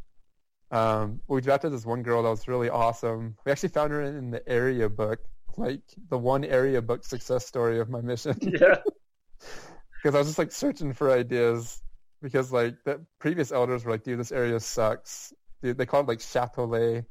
Um, 0.73 1.21
we 1.27 1.39
baptized 1.41 1.71
this 1.71 1.86
one 1.86 2.01
girl 2.01 2.23
that 2.23 2.29
was 2.29 2.47
really 2.47 2.67
awesome. 2.67 3.38
We 3.45 3.51
actually 3.51 3.69
found 3.69 3.91
her 3.91 4.01
in, 4.01 4.31
the 4.31 4.41
area 4.49 4.89
book, 4.89 5.19
like 5.55 5.83
the 6.09 6.17
one 6.17 6.43
area 6.43 6.81
book 6.81 7.05
success 7.05 7.45
story 7.45 7.79
of 7.79 7.89
my 7.89 8.01
mission. 8.01 8.36
yeah. 8.41 8.77
because 10.03 10.15
I 10.15 10.17
was 10.17 10.27
just 10.27 10.39
like 10.39 10.51
searching 10.51 10.93
for 10.93 11.12
ideas 11.12 11.79
because 12.23 12.51
like 12.51 12.75
the 12.86 13.05
previous 13.19 13.51
elders 13.51 13.86
were 13.86 13.91
like, 13.91 14.03
dude, 14.03 14.19
this 14.19 14.31
area 14.31 14.59
sucks. 14.59 15.31
Dude, 15.62 15.77
they 15.77 15.86
called 15.86 16.05
it 16.05 16.09
like 16.09 16.21
Catole. 16.21 17.05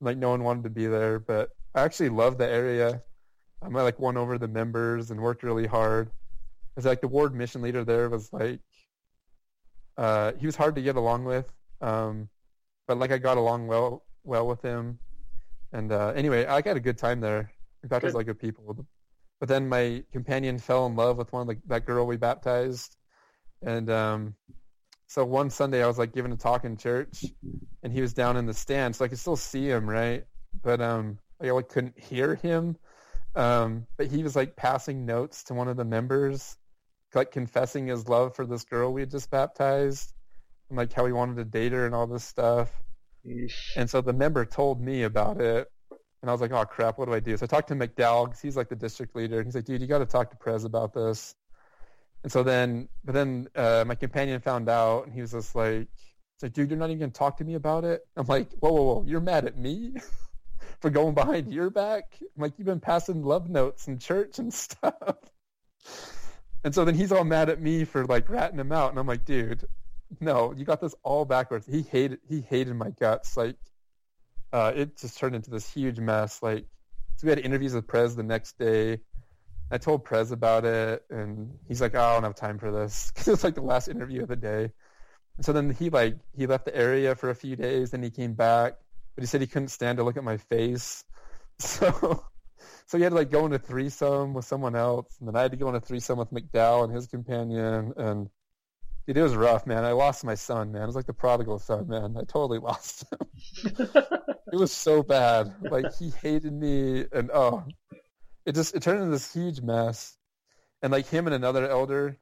Like 0.00 0.16
no 0.16 0.30
one 0.30 0.42
wanted 0.42 0.64
to 0.64 0.70
be 0.70 0.86
there, 0.86 1.18
but 1.18 1.50
I 1.74 1.82
actually 1.82 2.08
loved 2.08 2.38
the 2.38 2.48
area. 2.48 3.02
Um, 3.60 3.76
I 3.76 3.82
like 3.82 4.00
won 4.00 4.16
over 4.16 4.38
the 4.38 4.48
members 4.48 5.10
and 5.10 5.20
worked 5.20 5.42
really 5.42 5.66
hard. 5.66 6.10
Cause 6.74 6.86
like 6.86 7.02
the 7.02 7.08
ward 7.08 7.34
mission 7.34 7.60
leader 7.60 7.84
there 7.84 8.08
was 8.08 8.32
like, 8.32 8.60
uh, 9.98 10.32
he 10.38 10.46
was 10.46 10.56
hard 10.56 10.76
to 10.76 10.82
get 10.82 10.96
along 10.96 11.26
with. 11.26 11.44
Um, 11.82 12.30
but 12.92 12.98
like 12.98 13.10
I 13.10 13.16
got 13.16 13.38
along 13.38 13.68
well, 13.68 14.04
well 14.22 14.46
with 14.46 14.60
him. 14.60 14.98
And, 15.72 15.90
uh, 15.90 16.08
anyway, 16.14 16.44
I 16.44 16.60
got 16.60 16.76
a 16.76 16.80
good 16.80 16.98
time 16.98 17.20
there. 17.20 17.50
In 17.82 17.88
fact, 17.88 18.04
it 18.04 18.08
was 18.08 18.14
like 18.14 18.26
good 18.26 18.38
people. 18.38 18.86
But 19.40 19.48
then 19.48 19.66
my 19.66 20.04
companion 20.12 20.58
fell 20.58 20.84
in 20.84 20.94
love 20.94 21.16
with 21.16 21.32
one 21.32 21.40
of 21.40 21.48
the, 21.48 21.62
that 21.68 21.86
girl 21.86 22.06
we 22.06 22.18
baptized. 22.18 22.98
And, 23.62 23.88
um, 23.88 24.34
so 25.06 25.24
one 25.24 25.48
Sunday 25.48 25.82
I 25.82 25.86
was 25.86 25.96
like 25.98 26.12
giving 26.12 26.32
a 26.32 26.36
talk 26.36 26.66
in 26.66 26.76
church 26.76 27.24
and 27.82 27.94
he 27.94 28.02
was 28.02 28.12
down 28.12 28.36
in 28.36 28.44
the 28.44 28.52
stand. 28.52 28.94
So 28.94 29.06
I 29.06 29.08
could 29.08 29.18
still 29.18 29.36
see 29.36 29.70
him, 29.70 29.88
right? 29.88 30.26
But, 30.62 30.82
um, 30.82 31.18
I 31.42 31.50
like 31.50 31.70
couldn't 31.70 31.98
hear 31.98 32.34
him. 32.34 32.76
Um, 33.34 33.86
but 33.96 34.08
he 34.08 34.22
was 34.22 34.36
like 34.36 34.54
passing 34.54 35.06
notes 35.06 35.44
to 35.44 35.54
one 35.54 35.68
of 35.68 35.78
the 35.78 35.86
members, 35.86 36.58
like 37.14 37.30
confessing 37.30 37.86
his 37.86 38.06
love 38.06 38.36
for 38.36 38.44
this 38.44 38.64
girl 38.64 38.92
we 38.92 39.00
had 39.00 39.10
just 39.10 39.30
baptized 39.30 40.12
and 40.72 40.78
like 40.78 40.92
how 40.94 41.04
he 41.04 41.12
wanted 41.12 41.36
to 41.36 41.44
date 41.44 41.72
her 41.72 41.84
and 41.84 41.94
all 41.94 42.06
this 42.06 42.24
stuff. 42.24 42.70
Yeesh. 43.26 43.76
And 43.76 43.90
so 43.90 44.00
the 44.00 44.14
member 44.14 44.46
told 44.46 44.80
me 44.80 45.02
about 45.02 45.38
it. 45.38 45.68
And 46.22 46.30
I 46.30 46.32
was 46.32 46.40
like, 46.40 46.50
oh, 46.50 46.64
crap, 46.64 46.98
what 46.98 47.06
do 47.06 47.14
I 47.14 47.20
do? 47.20 47.36
So 47.36 47.44
I 47.44 47.46
talked 47.46 47.68
to 47.68 47.74
McDowell 47.74 48.28
'cause 48.28 48.40
he's 48.40 48.56
like 48.56 48.70
the 48.70 48.76
district 48.76 49.14
leader. 49.14 49.36
And 49.38 49.46
he's 49.46 49.54
like, 49.54 49.64
dude, 49.66 49.82
you 49.82 49.86
got 49.86 49.98
to 49.98 50.06
talk 50.06 50.30
to 50.30 50.36
Prez 50.36 50.64
about 50.64 50.94
this. 50.94 51.34
And 52.22 52.32
so 52.32 52.42
then, 52.42 52.88
but 53.04 53.12
then 53.12 53.48
uh, 53.54 53.84
my 53.86 53.96
companion 53.96 54.40
found 54.40 54.70
out 54.70 55.04
and 55.04 55.12
he 55.12 55.20
was 55.20 55.32
just 55.32 55.54
like, 55.54 55.88
he's 55.90 56.42
like, 56.42 56.54
dude, 56.54 56.70
you're 56.70 56.78
not 56.78 56.86
even 56.86 57.00
going 57.00 57.10
to 57.10 57.18
talk 57.18 57.36
to 57.36 57.44
me 57.44 57.54
about 57.54 57.84
it? 57.84 58.00
I'm 58.16 58.26
like, 58.26 58.50
whoa, 58.60 58.72
whoa, 58.72 58.82
whoa, 58.82 59.04
you're 59.06 59.20
mad 59.20 59.44
at 59.44 59.58
me 59.58 59.94
for 60.80 60.88
going 60.88 61.12
behind 61.14 61.52
your 61.52 61.68
back? 61.68 62.16
I'm 62.22 62.42
like, 62.42 62.54
you've 62.56 62.66
been 62.66 62.80
passing 62.80 63.22
love 63.22 63.50
notes 63.50 63.88
in 63.88 63.98
church 63.98 64.38
and 64.38 64.54
stuff. 64.54 65.18
And 66.64 66.74
so 66.74 66.86
then 66.86 66.94
he's 66.94 67.12
all 67.12 67.24
mad 67.24 67.50
at 67.50 67.60
me 67.60 67.84
for 67.84 68.06
like 68.06 68.30
ratting 68.30 68.58
him 68.58 68.72
out. 68.72 68.90
And 68.90 68.98
I'm 68.98 69.06
like, 69.06 69.26
dude, 69.26 69.66
no, 70.20 70.52
you 70.56 70.64
got 70.64 70.80
this 70.80 70.94
all 71.02 71.24
backwards. 71.24 71.66
He 71.66 71.82
hated 71.82 72.20
he 72.28 72.40
hated 72.40 72.74
my 72.74 72.90
guts. 72.90 73.36
Like 73.36 73.56
uh 74.52 74.72
it 74.74 74.96
just 74.98 75.18
turned 75.18 75.34
into 75.34 75.50
this 75.50 75.70
huge 75.70 75.98
mess. 75.98 76.42
Like 76.42 76.66
so 77.16 77.26
we 77.26 77.30
had 77.30 77.38
interviews 77.38 77.74
with 77.74 77.86
Prez 77.86 78.16
the 78.16 78.22
next 78.22 78.58
day. 78.58 79.00
I 79.70 79.78
told 79.78 80.04
Prez 80.04 80.32
about 80.32 80.64
it 80.64 81.04
and 81.10 81.58
he's 81.66 81.80
like, 81.80 81.94
oh, 81.94 82.00
I 82.00 82.14
don't 82.14 82.24
have 82.24 82.34
time 82.34 82.58
for 82.58 82.70
this. 82.70 83.10
Cause 83.14 83.28
it's 83.28 83.44
like 83.44 83.54
the 83.54 83.62
last 83.62 83.88
interview 83.88 84.22
of 84.22 84.28
the 84.28 84.36
day. 84.36 84.70
And 85.36 85.46
so 85.46 85.52
then 85.52 85.70
he 85.70 85.90
like 85.90 86.16
he 86.36 86.46
left 86.46 86.64
the 86.64 86.76
area 86.76 87.14
for 87.14 87.30
a 87.30 87.34
few 87.34 87.56
days, 87.56 87.90
then 87.90 88.02
he 88.02 88.10
came 88.10 88.34
back, 88.34 88.74
but 89.14 89.22
he 89.22 89.26
said 89.26 89.40
he 89.40 89.46
couldn't 89.46 89.68
stand 89.68 89.98
to 89.98 90.04
look 90.04 90.16
at 90.16 90.24
my 90.24 90.36
face. 90.36 91.04
So 91.58 92.24
so 92.86 92.98
he 92.98 93.04
had 93.04 93.10
to 93.10 93.16
like 93.16 93.30
go 93.30 93.46
in 93.46 93.52
a 93.52 93.58
threesome 93.58 94.34
with 94.34 94.44
someone 94.44 94.74
else, 94.74 95.16
and 95.18 95.28
then 95.28 95.36
I 95.36 95.42
had 95.42 95.52
to 95.52 95.56
go 95.56 95.68
in 95.68 95.74
a 95.74 95.80
threesome 95.80 96.18
with 96.18 96.32
McDowell 96.32 96.84
and 96.84 96.92
his 96.92 97.06
companion, 97.06 97.92
and 97.96 98.28
dude, 99.06 99.16
it 99.16 99.22
was 99.22 99.36
rough, 99.36 99.66
man. 99.66 99.84
I 99.84 99.92
lost 99.92 100.24
my 100.24 100.34
son, 100.34 100.72
man. 100.72 100.82
It 100.82 100.86
was 100.86 100.96
like 100.96 101.06
the 101.06 101.12
prodigal 101.12 101.58
son, 101.58 101.88
man. 101.88 102.16
I 102.16 102.24
totally 102.24 102.58
lost 102.60 103.04
him. 103.10 103.68
it 103.74 104.56
was 104.56 104.72
so 104.72 105.02
bad. 105.02 105.54
Like 105.62 105.94
he 105.94 106.10
hated 106.10 106.52
me, 106.52 107.04
and 107.12 107.30
oh, 107.32 107.64
it 108.46 108.54
just 108.54 108.74
it 108.74 108.82
turned 108.82 108.98
into 109.00 109.10
this 109.10 109.32
huge 109.32 109.60
mess. 109.60 110.16
And 110.82 110.90
like 110.90 111.06
him 111.06 111.26
and 111.26 111.34
another 111.34 111.68
elder, 111.68 112.18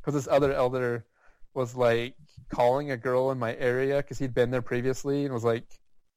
because 0.00 0.14
this 0.14 0.28
other 0.30 0.52
elder 0.52 1.04
was 1.54 1.74
like 1.74 2.14
calling 2.48 2.90
a 2.90 2.96
girl 2.96 3.30
in 3.30 3.38
my 3.38 3.54
area 3.56 3.96
because 3.96 4.18
he'd 4.18 4.34
been 4.34 4.50
there 4.50 4.62
previously 4.62 5.24
and 5.24 5.34
was 5.34 5.44
like 5.44 5.64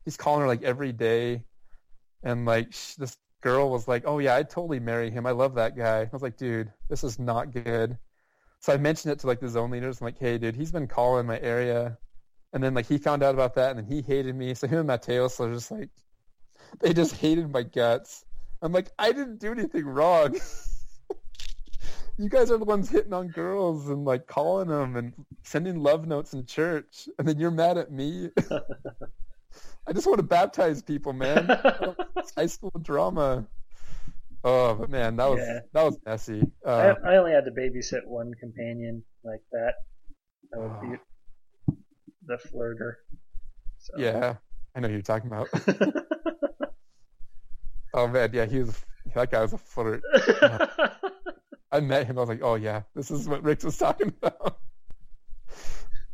he's 0.06 0.18
calling 0.18 0.42
her 0.42 0.48
like 0.48 0.64
every 0.64 0.92
day 0.92 1.44
and 2.24 2.46
like 2.46 2.72
sh- 2.72 2.96
this 2.96 3.18
girl 3.42 3.70
was 3.70 3.88
like 3.88 4.04
oh 4.06 4.20
yeah 4.20 4.36
i'd 4.36 4.50
totally 4.50 4.80
marry 4.80 5.10
him 5.10 5.26
i 5.26 5.32
love 5.32 5.56
that 5.56 5.76
guy 5.76 6.02
i 6.02 6.10
was 6.12 6.22
like 6.22 6.38
dude 6.38 6.72
this 6.90 7.04
is 7.04 7.20
not 7.20 7.52
good 7.52 7.98
so 8.64 8.74
i 8.74 8.78
mentioned 8.78 9.12
it 9.12 9.20
to 9.20 9.28
like 9.28 9.40
the 9.40 9.50
zone 9.50 9.72
leaders 9.72 10.00
i'm 10.00 10.06
like 10.06 10.18
hey 10.18 10.38
dude 10.38 10.56
he's 10.56 10.72
been 10.72 10.88
calling 10.88 11.28
my 11.28 11.40
area 11.40 11.98
and 12.54 12.64
then 12.64 12.74
like 12.74 12.88
he 12.88 12.98
found 12.98 13.22
out 13.22 13.34
about 13.34 13.56
that 13.56 13.76
and 13.76 13.80
then 13.80 13.86
he 13.86 14.02
hated 14.02 14.36
me 14.36 14.54
so 14.54 14.68
him 14.68 14.80
and 14.80 14.90
mateos 14.90 15.40
are 15.40 15.54
just 15.54 15.70
like 15.72 15.90
they 16.80 16.94
just 16.94 17.16
hated 17.24 17.52
my 17.52 17.64
guts 17.64 18.26
i'm 18.62 18.72
like 18.72 18.90
i 18.98 19.12
didn't 19.12 19.40
do 19.40 19.52
anything 19.52 19.86
wrong 19.86 20.36
you 22.18 22.30
guys 22.30 22.52
are 22.52 22.58
the 22.58 22.66
ones 22.66 22.90
hitting 22.90 23.14
on 23.14 23.28
girls 23.28 23.90
and 23.90 24.06
like 24.06 24.28
calling 24.28 24.68
them 24.68 24.96
and 24.96 25.14
sending 25.44 25.82
love 25.82 26.06
notes 26.08 26.34
in 26.34 26.46
church, 26.46 27.10
and 27.18 27.28
then 27.28 27.40
you're 27.40 27.52
mad 27.52 27.78
at 27.78 27.92
me. 27.92 28.30
I 29.88 29.94
just 29.94 30.08
want 30.08 30.20
to 30.20 30.24
baptize 30.24 30.82
people, 30.82 31.14
man. 31.14 31.48
High 32.38 32.46
school 32.46 32.72
drama. 32.82 33.46
Oh, 34.44 34.76
but 34.76 34.90
man, 34.90 35.16
that 35.16 35.30
was 35.30 35.40
Yeah. 35.40 35.60
that 35.74 35.84
was 35.84 35.98
messy. 36.06 36.52
I, 36.66 36.70
Uh, 36.70 36.96
I 37.06 37.16
only 37.18 37.32
had 37.32 37.46
to 37.46 37.52
babysit 37.52 38.06
one 38.06 38.34
companion 38.40 39.04
like 39.24 39.42
that. 39.52 39.76
That 40.52 40.60
would 40.60 40.82
be 40.82 41.74
the 42.26 42.38
flirter. 42.38 42.96
So. 43.80 43.94
yeah, 43.98 44.36
I 44.76 44.80
know 44.80 44.88
who 44.88 44.94
you're 44.94 45.02
talking 45.02 45.28
about. 45.32 45.50
Oh 47.96 48.08
man, 48.08 48.32
yeah, 48.34 48.46
he 48.46 48.60
was 48.60 48.84
that 49.14 49.30
guy 49.30 49.42
was 49.42 49.54
a 49.54 49.58
flirt. 49.60 50.02
I 51.72 51.80
met 51.80 52.08
him. 52.08 52.18
I 52.18 52.22
was 52.22 52.30
like, 52.30 52.42
oh 52.42 52.56
yeah, 52.56 52.82
this 52.96 53.12
is 53.12 53.28
what 53.30 53.44
Rick 53.44 53.64
was 53.64 53.78
talking 53.78 54.08
about. 54.22 54.58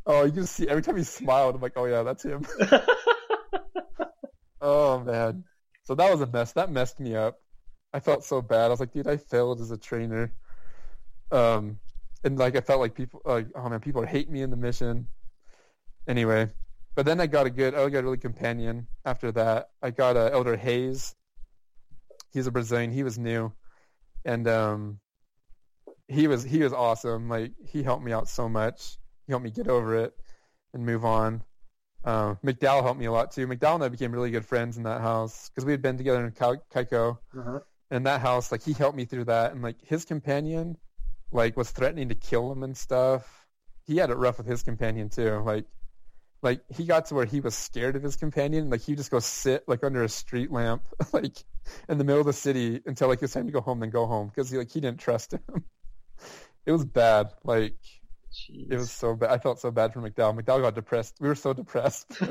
Oh, 0.06 0.24
you 0.26 0.32
can 0.32 0.48
see 0.48 0.68
every 0.68 0.82
time 0.82 0.98
he 0.98 1.04
smiled. 1.04 1.54
I'm 1.54 1.62
like, 1.62 1.74
oh 1.76 1.86
yeah, 1.86 2.02
that's 2.02 2.24
him. 2.24 2.44
Oh 4.60 5.00
man. 5.00 5.44
So 5.84 5.94
that 5.96 6.12
was 6.12 6.22
a 6.22 6.26
mess. 6.28 6.54
That 6.54 6.72
messed 6.72 7.00
me 7.00 7.16
up. 7.16 7.40
I 7.94 8.00
felt 8.00 8.24
so 8.24 8.42
bad. 8.42 8.66
I 8.66 8.70
was 8.70 8.80
like, 8.80 8.92
dude, 8.94 9.08
I 9.08 9.18
failed 9.18 9.62
as 9.62 9.72
a 9.72 9.78
trainer. 9.78 10.32
Um, 11.32 11.80
and 12.24 12.38
like 12.38 12.56
I 12.56 12.62
felt 12.62 12.80
like 12.80 12.96
people, 12.96 13.22
like, 13.26 13.48
oh 13.56 13.70
man, 13.70 13.80
people 13.80 14.06
hate 14.06 14.30
me 14.30 14.42
in 14.42 14.50
the 14.50 14.58
mission. 14.58 15.08
Anyway, 16.08 16.50
but 16.96 17.06
then 17.06 17.20
I 17.22 17.28
got 17.28 17.46
a 17.46 17.50
good, 17.50 17.76
I 17.76 17.88
got 17.90 18.00
a 18.00 18.04
really 18.04 18.18
companion. 18.18 18.88
After 19.06 19.32
that, 19.34 19.70
I 19.82 19.92
got 19.92 20.18
uh, 20.18 20.30
Elder 20.32 20.58
Hayes. 20.58 21.16
He's 22.32 22.48
a 22.48 22.52
Brazilian. 22.52 22.92
He 22.92 23.04
was 23.04 23.18
new, 23.18 23.52
and 24.26 24.48
um, 24.48 25.00
he 26.08 26.28
was 26.28 26.44
he 26.44 26.60
was 26.60 26.74
awesome. 26.74 27.30
Like 27.30 27.54
he 27.66 27.84
helped 27.84 28.04
me 28.04 28.12
out 28.12 28.28
so 28.28 28.50
much. 28.50 28.98
He 29.26 29.32
helped 29.32 29.46
me 29.46 29.52
get 29.52 29.68
over 29.68 29.96
it 29.96 30.14
and 30.74 30.86
move 30.86 31.06
on. 31.06 31.44
Uh, 32.04 32.36
McDowell 32.46 32.84
helped 32.84 33.00
me 33.00 33.06
a 33.06 33.12
lot 33.12 33.32
too. 33.32 33.48
McDowell 33.48 33.76
and 33.76 33.84
I 33.84 33.90
became 33.90 34.12
really 34.12 34.32
good 34.32 34.46
friends 34.46 34.78
in 34.78 34.84
that 34.84 35.02
house 35.02 35.50
because 35.50 35.66
we 35.66 35.72
had 35.72 35.82
been 35.82 35.98
together 35.98 36.26
in 36.26 36.32
Ka- 36.32 36.56
Caicó. 36.74 37.18
uh-huh. 37.38 37.60
In 37.92 38.04
that 38.04 38.22
house, 38.22 38.52
like 38.52 38.64
he 38.64 38.74
helped 38.74 38.96
me 38.96 39.06
through 39.06 39.26
that, 39.26 39.52
and 39.52 39.62
like 39.62 39.78
his 39.82 40.06
companion, 40.06 40.78
like 41.32 41.58
was 41.58 41.72
threatening 41.72 42.10
to 42.10 42.16
kill 42.16 42.52
him 42.52 42.64
and 42.64 42.78
stuff. 42.78 43.48
He 43.86 43.98
had 43.98 44.10
it 44.10 44.16
rough 44.16 44.38
with 44.38 44.48
his 44.48 44.62
companion 44.62 45.10
too. 45.10 45.42
Like, 45.44 45.66
like 46.42 46.62
he 46.70 46.86
got 46.86 47.08
to 47.08 47.16
where 47.16 47.26
he 47.26 47.40
was 47.40 47.56
scared 47.56 47.96
of 47.96 48.04
his 48.04 48.16
companion. 48.16 48.70
Like 48.70 48.82
he 48.82 48.92
would 48.92 48.98
just 48.98 49.12
go 49.12 49.20
sit 49.20 49.68
like 49.68 49.84
under 49.84 50.04
a 50.04 50.10
street 50.10 50.52
lamp, 50.52 50.84
like 51.14 51.38
in 51.88 51.98
the 51.98 52.04
middle 52.04 52.22
of 52.22 52.28
the 52.28 52.34
city 52.34 52.82
until 52.86 53.08
like 53.08 53.24
it's 53.24 53.34
time 53.34 53.48
to 53.48 53.52
go 53.52 53.62
home, 53.62 53.80
then 53.80 53.90
go 53.90 54.06
home 54.06 54.28
because 54.28 54.50
he 54.50 54.58
like 54.58 54.72
he 54.72 54.80
didn't 54.80 55.00
trust 55.00 55.34
him. 55.34 55.42
it 56.66 56.72
was 56.72 56.86
bad. 56.86 57.34
Like 57.44 57.76
Jeez. 58.32 58.72
it 58.72 58.78
was 58.78 58.92
so 58.92 59.16
bad. 59.16 59.32
I 59.32 59.38
felt 59.40 59.60
so 59.60 59.72
bad 59.72 59.94
for 59.94 60.02
McDowell. 60.02 60.40
McDowell 60.40 60.62
got 60.62 60.76
depressed. 60.76 61.16
We 61.20 61.28
were 61.28 61.36
so 61.36 61.54
depressed. 61.54 62.06
we 62.22 62.28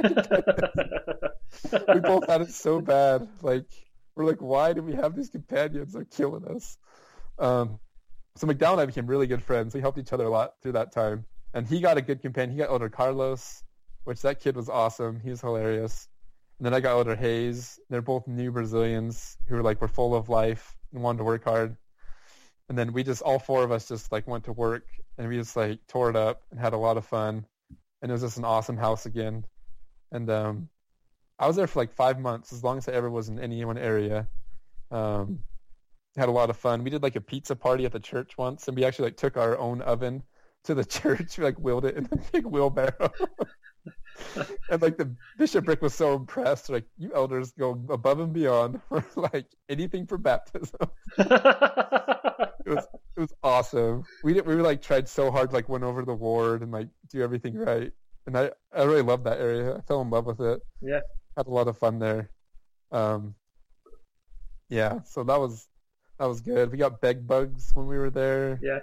both 2.01 2.29
had 2.29 2.43
it 2.43 2.53
so 2.53 2.81
bad. 2.81 3.29
Like 3.43 3.67
we're 4.19 4.25
like, 4.25 4.43
why 4.43 4.73
do 4.73 4.83
we 4.83 4.95
have 4.95 5.15
these 5.15 5.31
companions? 5.31 5.93
They're 5.93 6.05
killing 6.05 6.45
us. 6.45 6.77
Um, 7.39 7.79
so 8.35 8.47
McDowell 8.47 8.73
and 8.73 8.81
I 8.81 8.87
became 8.87 9.07
really 9.07 9.29
good 9.29 9.43
friends. 9.43 9.75
We 9.75 9.81
helped 9.81 9.99
each 9.99 10.13
other 10.13 10.25
a 10.25 10.31
lot 10.31 10.55
through 10.61 10.73
that 10.73 10.93
time. 10.93 11.25
And 11.55 11.67
he 11.67 11.81
got 11.81 11.97
a 11.99 12.03
good 12.03 12.21
companion. 12.21 12.51
He 12.51 12.59
got 12.59 12.71
Elder 12.71 12.89
Carlos, 12.89 13.63
which 14.05 14.21
that 14.23 14.41
kid 14.41 14.57
was 14.57 14.69
awesome. 14.69 15.21
He 15.21 15.31
was 15.31 15.41
hilarious. 15.41 16.09
And 16.59 16.67
then 16.67 16.75
I 16.75 16.81
got 16.81 16.91
Elder 16.91 17.15
Hayes. 17.15 17.79
They're 17.89 18.03
both 18.03 18.27
new 18.27 18.51
Brazilians 18.51 19.37
who 19.47 19.55
were 19.55 19.63
like 19.63 19.81
were 19.81 19.89
full 19.89 20.15
of 20.15 20.29
life 20.29 20.77
and 20.93 21.03
wanted 21.03 21.19
to 21.19 21.25
work 21.25 21.45
hard. 21.45 21.77
And 22.69 22.77
then 22.77 22.93
we 22.93 23.05
just 23.05 23.23
all 23.23 23.39
four 23.39 23.63
of 23.63 23.71
us 23.71 23.87
just 23.87 24.11
like 24.11 24.27
went 24.27 24.45
to 24.45 24.53
work 24.53 24.85
and 25.17 25.29
we 25.29 25.37
just 25.37 25.57
like 25.57 25.79
tore 25.87 26.11
it 26.11 26.17
up 26.17 26.43
and 26.51 26.59
had 26.59 26.73
a 26.73 26.79
lot 26.79 26.97
of 26.97 27.07
fun. 27.07 27.47
And 28.03 28.11
it 28.11 28.13
was 28.13 28.23
just 28.23 28.37
an 28.37 28.45
awesome 28.45 28.77
house 28.77 29.07
again. 29.07 29.45
And 30.11 30.29
um, 30.29 30.69
I 31.39 31.47
was 31.47 31.57
there 31.57 31.67
for 31.67 31.81
like 31.81 31.93
five 31.93 32.19
months, 32.19 32.53
as 32.53 32.65
long 32.65 32.79
as 32.79 32.89
I 32.89 32.93
ever 32.93 33.11
was 33.11 33.29
in 33.29 33.39
any 33.39 33.65
one 33.65 33.79
area. 33.79 34.29
Um, 34.91 35.41
had 36.17 36.29
a 36.29 36.33
lot 36.33 36.51
of 36.51 36.57
fun. 36.57 36.83
We 36.83 36.91
did 36.91 37.03
like 37.03 37.17
a 37.17 37.21
pizza 37.21 37.55
party 37.55 37.85
at 37.85 37.93
the 37.93 38.01
church 38.01 38.37
once, 38.37 38.67
and 38.69 38.77
we 38.77 38.85
actually 38.85 39.07
like 39.07 39.17
took 39.17 39.37
our 39.37 39.57
own 39.57 39.81
oven 39.83 40.23
to 40.65 40.75
the 40.75 40.85
church. 40.99 41.39
We 41.39 41.45
like 41.45 41.59
wheeled 41.59 41.85
it 41.85 41.97
in 41.97 42.09
a 42.11 42.17
big 42.33 42.47
wheelbarrow. 42.47 43.13
and 44.71 44.83
like 44.83 44.99
the 44.99 45.15
bishopric 45.37 45.81
was 45.81 45.95
so 45.95 46.15
impressed. 46.15 46.71
Like 46.71 46.87
you 46.97 47.13
elders 47.15 47.53
go 47.53 47.71
above 47.89 48.21
and 48.21 48.33
beyond 48.33 48.81
for 48.89 49.05
like 49.17 49.47
anything 49.69 50.07
for 50.07 50.19
baptism. 50.19 50.91
It 52.67 52.75
was 52.75 52.87
it 53.17 53.21
was 53.21 53.33
awesome. 53.43 54.05
We 54.23 54.35
did 54.35 54.47
we 54.47 54.57
were 54.57 54.63
like 54.63 54.83
tried 54.83 55.09
so 55.09 55.31
hard 55.31 55.51
to, 55.51 55.57
like 55.57 55.69
went 55.69 55.85
over 55.85 56.05
the 56.05 56.15
ward 56.15 56.63
and 56.63 56.73
like 56.73 56.89
do 57.11 57.23
everything 57.23 57.55
right. 57.57 57.93
And 58.27 58.37
I 58.37 58.51
I 58.77 58.83
really 58.83 59.03
loved 59.03 59.25
that 59.25 59.41
area. 59.41 59.77
I 59.77 59.81
fell 59.83 60.03
in 60.03 60.11
love 60.11 60.27
with 60.27 60.41
it. 60.41 60.61
yeah. 60.83 61.01
Had 61.39 61.47
a 61.47 61.51
lot 61.51 61.69
of 61.69 61.79
fun 61.79 62.01
there. 62.01 62.31
Um 62.91 63.37
yeah, 64.69 65.03
so 65.03 65.23
that 65.23 65.39
was 65.39 65.69
that 66.19 66.27
was 66.27 66.41
good. 66.41 66.73
We 66.73 66.79
got 66.79 67.01
bed 67.01 67.29
bugs 67.29 67.71
when 67.75 67.87
we 67.87 67.97
were 67.97 68.11
there. 68.11 68.59
Yeah. 68.61 68.81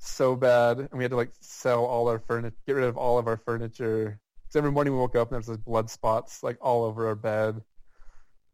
So 0.00 0.34
bad, 0.34 0.80
and 0.80 0.90
we 0.94 1.04
had 1.04 1.12
to 1.12 1.16
like 1.16 1.30
sell 1.40 1.84
all 1.84 2.08
our 2.08 2.18
furniture, 2.18 2.56
get 2.66 2.72
rid 2.72 2.86
of 2.86 2.96
all 2.96 3.18
of 3.18 3.28
our 3.28 3.36
furniture. 3.36 4.18
Because 4.40 4.56
every 4.56 4.72
morning 4.72 4.94
we 4.94 4.98
woke 4.98 5.14
up 5.14 5.28
and 5.28 5.34
there 5.34 5.38
was 5.38 5.48
like 5.48 5.64
blood 5.64 5.88
spots 5.88 6.42
like 6.42 6.58
all 6.60 6.82
over 6.82 7.06
our 7.06 7.14
bed. 7.14 7.58
It 7.58 7.62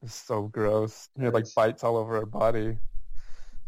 was 0.02 0.12
so 0.12 0.42
gross. 0.42 1.08
We 1.16 1.24
had 1.24 1.32
like 1.32 1.46
bites 1.56 1.82
all 1.82 1.96
over 1.96 2.18
our 2.18 2.26
body. 2.26 2.76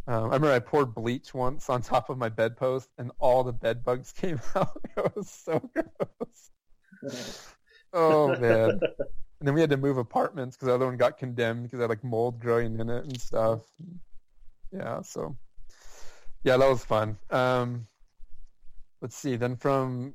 Um, 0.07 0.25
I 0.25 0.35
remember 0.35 0.53
I 0.53 0.59
poured 0.59 0.95
bleach 0.95 1.33
once 1.33 1.71
on 1.71 1.81
top 1.81 2.11
of 2.11 2.19
my 2.19 2.29
bedpost, 2.29 2.91
and 2.99 3.13
all 3.19 3.45
the 3.45 3.55
bed 3.55 3.83
bugs 3.83 4.13
came 4.17 4.43
out. 4.55 4.79
it 4.95 5.17
was 5.17 5.31
so 5.31 5.71
gross. 5.73 6.51
Oh 7.93 8.37
man! 8.37 8.79
And 9.41 9.47
then 9.49 9.55
we 9.55 9.63
had 9.63 9.71
to 9.71 9.79
move 9.79 9.97
apartments 9.97 10.57
because 10.57 10.67
the 10.67 10.75
other 10.75 10.85
one 10.85 10.99
got 10.99 11.17
condemned 11.17 11.63
because 11.63 11.79
it 11.79 11.83
had 11.83 11.91
like 11.91 12.05
mold 12.05 12.41
growing 12.41 12.79
in 12.79 12.91
it 12.91 13.05
and 13.05 13.19
stuff. 13.19 13.63
Yeah, 14.71 15.01
so 15.01 15.37
yeah, 16.45 16.59
that 16.59 16.69
was 16.69 16.85
fun. 16.85 17.19
Um, 17.31 17.87
let's 19.01 19.17
see. 19.17 19.37
Then 19.37 19.57
from 19.57 20.15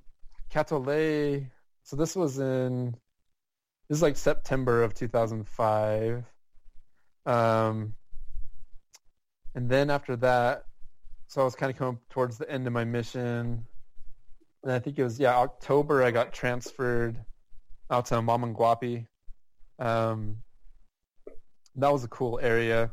Catole, 0.51 1.47
so 1.83 1.95
this 1.95 2.15
was 2.15 2.37
in 2.37 2.95
this 3.89 3.97
is 3.97 4.01
like 4.01 4.17
September 4.17 4.83
of 4.83 4.93
2005. 4.93 6.23
Um, 7.25 7.95
and 9.55 9.69
then 9.69 9.89
after 9.89 10.15
that, 10.17 10.65
so 11.27 11.41
I 11.41 11.43
was 11.43 11.55
kind 11.55 11.71
of 11.71 11.77
coming 11.77 11.99
towards 12.09 12.37
the 12.37 12.49
end 12.49 12.67
of 12.67 12.73
my 12.73 12.83
mission. 12.83 13.65
And 14.63 14.71
I 14.71 14.79
think 14.79 14.99
it 14.99 15.03
was 15.03 15.19
yeah 15.19 15.35
October. 15.35 16.03
I 16.03 16.11
got 16.11 16.31
transferred 16.31 17.17
out 17.89 18.05
to 18.07 18.15
Mamanguape. 18.15 19.07
Um, 19.79 20.37
that 21.75 21.91
was 21.91 22.03
a 22.03 22.07
cool 22.07 22.39
area. 22.41 22.91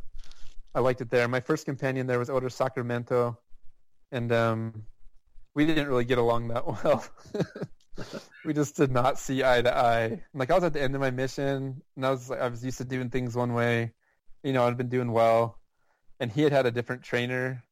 I 0.75 0.81
liked 0.81 1.01
it 1.01 1.11
there. 1.11 1.29
My 1.29 1.41
first 1.41 1.65
companion 1.65 2.07
there 2.07 2.19
was 2.19 2.31
Elder 2.31 2.49
Sacramento, 2.49 3.39
and 4.11 4.33
um, 4.33 4.87
we 5.55 5.67
didn't 5.67 5.89
really 5.89 6.05
get 6.05 6.19
along 6.19 6.49
that 6.49 6.67
well. 6.85 7.05
we 8.45 8.55
just 8.55 8.77
did 8.77 8.91
not 8.91 9.19
see 9.19 9.45
eye 9.45 9.63
to 9.63 9.77
eye. 9.77 10.25
Like 10.35 10.51
I 10.51 10.55
was 10.55 10.65
at 10.65 10.73
the 10.73 10.83
end 10.83 10.95
of 10.95 11.01
my 11.01 11.11
mission, 11.11 11.83
and 11.97 12.07
I 12.07 12.11
was 12.11 12.31
like, 12.31 12.41
I 12.41 12.49
was 12.49 12.65
used 12.65 12.79
to 12.79 12.85
doing 12.85 13.11
things 13.11 13.37
one 13.37 13.53
way. 13.53 13.93
You 14.43 14.53
know, 14.53 14.67
I'd 14.67 14.77
been 14.77 14.89
doing 14.89 15.13
well, 15.13 15.61
and 16.19 16.31
he 16.31 16.43
had 16.43 16.53
had 16.53 16.67
a 16.67 16.71
different 16.71 17.03
trainer, 17.03 17.63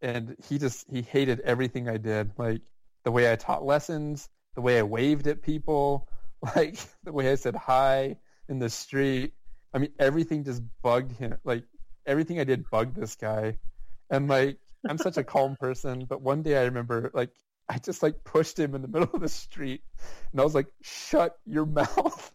and 0.00 0.36
he 0.48 0.58
just 0.58 0.86
he 0.90 1.02
hated 1.02 1.40
everything 1.40 1.88
I 1.88 1.98
did. 1.98 2.32
Like 2.38 2.62
the 3.04 3.12
way 3.12 3.30
I 3.30 3.36
taught 3.36 3.64
lessons, 3.64 4.28
the 4.54 4.62
way 4.62 4.78
I 4.78 4.82
waved 4.82 5.26
at 5.26 5.42
people, 5.42 6.08
like 6.56 6.78
the 7.04 7.12
way 7.12 7.30
I 7.30 7.36
said 7.36 7.54
hi 7.54 8.16
in 8.48 8.58
the 8.58 8.70
street. 8.70 9.32
I 9.74 9.78
mean, 9.78 9.92
everything 9.98 10.44
just 10.44 10.62
bugged 10.82 11.12
him. 11.12 11.38
Like 11.44 11.64
everything 12.06 12.40
I 12.40 12.44
did 12.44 12.68
bugged 12.70 12.96
this 12.96 13.16
guy. 13.16 13.58
And 14.10 14.28
like 14.28 14.58
I'm 14.88 14.98
such 14.98 15.16
a 15.16 15.24
calm 15.24 15.56
person, 15.56 16.06
but 16.08 16.22
one 16.22 16.42
day 16.42 16.58
I 16.58 16.64
remember 16.64 17.10
like 17.14 17.30
I 17.68 17.78
just 17.78 18.02
like 18.02 18.22
pushed 18.24 18.58
him 18.58 18.74
in 18.74 18.82
the 18.82 18.88
middle 18.88 19.10
of 19.12 19.20
the 19.20 19.28
street 19.28 19.82
and 20.32 20.40
I 20.40 20.44
was 20.44 20.54
like, 20.54 20.68
"Shut 20.82 21.36
your 21.44 21.66
mouth." 21.80 22.32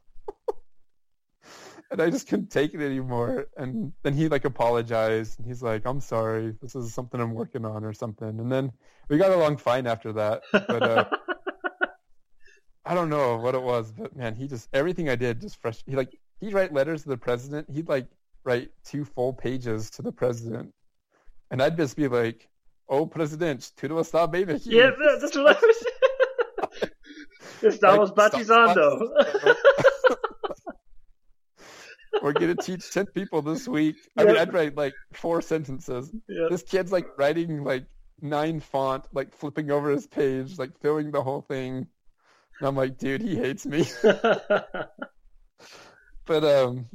and 1.91 2.01
I 2.01 2.09
just 2.09 2.27
couldn't 2.27 2.51
take 2.51 2.73
it 2.73 2.83
anymore. 2.83 3.47
And 3.57 3.93
then 4.03 4.13
he 4.13 4.27
like 4.29 4.45
apologized 4.45 5.39
and 5.39 5.47
he's 5.47 5.61
like, 5.63 5.85
"I'm 5.85 6.01
sorry. 6.01 6.55
This 6.61 6.75
is 6.75 6.93
something 6.93 7.19
I'm 7.19 7.33
working 7.33 7.65
on 7.65 7.83
or 7.83 7.93
something." 7.93 8.39
And 8.39 8.51
then 8.51 8.71
we 9.09 9.17
got 9.17 9.31
along 9.31 9.57
fine 9.57 9.87
after 9.87 10.13
that. 10.13 10.41
But 10.51 10.83
uh 10.83 11.05
I 12.85 12.93
don't 12.95 13.09
know 13.09 13.37
what 13.37 13.53
it 13.55 13.61
was, 13.61 13.91
but 13.91 14.15
man, 14.15 14.33
he 14.35 14.47
just 14.47 14.67
everything 14.73 15.07
I 15.09 15.15
did 15.15 15.39
just 15.41 15.61
fresh. 15.61 15.83
He 15.85 15.95
like 15.95 16.17
he'd 16.39 16.53
write 16.53 16.73
letters 16.73 17.03
to 17.03 17.09
the 17.09 17.17
president. 17.17 17.69
He'd 17.69 17.87
like 17.87 18.07
write 18.43 18.71
two 18.83 19.05
full 19.05 19.33
pages 19.33 19.89
to 19.91 20.01
the 20.01 20.11
president, 20.11 20.73
and 21.51 21.61
I'd 21.61 21.77
just 21.77 21.95
be 21.95 22.07
like, 22.07 22.49
"Oh, 22.89 23.05
President, 23.05 23.71
tu 23.77 23.87
não 23.87 23.97
está 23.97 24.29
bem 24.29 24.45
aqui." 24.49 24.71
Yeah, 24.71 24.89
that- 24.89 25.19
that's 25.21 25.35
what 25.37 25.55
I 25.55 25.59
was. 25.61 25.85
Estamos 27.61 28.09
Like, 28.17 28.31
batizando. 28.31 29.07
We're 32.21 32.33
gonna 32.33 32.55
teach 32.55 32.91
ten 32.91 33.05
people 33.07 33.41
this 33.41 33.67
week. 33.67 33.95
I 34.17 34.25
mean, 34.25 34.37
I'd 34.37 34.53
write 34.53 34.75
like 34.75 34.93
four 35.13 35.41
sentences. 35.41 36.11
yeah. 36.27 36.47
This 36.49 36.61
kid's 36.63 36.91
like 36.91 37.07
writing 37.17 37.63
like 37.63 37.85
nine 38.21 38.59
font, 38.59 39.05
like 39.13 39.33
flipping 39.35 39.71
over 39.71 39.89
his 39.89 40.07
page, 40.07 40.57
like 40.59 40.71
filling 40.81 41.11
the 41.11 41.21
whole 41.23 41.41
thing. 41.41 41.87
And 42.61 42.67
I'm 42.67 42.75
like, 42.75 42.99
dude, 42.99 43.21
he 43.21 43.35
hates 43.35 43.65
me. 43.65 43.87
but 46.25 46.43
um 46.43 46.85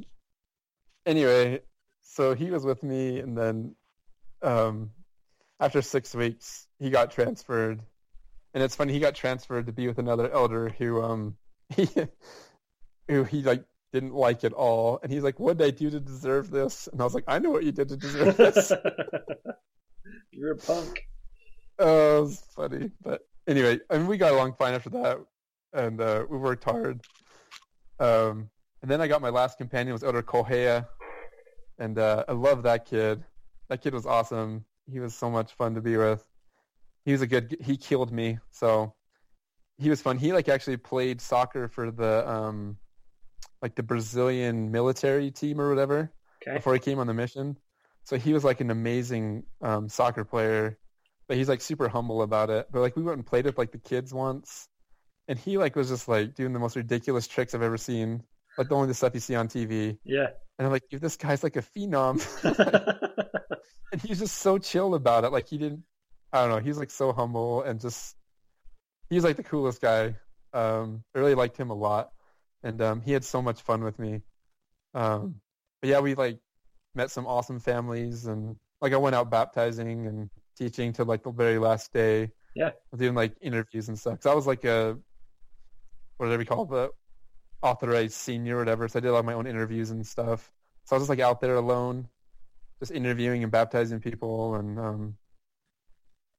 anyway 1.05 1.59
so 2.01 2.33
he 2.33 2.49
was 2.49 2.63
with 2.63 2.81
me 2.83 3.19
and 3.19 3.37
then 3.37 3.75
um 4.41 4.91
after 5.59 5.81
six 5.81 6.15
weeks 6.15 6.67
he 6.79 6.89
got 6.89 7.11
transferred. 7.11 7.81
And 8.53 8.63
it's 8.63 8.77
funny 8.77 8.93
he 8.93 9.01
got 9.01 9.13
transferred 9.13 9.65
to 9.65 9.73
be 9.73 9.87
with 9.87 9.99
another 9.99 10.31
elder 10.31 10.69
who 10.69 11.03
um 11.03 11.35
he 11.75 11.89
who 13.09 13.25
he 13.25 13.41
like 13.43 13.65
didn't 13.91 14.13
like 14.13 14.45
at 14.45 14.53
all. 14.53 15.01
And 15.03 15.11
he's 15.11 15.23
like 15.23 15.37
what 15.37 15.57
did 15.57 15.67
i 15.67 15.71
do 15.71 15.89
to 15.89 15.99
deserve 15.99 16.49
this? 16.49 16.87
And 16.87 17.01
i 17.01 17.03
was 17.03 17.13
like 17.13 17.25
i 17.27 17.39
know 17.39 17.49
what 17.49 17.65
you 17.65 17.73
did 17.73 17.89
to 17.89 17.97
deserve 17.97 18.37
this. 18.37 18.71
You're 20.31 20.53
a 20.53 20.55
punk. 20.55 21.05
oh 21.79 22.19
it 22.19 22.21
was 22.21 22.41
funny. 22.55 22.91
But 23.01 23.27
anyway 23.49 23.81
i 23.89 23.97
mean 23.97 24.07
we 24.07 24.15
got 24.15 24.31
along 24.31 24.53
fine 24.53 24.73
after 24.73 24.91
that 24.91 25.17
and 25.73 25.99
uh 26.01 26.25
we 26.29 26.37
worked 26.37 26.63
hard 26.63 27.01
um 27.99 28.49
and 28.81 28.89
then 28.91 29.01
i 29.01 29.07
got 29.07 29.21
my 29.21 29.29
last 29.29 29.57
companion 29.57 29.93
was 29.93 30.03
elder 30.03 30.23
kohea 30.23 30.87
and 31.79 31.97
uh, 31.99 32.23
I 32.27 32.31
love 32.33 32.63
that 32.63 32.85
kid. 32.85 33.23
That 33.69 33.81
kid 33.81 33.93
was 33.93 34.05
awesome. 34.05 34.65
He 34.91 34.99
was 34.99 35.13
so 35.13 35.29
much 35.29 35.53
fun 35.53 35.75
to 35.75 35.81
be 35.81 35.97
with. 35.97 36.25
He 37.05 37.11
was 37.11 37.21
a 37.21 37.27
good. 37.27 37.57
He 37.61 37.77
killed 37.77 38.11
me. 38.11 38.39
So 38.51 38.95
he 39.77 39.89
was 39.89 40.01
fun. 40.01 40.17
He 40.17 40.33
like 40.33 40.49
actually 40.49 40.77
played 40.77 41.21
soccer 41.21 41.67
for 41.67 41.91
the 41.91 42.27
um, 42.27 42.77
like 43.61 43.75
the 43.75 43.83
Brazilian 43.83 44.71
military 44.71 45.31
team 45.31 45.61
or 45.61 45.69
whatever 45.69 46.11
Okay. 46.41 46.57
before 46.57 46.73
he 46.73 46.79
came 46.79 46.99
on 46.99 47.07
the 47.07 47.13
mission. 47.13 47.57
So 48.05 48.17
he 48.17 48.33
was 48.33 48.43
like 48.43 48.61
an 48.61 48.71
amazing 48.71 49.43
um, 49.61 49.89
soccer 49.89 50.23
player, 50.23 50.79
but 51.27 51.37
he's 51.37 51.49
like 51.49 51.61
super 51.61 51.89
humble 51.89 52.21
about 52.21 52.49
it. 52.49 52.67
But 52.71 52.79
like 52.79 52.95
we 52.95 53.03
went 53.03 53.17
and 53.17 53.25
played 53.25 53.45
with 53.45 53.57
like 53.57 53.71
the 53.71 53.77
kids 53.77 54.13
once, 54.13 54.69
and 55.27 55.37
he 55.37 55.57
like 55.57 55.75
was 55.75 55.89
just 55.89 56.07
like 56.07 56.35
doing 56.35 56.53
the 56.53 56.59
most 56.59 56.75
ridiculous 56.75 57.27
tricks 57.27 57.53
I've 57.53 57.61
ever 57.61 57.77
seen, 57.77 58.23
like 58.57 58.69
the 58.69 58.75
only 58.75 58.87
the 58.87 58.93
stuff 58.93 59.13
you 59.13 59.19
see 59.19 59.35
on 59.35 59.47
TV. 59.47 59.97
Yeah. 60.03 60.27
And 60.57 60.65
I'm 60.65 60.71
like, 60.71 60.87
dude, 60.89 61.01
this 61.01 61.17
guy's 61.17 61.43
like 61.43 61.55
a 61.55 61.61
phenom. 61.61 62.23
and 63.91 64.01
he's 64.01 64.19
just 64.19 64.37
so 64.37 64.57
chill 64.57 64.95
about 64.95 65.23
it. 65.23 65.31
Like 65.31 65.47
he 65.47 65.57
didn't, 65.57 65.83
I 66.31 66.41
don't 66.41 66.49
know. 66.49 66.59
He's 66.59 66.77
like 66.77 66.91
so 66.91 67.13
humble 67.13 67.61
and 67.61 67.79
just, 67.79 68.15
he's 69.09 69.23
like 69.23 69.35
the 69.35 69.43
coolest 69.43 69.81
guy. 69.81 70.15
Um, 70.53 71.03
I 71.13 71.19
really 71.19 71.35
liked 71.35 71.57
him 71.57 71.69
a 71.69 71.75
lot, 71.75 72.11
and 72.63 72.81
um, 72.81 73.01
he 73.01 73.11
had 73.11 73.23
so 73.23 73.41
much 73.41 73.61
fun 73.61 73.83
with 73.83 73.99
me. 73.99 74.21
Um, 74.93 75.41
but 75.81 75.89
yeah, 75.89 75.99
we 75.99 76.15
like 76.15 76.39
met 76.95 77.11
some 77.11 77.27
awesome 77.27 77.59
families, 77.59 78.25
and 78.25 78.55
like 78.81 78.93
I 78.93 78.97
went 78.97 79.15
out 79.15 79.29
baptizing 79.29 80.07
and 80.07 80.29
teaching 80.57 80.93
to 80.93 81.03
like 81.03 81.23
the 81.23 81.31
very 81.31 81.59
last 81.59 81.93
day. 81.93 82.31
Yeah. 82.55 82.71
doing 82.95 83.13
like 83.13 83.35
interviews 83.39 83.87
and 83.87 83.99
stuff. 83.99 84.19
Cause 84.19 84.31
I 84.31 84.33
was 84.33 84.47
like 84.47 84.63
a, 84.65 84.97
whatever 86.17 86.41
you 86.41 86.47
call 86.47 86.65
the 86.65 86.89
authorized 87.61 88.13
senior 88.13 88.55
or 88.57 88.59
whatever. 88.59 88.87
So 88.87 88.99
I 88.99 89.01
did 89.01 89.09
all 89.11 89.23
my 89.23 89.33
own 89.33 89.47
interviews 89.47 89.91
and 89.91 90.05
stuff. 90.05 90.51
So 90.85 90.95
I 90.95 90.99
was 90.99 91.03
just 91.03 91.09
like 91.09 91.19
out 91.19 91.41
there 91.41 91.55
alone, 91.55 92.07
just 92.79 92.91
interviewing 92.91 93.43
and 93.43 93.51
baptizing 93.51 93.99
people, 93.99 94.55
and 94.55 94.79
um, 94.79 95.17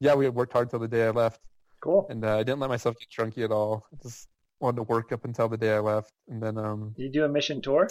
yeah, 0.01 0.15
we 0.15 0.25
had 0.25 0.35
worked 0.35 0.53
hard 0.53 0.71
till 0.71 0.79
the 0.79 0.89
day 0.89 1.07
I 1.07 1.11
left, 1.11 1.41
cool. 1.81 2.07
and 2.09 2.25
uh, 2.25 2.37
I 2.37 2.43
didn't 2.45 2.61
let 2.61 2.71
myself 2.71 2.97
get 2.99 3.11
trunky 3.11 3.45
at 3.45 3.53
all. 3.53 3.87
I 3.93 3.97
just 4.03 4.29
wanted 4.61 4.77
to 4.77 4.83
work 4.85 5.13
up 5.13 5.25
until 5.25 5.49
the 5.49 5.57
day 5.59 5.75
I 5.75 5.81
left, 5.81 6.13
and 6.29 6.43
then 6.43 6.57
um, 6.57 6.95
Did 6.97 7.03
you 7.03 7.11
do 7.13 7.25
a 7.25 7.29
mission 7.29 7.61
tour? 7.61 7.89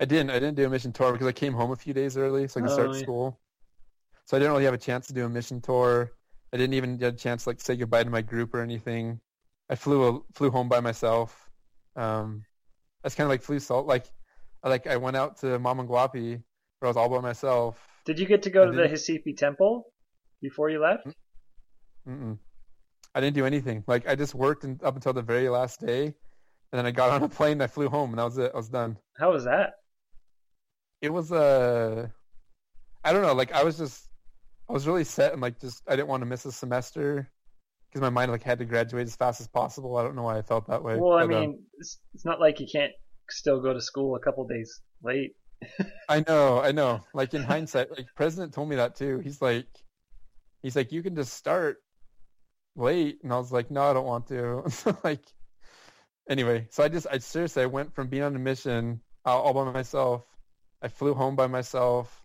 I 0.00 0.04
didn't. 0.04 0.30
I 0.30 0.34
didn't 0.34 0.54
do 0.56 0.64
a 0.66 0.70
mission 0.70 0.92
tour 0.92 1.12
because 1.12 1.26
I 1.26 1.32
came 1.32 1.52
home 1.52 1.70
a 1.72 1.76
few 1.76 1.92
days 1.92 2.16
early 2.16 2.46
so 2.48 2.60
I 2.60 2.62
could 2.62 2.70
Oh, 2.70 2.74
start 2.74 2.94
yeah. 2.94 3.02
school. 3.02 3.40
So 4.26 4.36
I 4.36 4.40
didn't 4.40 4.52
really 4.52 4.64
have 4.64 4.74
a 4.74 4.78
chance 4.78 5.06
to 5.08 5.12
do 5.12 5.24
a 5.24 5.28
mission 5.28 5.60
tour. 5.60 6.12
I 6.52 6.56
didn't 6.56 6.74
even 6.74 6.96
get 6.96 7.14
a 7.14 7.16
chance 7.16 7.44
to 7.44 7.50
like 7.50 7.60
say 7.60 7.76
goodbye 7.76 8.04
to 8.04 8.10
my 8.10 8.22
group 8.22 8.54
or 8.54 8.62
anything. 8.62 9.20
I 9.70 9.74
flew 9.74 10.24
flew 10.34 10.50
home 10.50 10.68
by 10.68 10.80
myself. 10.80 11.50
Um, 11.96 12.44
I 13.04 13.08
just 13.08 13.16
kind 13.16 13.26
of 13.26 13.30
like 13.30 13.42
flew 13.42 13.58
salt. 13.60 13.86
Like, 13.86 14.06
I, 14.62 14.68
like 14.68 14.86
I 14.86 14.96
went 14.96 15.16
out 15.16 15.38
to 15.38 15.46
Mamanguape 15.58 16.12
where 16.80 16.86
I 16.86 16.86
was 16.88 16.96
all 16.96 17.08
by 17.08 17.20
myself. 17.20 17.78
Did 18.04 18.18
you 18.18 18.26
get 18.26 18.42
to 18.44 18.50
go 18.50 18.62
I 18.62 18.66
to 18.66 18.72
the 18.72 18.82
didn't- 18.88 18.92
Recife 18.94 19.36
temple 19.36 19.92
before 20.40 20.70
you 20.70 20.80
left? 20.80 21.06
Mm-mm. 22.08 22.38
I 23.14 23.20
didn't 23.20 23.34
do 23.34 23.44
anything. 23.46 23.84
Like 23.86 24.08
I 24.08 24.14
just 24.14 24.34
worked 24.34 24.64
in, 24.64 24.80
up 24.82 24.94
until 24.94 25.12
the 25.12 25.22
very 25.22 25.48
last 25.48 25.80
day, 25.80 26.04
and 26.04 26.14
then 26.72 26.86
I 26.86 26.90
got 26.90 27.10
on 27.16 27.22
a 27.22 27.28
plane. 27.28 27.52
And 27.52 27.62
I 27.62 27.66
flew 27.66 27.88
home, 27.88 28.10
and 28.10 28.18
that 28.18 28.24
was 28.24 28.38
it. 28.38 28.50
I 28.54 28.56
was 28.56 28.68
done. 28.68 28.96
How 29.18 29.32
was 29.32 29.44
that? 29.44 29.74
it 31.00 31.12
was 31.12 31.30
uh 31.30 32.08
I 33.04 33.12
don't 33.12 33.22
know, 33.22 33.32
like 33.34 33.52
I 33.52 33.62
was 33.62 33.78
just 33.78 34.08
I 34.68 34.72
was 34.72 34.84
really 34.86 35.04
set 35.04 35.32
and 35.32 35.40
like 35.40 35.60
just 35.60 35.80
I 35.86 35.94
didn't 35.94 36.08
want 36.08 36.22
to 36.22 36.26
miss 36.26 36.44
a 36.44 36.50
semester 36.50 37.30
because 37.88 38.02
my 38.02 38.10
mind 38.10 38.30
like 38.30 38.42
had 38.42 38.58
to 38.58 38.64
graduate 38.64 39.06
as 39.06 39.16
fast 39.16 39.40
as 39.40 39.48
possible. 39.48 39.96
I 39.96 40.02
don't 40.02 40.14
know 40.14 40.22
why 40.22 40.38
I 40.38 40.42
felt 40.42 40.66
that 40.68 40.82
way. 40.82 40.96
Well, 40.96 41.14
I 41.18 41.26
but, 41.26 41.34
um, 41.34 41.40
mean, 41.40 41.62
it's, 41.78 41.98
it's 42.14 42.24
not 42.24 42.40
like 42.40 42.60
you 42.60 42.66
can't 42.70 42.92
still 43.30 43.60
go 43.60 43.72
to 43.72 43.80
school 43.80 44.16
a 44.16 44.20
couple 44.20 44.46
days 44.46 44.80
late. 45.02 45.32
I 46.08 46.24
know, 46.26 46.60
I 46.60 46.72
know. 46.72 47.04
Like 47.14 47.34
in 47.34 47.42
hindsight, 47.42 47.90
like 47.90 48.06
President 48.14 48.52
told 48.52 48.68
me 48.68 48.76
that 48.76 48.96
too. 48.96 49.18
He's 49.20 49.42
like 49.42 49.66
he's 50.62 50.76
like 50.76 50.92
you 50.92 51.02
can 51.02 51.14
just 51.14 51.34
start 51.34 51.78
late 52.76 53.18
and 53.22 53.32
I 53.32 53.38
was 53.38 53.52
like, 53.52 53.70
No, 53.70 53.82
I 53.82 53.92
don't 53.92 54.06
want 54.06 54.28
to. 54.28 54.96
like 55.04 55.22
anyway, 56.28 56.68
so 56.70 56.84
I 56.84 56.88
just 56.88 57.06
I 57.10 57.18
seriously 57.18 57.62
I 57.62 57.66
went 57.66 57.94
from 57.94 58.08
being 58.08 58.22
on 58.22 58.36
a 58.36 58.38
mission 58.38 59.00
all, 59.24 59.42
all 59.42 59.64
by 59.64 59.72
myself. 59.72 60.24
I 60.80 60.88
flew 60.88 61.14
home 61.14 61.34
by 61.34 61.48
myself 61.48 62.22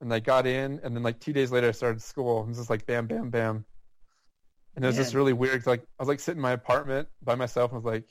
and 0.00 0.12
I 0.12 0.20
got 0.20 0.46
in 0.46 0.80
and 0.82 0.94
then 0.94 1.02
like 1.02 1.20
two 1.20 1.32
days 1.32 1.50
later 1.50 1.68
I 1.68 1.72
started 1.72 2.02
school. 2.02 2.42
It 2.42 2.48
was 2.48 2.58
just 2.58 2.70
like 2.70 2.86
bam, 2.86 3.06
bam, 3.06 3.30
bam. 3.30 3.64
And 4.76 4.84
it 4.84 4.88
was 4.88 4.96
just 4.96 5.14
really 5.14 5.32
weird. 5.32 5.60
'cause, 5.60 5.66
Like 5.66 5.82
I 5.98 6.02
was 6.02 6.08
like 6.08 6.20
sitting 6.20 6.38
in 6.38 6.42
my 6.42 6.52
apartment 6.52 7.08
by 7.22 7.34
myself 7.34 7.72
and 7.72 7.76
I 7.76 7.78
was 7.78 7.84
like 7.84 8.04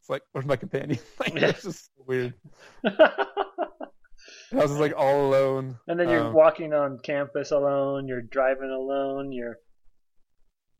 it's 0.00 0.10
like 0.10 0.22
where's 0.32 0.46
my 0.46 0.56
companion? 0.56 0.98
like 1.20 1.34
it's 1.34 1.62
just 1.62 1.90
weird. 2.06 2.34
I 2.84 4.56
was 4.56 4.70
just 4.70 4.80
like 4.80 4.94
all 4.96 5.28
alone. 5.28 5.78
and 5.88 5.98
then 5.98 6.08
you're 6.08 6.28
Um, 6.28 6.34
walking 6.34 6.72
on 6.74 6.98
campus 6.98 7.50
alone. 7.50 8.06
You're 8.08 8.22
driving 8.22 8.70
alone. 8.70 9.32
You're 9.32 9.58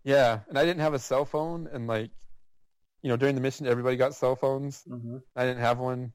Yeah, 0.04 0.40
and 0.48 0.58
I 0.58 0.64
didn't 0.64 0.80
have 0.80 0.94
a 0.94 0.98
cell 0.98 1.24
phone, 1.24 1.68
and 1.72 1.86
like, 1.86 2.10
you 3.02 3.08
know, 3.08 3.16
during 3.16 3.34
the 3.34 3.40
mission, 3.40 3.66
everybody 3.66 3.96
got 3.96 4.14
cell 4.14 4.36
phones. 4.36 4.84
hmm 4.88 5.18
I 5.36 5.44
didn't 5.44 5.60
have 5.60 5.78
one, 5.78 6.12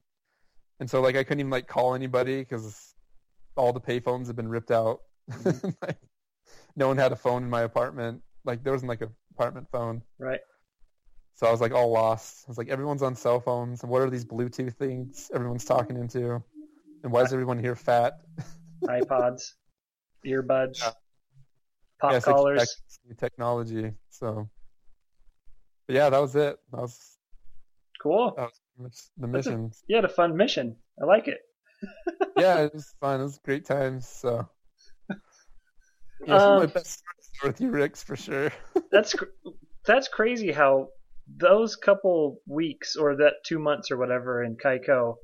and 0.80 0.90
so 0.90 1.02
like 1.02 1.16
I 1.16 1.24
couldn't 1.24 1.42
even 1.42 1.52
like 1.52 1.68
call 1.68 1.96
anybody 1.96 2.40
because 2.42 2.96
all 3.58 3.74
the 3.74 3.82
payphones 3.82 4.28
had 4.28 4.36
been 4.36 4.50
ripped 4.50 4.72
out. 4.72 5.02
like, 5.82 6.00
no 6.76 6.88
one 6.90 6.98
had 6.98 7.12
a 7.12 7.16
phone 7.18 7.44
in 7.44 7.50
my 7.50 7.62
apartment. 7.64 8.24
Like 8.46 8.64
there 8.64 8.74
wasn't 8.74 8.90
like 8.90 9.02
an 9.02 9.10
apartment 9.32 9.68
phone, 9.72 10.02
right. 10.20 10.40
so 11.36 11.48
I 11.48 11.52
was 11.52 11.62
like 11.62 11.72
all 11.72 11.92
lost. 11.92 12.44
I 12.48 12.50
was 12.52 12.58
like, 12.58 12.70
everyone's 12.70 13.02
on 13.02 13.16
cell 13.16 13.40
phones, 13.40 13.82
and 13.84 13.92
what 13.92 14.02
are 14.02 14.10
these 14.10 14.26
Bluetooth 14.26 14.74
things 14.76 15.32
everyone's 15.34 15.66
talking 15.66 15.96
into? 15.98 16.44
And 17.04 17.12
why 17.12 17.22
is 17.22 17.32
everyone 17.34 17.60
here 17.60 17.76
fat? 17.76 18.14
iPods, 18.84 19.42
earbuds, 20.26 20.80
Yeah. 20.82 20.92
pop 22.02 22.12
Yeah, 22.14 22.20
collars. 22.20 22.76
technology. 23.18 23.92
So, 24.10 24.50
but 25.88 25.96
yeah, 25.96 26.10
that 26.10 26.20
was 26.22 26.36
it. 26.36 26.58
That 26.72 26.82
was, 26.82 27.18
Cool. 28.02 28.34
that 28.36 28.50
was 28.78 29.10
the 29.18 29.28
That's 29.28 29.48
a- 29.48 29.52
mission. 29.52 29.72
You 29.88 29.96
had 29.96 30.06
a 30.06 30.10
fun 30.10 30.36
mission. 30.36 30.76
I 31.02 31.06
like 31.06 31.28
it. 31.30 31.40
yeah, 32.38 32.64
it 32.64 32.74
was 32.74 32.94
fun. 33.00 33.22
It 33.22 33.24
was 33.24 33.40
great 33.40 33.66
times. 33.66 34.08
So, 34.08 34.48
yeah, 35.10 35.16
of 36.36 36.58
my 36.58 36.64
Um, 36.66 36.68
best 36.70 37.02
with 37.44 37.62
you, 37.62 37.70
Ricks, 37.70 38.04
for 38.04 38.16
sure. 38.16 38.52
That's 38.92 39.16
that's 39.86 40.08
crazy 40.08 40.52
how 40.52 40.88
those 41.38 41.76
couple 41.76 42.38
weeks 42.48 42.96
or 42.96 43.16
that 43.18 43.34
two 43.46 43.60
months 43.60 43.92
or 43.92 43.98
whatever 43.98 44.44
in 44.44 44.56
Caicó 44.56 45.16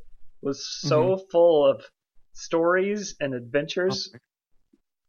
was 0.41 0.65
so 0.81 1.03
Mm-hmm. 1.03 1.21
full 1.31 1.65
of 1.69 1.83
stories 2.33 3.15
and 3.19 3.33
adventures. 3.33 4.11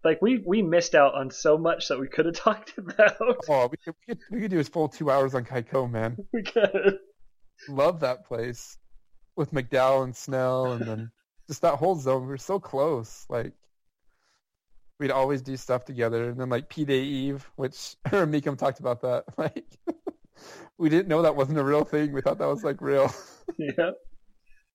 Like 0.05 0.21
we 0.23 0.43
we 0.47 0.63
missed 0.63 0.95
out 0.95 1.15
on 1.15 1.31
so 1.31 1.59
much 1.59 1.89
that 1.89 1.99
we 2.01 2.09
could 2.09 2.27
have 2.27 2.35
talked 2.47 2.79
about. 2.79 3.17
Oh, 3.49 3.69
we 3.71 3.77
could, 3.79 3.95
we 4.07 4.15
could 4.15 4.19
we 4.31 4.41
could 4.41 4.51
do 4.51 4.61
a 4.61 4.65
full 4.65 4.89
two 4.89 5.11
hours 5.11 5.35
on 5.35 5.45
Caicó, 5.45 5.91
man. 5.91 6.17
we 6.33 6.43
could. 6.43 6.99
Love 7.69 8.01
that 8.01 8.25
place 8.25 8.79
with 9.37 9.53
McDowell 9.53 10.05
and 10.05 10.17
Snell, 10.17 10.73
and 10.73 10.87
then 10.87 11.11
just 11.49 11.63
that 11.63 11.75
whole 11.77 11.97
zone. 11.97 12.23
We 12.23 12.29
were 12.29 12.37
so 12.39 12.59
close. 12.59 13.27
Like 13.29 13.53
we'd 15.01 15.11
always 15.11 15.43
do 15.43 15.57
stuff 15.57 15.85
together, 15.85 16.29
and 16.29 16.39
then 16.39 16.51
like 16.51 16.69
P 16.69 16.85
Day 16.85 17.01
Eve, 17.03 17.51
which 17.57 17.97
her 18.07 18.23
and 18.23 18.33
Meekum 18.33 18.57
talked 18.57 18.79
about 18.79 19.01
that. 19.01 19.25
Like 19.37 19.65
we 20.79 20.89
didn't 20.89 21.09
know 21.09 21.23
that 21.23 21.37
wasn't 21.37 21.59
a 21.59 21.65
real 21.65 21.85
thing. 21.85 22.13
We 22.13 22.21
thought 22.21 22.39
that 22.39 22.47
was 22.47 22.63
like 22.65 22.81
real. 22.81 23.13
yeah. 23.59 23.91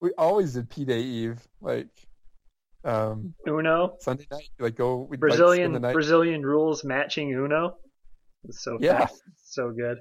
we 0.01 0.11
always 0.17 0.53
did 0.53 0.69
P 0.69 0.86
Day 0.86 1.01
Eve, 1.01 1.39
like 1.61 1.88
um, 2.84 3.34
Uno. 3.47 3.95
Sunday 4.01 4.28
night. 4.32 4.49
Like 4.59 4.76
go 4.76 5.07
like, 5.09 5.19
Brazilian 5.19 5.71
the 5.73 5.80
night. 5.80 5.93
Brazilian 5.93 6.43
rules 6.43 6.84
matching 6.84 7.32
Uno. 7.34 7.78
It's 8.43 8.63
so 8.63 8.78
Yeah. 8.80 8.99
fast. 9.07 9.21
so 9.43 9.71
good. 9.71 9.97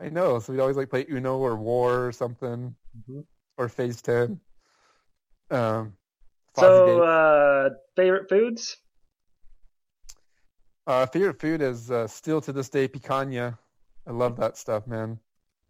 I 0.00 0.08
know. 0.08 0.38
So 0.38 0.52
we'd 0.52 0.60
always 0.60 0.76
like 0.76 0.88
play 0.90 1.04
Uno 1.10 1.38
or 1.38 1.56
War 1.56 2.06
or 2.06 2.12
something 2.12 2.74
Mhm. 3.08 3.24
or 3.58 3.68
Phase 3.68 4.00
Ten. 4.00 4.40
Um, 5.50 5.96
So 6.56 7.02
uh, 7.02 7.70
favorite 7.96 8.28
foods? 8.30 8.78
Uh, 10.86 11.06
favorite 11.06 11.40
food 11.40 11.62
is 11.62 11.90
uh, 11.90 12.06
still 12.06 12.40
to 12.42 12.52
this 12.52 12.68
day 12.68 12.88
picanha. 12.88 13.56
I 14.06 14.10
love 14.10 14.36
that 14.36 14.56
stuff, 14.56 14.86
man. 14.86 15.18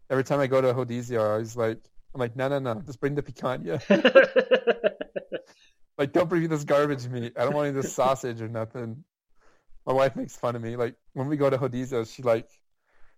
Every 0.09 0.23
time 0.23 0.39
I 0.39 0.47
go 0.47 0.61
to 0.61 0.73
Rodízio, 0.73 1.35
I 1.35 1.37
was 1.37 1.55
like, 1.55 1.79
I'm 2.13 2.19
like, 2.19 2.35
no, 2.35 2.47
no, 2.47 2.59
no, 2.59 2.81
just 2.81 2.99
bring 2.99 3.15
the 3.15 3.23
picanha. 3.23 3.81
Like, 5.97 6.11
don't 6.11 6.27
bring 6.27 6.41
me 6.41 6.47
this 6.47 6.63
garbage 6.63 7.07
meat. 7.07 7.33
I 7.37 7.43
don't 7.45 7.53
want 7.53 7.67
any 7.67 7.77
of 7.77 7.83
this 7.83 7.93
sausage 7.93 8.41
or 8.41 8.49
nothing. 8.49 9.03
My 9.85 9.93
wife 9.93 10.15
makes 10.15 10.35
fun 10.35 10.55
of 10.55 10.61
me. 10.61 10.75
Like 10.75 10.95
when 11.13 11.27
we 11.27 11.37
go 11.37 11.49
to 11.49 11.57
Rodízio, 11.57 12.11
she 12.11 12.23
like, 12.23 12.49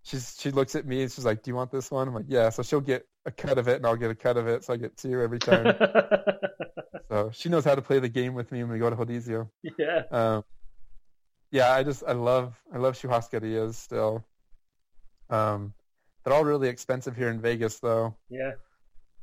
she's 0.04 0.36
she 0.40 0.52
looks 0.52 0.76
at 0.76 0.86
me 0.86 1.02
and 1.02 1.12
she's 1.12 1.26
like, 1.26 1.42
"Do 1.42 1.50
you 1.50 1.56
want 1.56 1.72
this 1.72 1.90
one?" 1.90 2.08
I'm 2.08 2.14
like, 2.14 2.26
"Yeah." 2.28 2.50
So 2.50 2.62
she'll 2.62 2.82
get 2.82 3.08
a 3.26 3.32
cut 3.32 3.58
of 3.58 3.68
it 3.68 3.78
and 3.78 3.86
I'll 3.86 3.96
get 3.96 4.12
a 4.12 4.16
cut 4.16 4.38
of 4.38 4.48
it. 4.48 4.64
So 4.64 4.74
I 4.74 4.78
get 4.78 4.98
two 4.98 5.22
every 5.22 5.40
time. 5.40 5.76
so 7.10 7.32
she 7.34 7.50
knows 7.50 7.64
how 7.64 7.74
to 7.74 7.82
play 7.82 8.00
the 8.00 8.10
game 8.10 8.34
with 8.34 8.52
me 8.52 8.64
when 8.64 8.72
we 8.72 8.80
go 8.80 8.90
to 8.90 8.96
Rodízio. 8.96 9.50
yeah. 9.80 10.04
Um, 10.12 10.44
yeah, 11.52 11.72
I 11.74 11.84
just 11.84 12.04
I 12.08 12.14
love 12.14 12.56
I 12.74 12.78
love 12.78 12.96
churrascarias 12.96 13.76
still. 13.76 14.26
Um, 15.30 15.74
they're 16.24 16.34
all 16.34 16.44
really 16.46 16.68
expensive 16.70 17.16
here 17.16 17.30
in 17.30 17.42
Vegas 17.42 17.80
though. 17.80 18.16
Yeah. 18.30 18.52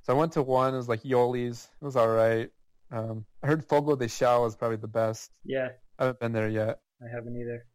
So 0.03 0.15
I 0.15 0.19
went 0.19 0.33
to 0.33 0.43
one. 0.43 0.75
It 0.75 0.77
was 0.77 0.89
like 0.89 1.05
Yolie's. 1.05 1.69
It 1.81 1.85
was 1.85 1.97
all 1.97 2.09
right. 2.09 2.51
Um, 2.91 3.25
I 3.43 3.47
heard 3.47 3.65
Fogo 3.65 3.97
de 3.97 4.09
Chao 4.09 4.45
is 4.45 4.55
probably 4.57 4.77
the 4.77 4.89
best. 4.89 5.31
Yeah. 5.45 5.69
I 5.99 6.05
haven't 6.05 6.21
been 6.21 6.33
there 6.33 6.49
yet, 6.49 6.81
I 7.03 7.09
haven't 7.15 7.37
either. 7.37 7.67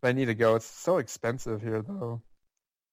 but 0.00 0.08
I 0.08 0.12
need 0.12 0.26
to 0.26 0.34
go. 0.34 0.54
It's 0.54 0.66
so 0.66 0.98
expensive 0.98 1.60
here 1.62 1.82
though. 1.82 2.22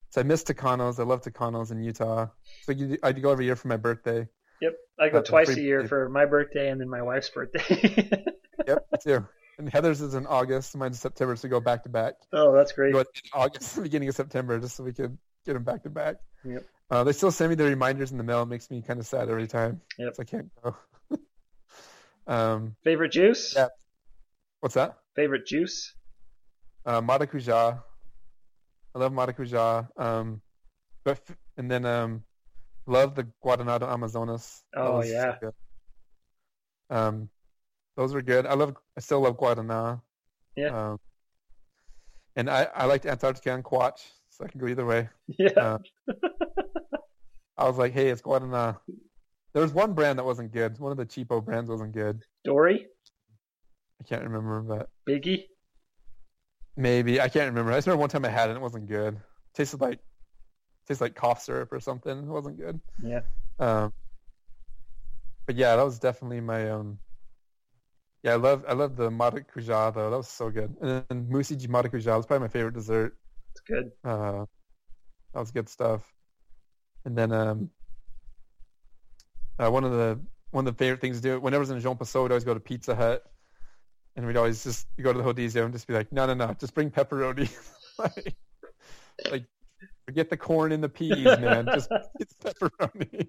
So 0.10 0.22
I 0.22 0.24
miss 0.24 0.44
Tucanos. 0.44 1.00
I 1.00 1.04
love 1.04 1.22
Tucanos 1.22 1.72
in 1.72 1.82
Utah. 1.82 2.28
So 2.64 2.74
I 3.04 3.12
go 3.14 3.32
every 3.32 3.46
year 3.46 3.56
for 3.56 3.68
my 3.68 3.78
birthday. 3.78 4.28
Yep. 4.62 4.74
I 5.00 5.10
go 5.10 5.20
a 5.20 5.24
twice 5.24 5.50
a 5.50 5.54
free- 5.54 5.64
year 5.64 5.88
for 5.88 6.10
my 6.10 6.26
birthday 6.26 6.70
and 6.70 6.80
then 6.80 6.90
my 6.90 7.02
wife's 7.02 7.30
birthday. 7.30 8.24
Yep, 8.68 8.86
too. 9.04 9.28
And 9.58 9.70
Heather's 9.70 10.02
is 10.02 10.16
in 10.16 10.26
August. 10.26 10.76
Mine's 10.76 10.98
in 10.98 11.00
September, 11.02 11.36
so 11.36 11.48
we 11.48 11.50
go 11.50 11.60
back 11.60 11.84
to 11.84 11.90
back. 11.90 12.16
oh, 12.32 12.52
that's 12.52 12.72
great. 12.72 12.94
go 12.94 13.04
August, 13.34 13.82
beginning 13.84 14.10
of 14.10 14.16
September, 14.16 14.60
just 14.60 14.76
so 14.76 14.84
we 14.84 14.94
could 14.94 15.18
get 15.46 15.54
them 15.54 15.64
back 15.64 15.84
to 15.84 15.90
back. 15.90 16.16
Yep. 16.44 16.66
Uh, 16.90 17.04
they 17.04 17.12
still 17.12 17.32
send 17.32 17.50
me 17.50 17.56
the 17.56 17.66
reminders 17.66 18.12
in 18.12 18.18
the 18.18 18.24
mail. 18.24 18.42
It 18.44 18.48
makes 18.48 18.70
me 18.70 18.82
kind 18.82 19.00
of 19.00 19.06
sad 19.06 19.30
every 19.30 19.48
time. 19.48 19.82
Yep. 19.98 20.16
So 20.16 20.22
I 20.22 20.26
can't 20.26 20.52
go. 20.64 20.76
um, 22.28 22.76
Favorite 22.84 23.12
juice? 23.12 23.54
Yeah. 23.56 23.68
what's 24.60 24.76
that? 24.76 24.98
Favorite 25.16 25.46
juice? 25.46 25.94
Uh, 26.86 27.02
maracuja. 27.02 27.82
I 28.96 29.00
love 29.00 29.12
maracuja. 29.12 29.88
Um, 29.98 30.42
but 31.04 31.20
f- 31.28 31.38
and 31.58 31.70
then 31.70 31.86
um, 31.86 32.24
love 32.86 33.16
the 33.16 33.28
Guaraná 33.44 33.80
do 33.80 33.86
Amazonas. 33.86 34.64
Oh, 34.76 34.98
was 34.98 35.10
so 35.10 35.14
yeah. 35.14 35.50
Um, 36.90 37.30
those 37.96 38.14
were 38.14 38.22
good. 38.22 38.46
I 38.46 38.54
love. 38.54 38.76
I 38.98 39.02
still 39.02 39.22
love 39.22 39.38
Guaraná. 39.38 40.02
Yeah. 40.56 40.92
Um, 40.92 41.00
and 42.36 42.50
I 42.50 42.68
I 42.76 42.86
liked 42.86 43.06
Antarctica 43.06 43.54
and 43.54 43.64
Kuat, 43.64 44.04
so 44.30 44.44
I 44.46 44.48
can 44.48 44.60
go 44.60 44.68
either 44.68 44.86
way. 44.86 45.10
Yeah. 45.28 45.50
Uh, 45.58 45.78
I 47.58 47.68
was 47.68 47.78
like, 47.78 47.94
hey, 47.94 48.10
it's 48.10 48.22
Guaraná. 48.22 48.78
There 49.54 49.62
was 49.62 49.74
one 49.74 49.94
brand 49.94 50.18
that 50.18 50.24
wasn't 50.26 50.52
good. 50.52 50.80
One 50.80 50.92
of 50.92 50.98
the 50.98 51.06
cheapo 51.06 51.44
brands 51.44 51.70
wasn't 51.70 51.94
good. 51.94 52.24
Dory? 52.44 52.88
I 54.02 54.04
can't 54.04 54.24
remember, 54.24 54.62
but 54.62 54.90
Biggie? 55.08 55.46
maybe 56.76 57.22
I 57.22 57.30
can't 57.30 57.46
remember. 57.50 57.72
I 57.72 57.76
just 57.76 57.88
remember 57.88 58.02
one 58.02 58.10
time 58.10 58.26
I 58.26 58.30
had 58.30 58.48
it 58.50 58.54
and 58.54 58.58
it 58.58 58.64
wasn't 58.64 58.88
good. 58.88 59.14
It 59.16 59.22
tasted 59.54 59.80
like 59.80 60.00
tasted 60.88 61.04
like 61.04 61.16
cough 61.16 61.44
syrup 61.44 61.72
or 61.72 61.80
something. 61.80 62.18
It 62.18 62.26
wasn't 62.26 62.58
good. 62.58 62.82
Yeah. 63.04 63.22
Um, 63.60 63.94
but 65.46 65.56
yeah, 65.56 65.76
that 65.76 65.84
was 65.84 66.00
definitely 66.00 66.42
my 66.42 66.72
um. 66.72 66.98
Yeah, 68.24 68.34
I 68.34 68.36
love 68.36 68.64
I 68.68 68.74
love 68.74 68.96
the 68.96 69.10
maracuja 69.10 69.94
though. 69.94 70.10
That 70.10 70.18
was 70.18 70.30
so 70.30 70.50
good. 70.50 70.76
And 70.82 71.04
then 71.10 71.28
musiji 71.30 71.68
maracuja 71.68 72.16
was 72.16 72.26
probably 72.26 72.46
my 72.46 72.48
favorite 72.48 72.74
dessert. 72.74 73.18
It's 73.52 73.62
good. 73.62 73.92
Uh, 74.04 74.46
that 75.34 75.40
was 75.40 75.52
good 75.52 75.68
stuff. 75.68 76.02
And 77.06 77.18
then 77.18 77.34
um, 77.34 77.70
uh, 79.60 79.70
one 79.70 79.84
of 79.84 79.92
the 79.92 80.20
one 80.52 80.66
of 80.68 80.74
the 80.74 80.78
favorite 80.78 81.02
things 81.02 81.18
to 81.18 81.22
do 81.22 81.40
whenever 81.40 81.62
I 81.62 81.66
was 81.68 81.72
in 81.72 81.82
João 81.82 81.98
Pessoa, 81.98 82.26
I'd 82.26 82.32
always 82.32 82.44
go 82.44 82.54
to 82.54 82.60
Pizza 82.60 82.96
Hut, 82.96 83.24
and 84.16 84.26
we'd 84.26 84.38
always 84.38 84.64
just 84.64 84.88
go 85.02 85.12
to 85.12 85.22
the 85.22 85.26
Rodízio 85.26 85.66
and 85.66 85.74
just 85.74 85.88
be 85.88 85.94
like, 85.94 86.12
no, 86.12 86.26
no, 86.26 86.34
no, 86.34 86.54
just 86.54 86.74
bring 86.74 86.92
pepperoni. 86.92 87.52
like, 88.00 88.36
like, 89.32 89.46
forget 90.06 90.30
the 90.30 90.38
corn 90.38 90.72
and 90.72 90.84
the 90.84 90.90
peas, 90.90 91.26
man. 91.26 91.66
Just 91.66 91.90
it's 92.20 92.34
pepperoni. 92.36 93.28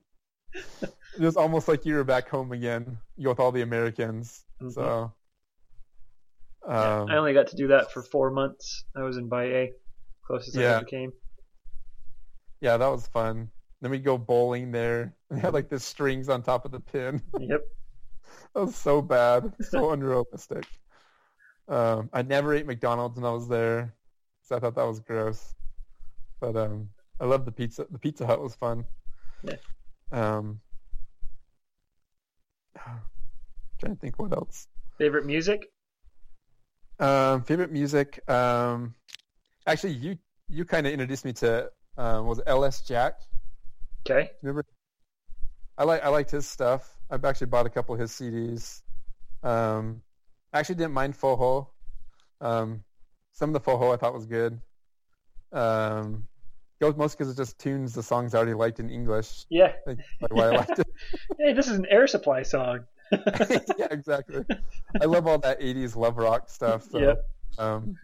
it 0.54 1.20
was 1.20 1.36
almost 1.36 1.66
like 1.66 1.84
you 1.84 1.94
were 1.94 2.04
back 2.04 2.28
home 2.28 2.52
again. 2.52 2.98
You 3.16 3.24
go 3.24 3.30
with 3.30 3.40
all 3.40 3.52
the 3.52 3.62
Americans. 3.62 4.43
Mhm. 4.60 4.72
So. 4.74 5.14
Yeah, 6.66 6.94
Um, 7.02 7.08
I 7.10 7.16
only 7.18 7.34
got 7.34 7.48
to 7.48 7.56
do 7.56 7.68
that 7.68 7.92
for 7.92 8.02
four 8.02 8.30
months. 8.30 8.84
I 8.96 9.02
was 9.02 9.16
in 9.18 9.28
Valle, 9.28 9.68
closest 10.26 10.56
I 10.56 10.62
ever 10.62 10.84
came. 10.84 11.12
Yeah, 12.60 12.76
that 12.76 12.86
was 12.88 13.06
fun. 13.08 13.50
Then 13.80 13.90
we'd 13.90 14.04
go 14.04 14.18
bowling 14.18 14.70
there. 14.72 15.14
We 15.30 15.40
had 15.40 15.52
like 15.54 15.68
the 15.68 15.80
strings 15.80 16.28
on 16.28 16.42
top 16.42 16.64
of 16.64 16.70
the 16.72 16.80
pin. 16.80 17.22
Yep. 17.38 17.62
That 18.54 18.60
was 18.60 18.76
so 18.76 19.02
bad, 19.02 19.52
so 19.60 19.90
unrealistic. 19.90 20.64
Um, 21.68 22.10
I 22.12 22.22
never 22.22 22.54
ate 22.54 22.66
McDonald's 22.66 23.16
when 23.16 23.24
I 23.24 23.32
was 23.32 23.48
there, 23.48 23.94
so 24.42 24.56
I 24.56 24.60
thought 24.60 24.74
that 24.76 24.84
was 24.84 25.00
gross. 25.00 25.54
But 26.40 26.56
um, 26.56 26.90
I 27.20 27.26
loved 27.26 27.46
the 27.46 27.52
pizza. 27.52 27.86
The 27.90 27.98
Pizza 27.98 28.26
Hut 28.26 28.40
was 28.42 28.54
fun. 28.56 28.86
Yeah. 29.42 29.56
Um, 30.12 30.60
trying 33.84 33.96
to 33.96 34.00
think 34.00 34.18
what 34.18 34.32
else. 34.32 34.66
Favorite 34.98 35.26
music? 35.26 35.70
Um, 36.98 37.42
favorite 37.42 37.72
music. 37.72 38.28
Um, 38.30 38.94
actually, 39.66 39.94
you 39.94 40.16
you 40.48 40.64
kind 40.64 40.86
of 40.86 40.92
introduced 40.92 41.24
me 41.24 41.32
to 41.34 41.70
um, 41.96 42.26
was 42.26 42.38
it 42.38 42.44
LS 42.46 42.82
Jack. 42.82 43.20
Okay. 44.08 44.30
Remember, 44.42 44.64
I 45.76 45.84
like 45.84 46.04
I 46.04 46.08
liked 46.08 46.30
his 46.30 46.48
stuff. 46.48 46.96
I've 47.10 47.24
actually 47.24 47.48
bought 47.48 47.66
a 47.66 47.70
couple 47.70 47.94
of 47.94 48.00
his 48.00 48.12
CDs. 48.12 48.82
Um, 49.42 50.02
I 50.52 50.60
actually 50.60 50.76
didn't 50.76 50.94
mind 50.94 51.18
Forró. 51.18 51.68
Um, 52.40 52.84
some 53.32 53.50
of 53.50 53.54
the 53.54 53.60
Forró 53.60 53.92
I 53.92 53.96
thought 53.96 54.14
was 54.14 54.26
good. 54.26 54.60
Um, 55.52 56.26
goes 56.80 56.96
most 56.96 57.18
because 57.18 57.32
it 57.32 57.36
just 57.36 57.58
tunes 57.58 57.92
the 57.92 58.02
songs 58.02 58.34
I 58.34 58.38
already 58.38 58.54
liked 58.54 58.80
in 58.80 58.90
English. 58.90 59.46
Yeah. 59.50 59.72
Like, 59.86 59.98
like 60.20 60.32
why 60.32 60.46
I 60.46 60.50
liked 60.50 60.78
it. 60.78 60.86
Hey, 61.38 61.52
this 61.52 61.68
is 61.68 61.76
an 61.76 61.86
Air 61.90 62.06
Supply 62.06 62.42
song. 62.42 62.84
yeah, 63.78 63.88
exactly. 63.90 64.44
I 65.00 65.04
love 65.04 65.26
all 65.26 65.38
that 65.38 65.60
'80s 65.60 65.96
love 65.96 66.16
rock 66.16 66.48
stuff. 66.48 66.84
So, 66.90 66.98
Yep. 66.98 67.18
um, 67.58 67.94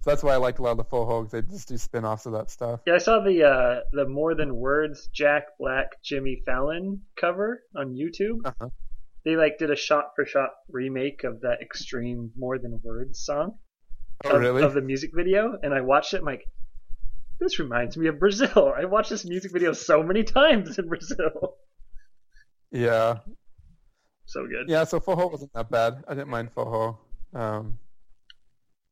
so 0.00 0.10
that's 0.10 0.22
why 0.22 0.32
I 0.32 0.36
like 0.36 0.58
a 0.58 0.62
lot 0.62 0.72
of 0.72 0.76
the 0.78 0.84
Forró 0.84 1.22
because 1.22 1.32
they 1.32 1.42
just 1.54 1.68
do 1.68 1.76
spin-offs 1.76 2.26
of 2.26 2.32
that 2.32 2.50
stuff. 2.50 2.80
Yeah, 2.86 2.94
I 2.94 2.98
saw 2.98 3.20
the 3.20 3.44
uh, 3.44 3.80
the 3.92 4.06
More 4.08 4.34
Than 4.34 4.54
Words 4.56 5.08
Jack 5.12 5.44
Black 5.58 6.02
Jimmy 6.02 6.42
Fallon 6.46 7.02
cover 7.20 7.62
on 7.76 7.94
YouTube. 7.94 8.38
Uh-huh. 8.44 8.68
They 9.24 9.36
like 9.36 9.58
did 9.58 9.70
a 9.70 9.76
shot 9.76 10.12
for 10.16 10.24
shot 10.24 10.50
remake 10.70 11.24
of 11.24 11.40
that 11.42 11.60
extreme 11.60 12.30
More 12.36 12.58
Than 12.58 12.80
Words 12.82 13.20
song 13.24 13.58
Oh, 14.24 14.30
of, 14.36 14.40
really? 14.40 14.62
of 14.62 14.74
the 14.74 14.80
music 14.80 15.10
video, 15.14 15.56
and 15.62 15.72
I 15.74 15.80
watched 15.82 16.14
it. 16.14 16.18
I'm 16.20 16.24
like, 16.24 16.44
this 17.40 17.58
reminds 17.60 17.96
me 17.96 18.08
of 18.08 18.18
Brazil. 18.18 18.72
I 18.76 18.86
watched 18.86 19.10
this 19.10 19.24
music 19.24 19.52
video 19.52 19.72
so 19.72 20.02
many 20.02 20.22
times 20.38 20.78
in 20.78 20.88
Brazil. 20.88 21.56
Yeah, 22.72 23.18
So 24.30 24.46
good. 24.46 24.68
yeah. 24.68 24.84
So 24.84 25.00
Forró 25.00 25.30
wasn't 25.32 25.52
that 25.54 25.70
bad. 25.70 26.04
I 26.06 26.14
didn't 26.14 26.28
mind 26.28 26.54
Forró. 26.54 26.98
Um, 27.34 27.78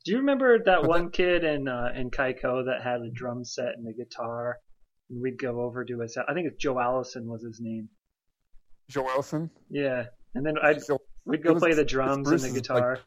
Do 0.05 0.13
you 0.13 0.19
remember 0.19 0.63
that 0.65 0.85
one 0.85 1.11
kid 1.11 1.45
in 1.45 1.69
uh, 1.69 1.93
in 1.95 2.11
Caicó 2.11 2.65
that 2.67 2.83
had 2.83 3.03
a 3.03 3.11
drum 3.11 3.45
set 3.45 3.75
and 3.77 3.87
a 3.87 3.93
guitar? 3.93 4.57
And 5.11 5.21
we'd 5.23 5.39
go 5.39 5.61
over 5.61 5.85
to 5.85 6.01
his. 6.01 6.17
House. 6.17 6.25
I 6.29 6.33
think 6.35 6.47
it's 6.49 6.57
Joe 6.57 6.81
Allison 6.81 7.29
was 7.29 7.43
his 7.43 7.61
name. 7.61 7.89
Joe 8.89 9.03
Wilson. 9.05 9.51
Yeah, 9.71 10.05
and 10.35 10.45
then 10.47 10.55
I'd 10.63 10.81
we'd 11.27 11.43
go 11.45 11.53
was- 11.53 11.63
play 11.63 11.75
the 11.75 11.85
drums 11.85 12.17
and 12.17 12.25
the 12.27 12.31
Bruce's, 12.31 12.53
like, 12.55 12.63
guitar. 12.63 12.99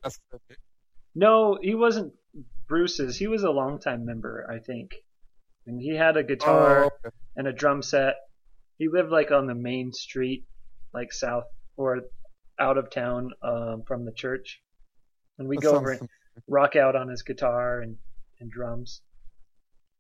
No, 1.15 1.57
he 1.61 1.73
wasn't 1.75 2.13
Bruce's. 2.67 3.17
He 3.17 3.27
was 3.27 3.43
a 3.43 3.49
longtime 3.49 4.05
member, 4.05 4.47
I 4.49 4.59
think. 4.59 4.91
And 5.65 5.81
he 5.81 5.95
had 5.95 6.15
a 6.17 6.23
guitar 6.23 6.83
Oh, 6.85 6.89
okay. 7.05 7.15
and 7.35 7.47
a 7.47 7.53
drum 7.53 7.81
set. 7.81 8.15
He 8.77 8.87
lived 8.87 9.09
like 9.09 9.31
on 9.31 9.47
the 9.47 9.55
main 9.55 9.91
street, 9.91 10.45
like 10.93 11.11
south 11.11 11.45
or 11.75 12.01
out 12.59 12.77
of 12.77 12.89
town 12.91 13.31
um, 13.41 13.83
from 13.87 14.05
the 14.05 14.11
church. 14.11 14.61
And 15.37 15.47
we 15.47 15.55
That 15.57 15.63
go 15.63 15.75
over 15.75 15.91
and 15.91 16.09
rock 16.47 16.75
out 16.75 16.95
on 16.95 17.07
his 17.09 17.21
guitar 17.23 17.81
and, 17.81 17.95
and 18.39 18.51
drums. 18.51 19.01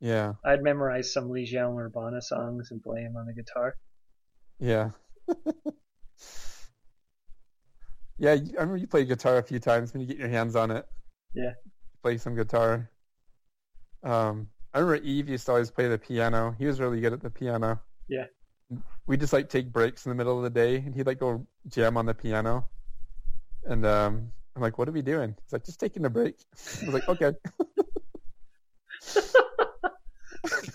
Yeah, 0.01 0.33
I'd 0.45 0.63
memorize 0.63 1.11
some 1.13 1.29
Legião 1.29 1.77
Urbana 1.77 2.21
songs 2.21 2.71
and 2.71 2.81
play 2.81 3.03
them 3.03 3.15
on 3.17 3.25
the 3.25 3.33
guitar. 3.33 3.75
yeah. 4.59 4.91
yeah, 8.17 8.31
I 8.31 8.35
remember 8.53 8.77
you 8.77 8.87
played 8.87 9.07
guitar 9.07 9.37
a 9.37 9.43
few 9.43 9.59
times 9.59 9.93
when 9.93 10.01
you 10.01 10.07
get 10.07 10.17
your 10.17 10.29
hands 10.29 10.55
on 10.55 10.71
it. 10.71 10.85
Yeah. 11.33 11.51
Play 12.01 12.17
some 12.17 12.35
guitar. 12.35 12.89
Um, 14.03 14.47
I 14.73 14.79
remember 14.79 15.03
Eve 15.05 15.29
used 15.29 15.45
to 15.47 15.51
always 15.51 15.71
play 15.71 15.87
the 15.87 15.97
piano. 15.97 16.55
He 16.57 16.65
was 16.65 16.79
really 16.79 17.01
good 17.01 17.13
at 17.13 17.21
the 17.21 17.29
piano. 17.29 17.79
Yeah. 18.07 18.25
We 19.07 19.17
just 19.17 19.33
like 19.33 19.49
take 19.49 19.71
breaks 19.71 20.05
in 20.05 20.09
the 20.09 20.15
middle 20.15 20.37
of 20.37 20.43
the 20.43 20.49
day, 20.49 20.77
and 20.77 20.93
he'd 20.93 21.07
like 21.07 21.19
go 21.19 21.45
jam 21.67 21.97
on 21.97 22.05
the 22.05 22.13
piano. 22.13 22.67
And 23.65 23.85
um, 23.85 24.31
I'm 24.55 24.61
like, 24.61 24.77
"What 24.77 24.87
are 24.87 24.91
we 24.91 25.01
doing?" 25.01 25.35
He's 25.43 25.53
like, 25.53 25.65
"Just 25.65 25.79
taking 25.79 26.05
a 26.05 26.09
break." 26.09 26.35
I 26.81 26.85
was 26.85 26.93
like, 26.93 27.09
"Okay." 27.09 27.33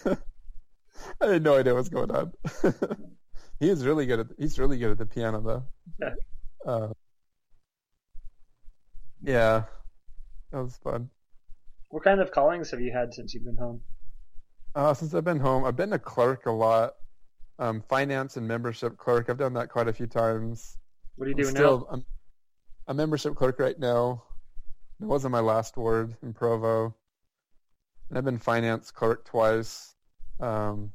I 1.21 1.27
had 1.27 1.43
no 1.43 1.57
idea 1.57 1.75
what's 1.75 1.89
going 1.89 2.11
on. 2.11 2.33
he 3.61 3.71
is 3.71 3.87
really 3.87 4.07
good 4.07 4.21
at 4.21 4.27
he's 4.39 4.59
really 4.59 4.79
good 4.79 4.91
at 4.91 4.99
the 4.99 5.07
piano 5.07 5.41
though. 5.41 5.65
Yeah. 6.01 6.15
Uh, 6.67 6.89
yeah, 9.23 9.65
that 10.51 10.63
was 10.63 10.77
fun. 10.77 11.11
What 11.91 12.05
kind 12.05 12.21
of 12.21 12.31
callings 12.31 12.71
have 12.73 12.81
you 12.81 12.93
had 12.93 13.15
since 13.15 13.35
you've 13.35 13.45
been 13.45 13.57
home? 13.57 13.81
Uh, 14.75 14.93
since 14.93 15.15
I've 15.15 15.25
been 15.25 15.41
home, 15.41 15.65
I've 15.65 15.77
been 15.77 15.93
a 15.93 15.99
clerk 15.99 16.47
a 16.47 16.51
lot. 16.51 16.95
Um, 17.59 17.83
finance 17.89 18.37
and 18.37 18.49
membership 18.49 18.97
clerk. 18.97 19.31
I've 19.31 19.39
done 19.39 19.55
that 19.55 19.69
quite 19.69 19.89
a 19.89 19.93
few 19.93 20.07
times. 20.07 20.77
What 21.17 21.27
are 21.27 21.29
you 21.29 21.37
I'm 21.37 21.43
doing 21.43 21.55
still, 21.55 21.79
now? 21.81 21.87
I'm 21.91 22.05
a 22.89 22.95
membership 22.95 23.37
clerk 23.37 23.59
right 23.61 23.79
now. 23.79 24.25
It 25.01 25.07
wasn't 25.07 25.33
my 25.33 25.41
last 25.41 25.77
word 25.77 26.17
in 26.23 26.33
Provo. 26.33 26.95
And 28.09 28.19
I've 28.19 28.25
been 28.25 28.39
finance 28.39 28.91
clerk 28.91 29.25
twice. 29.25 29.95
Um, 30.41 30.93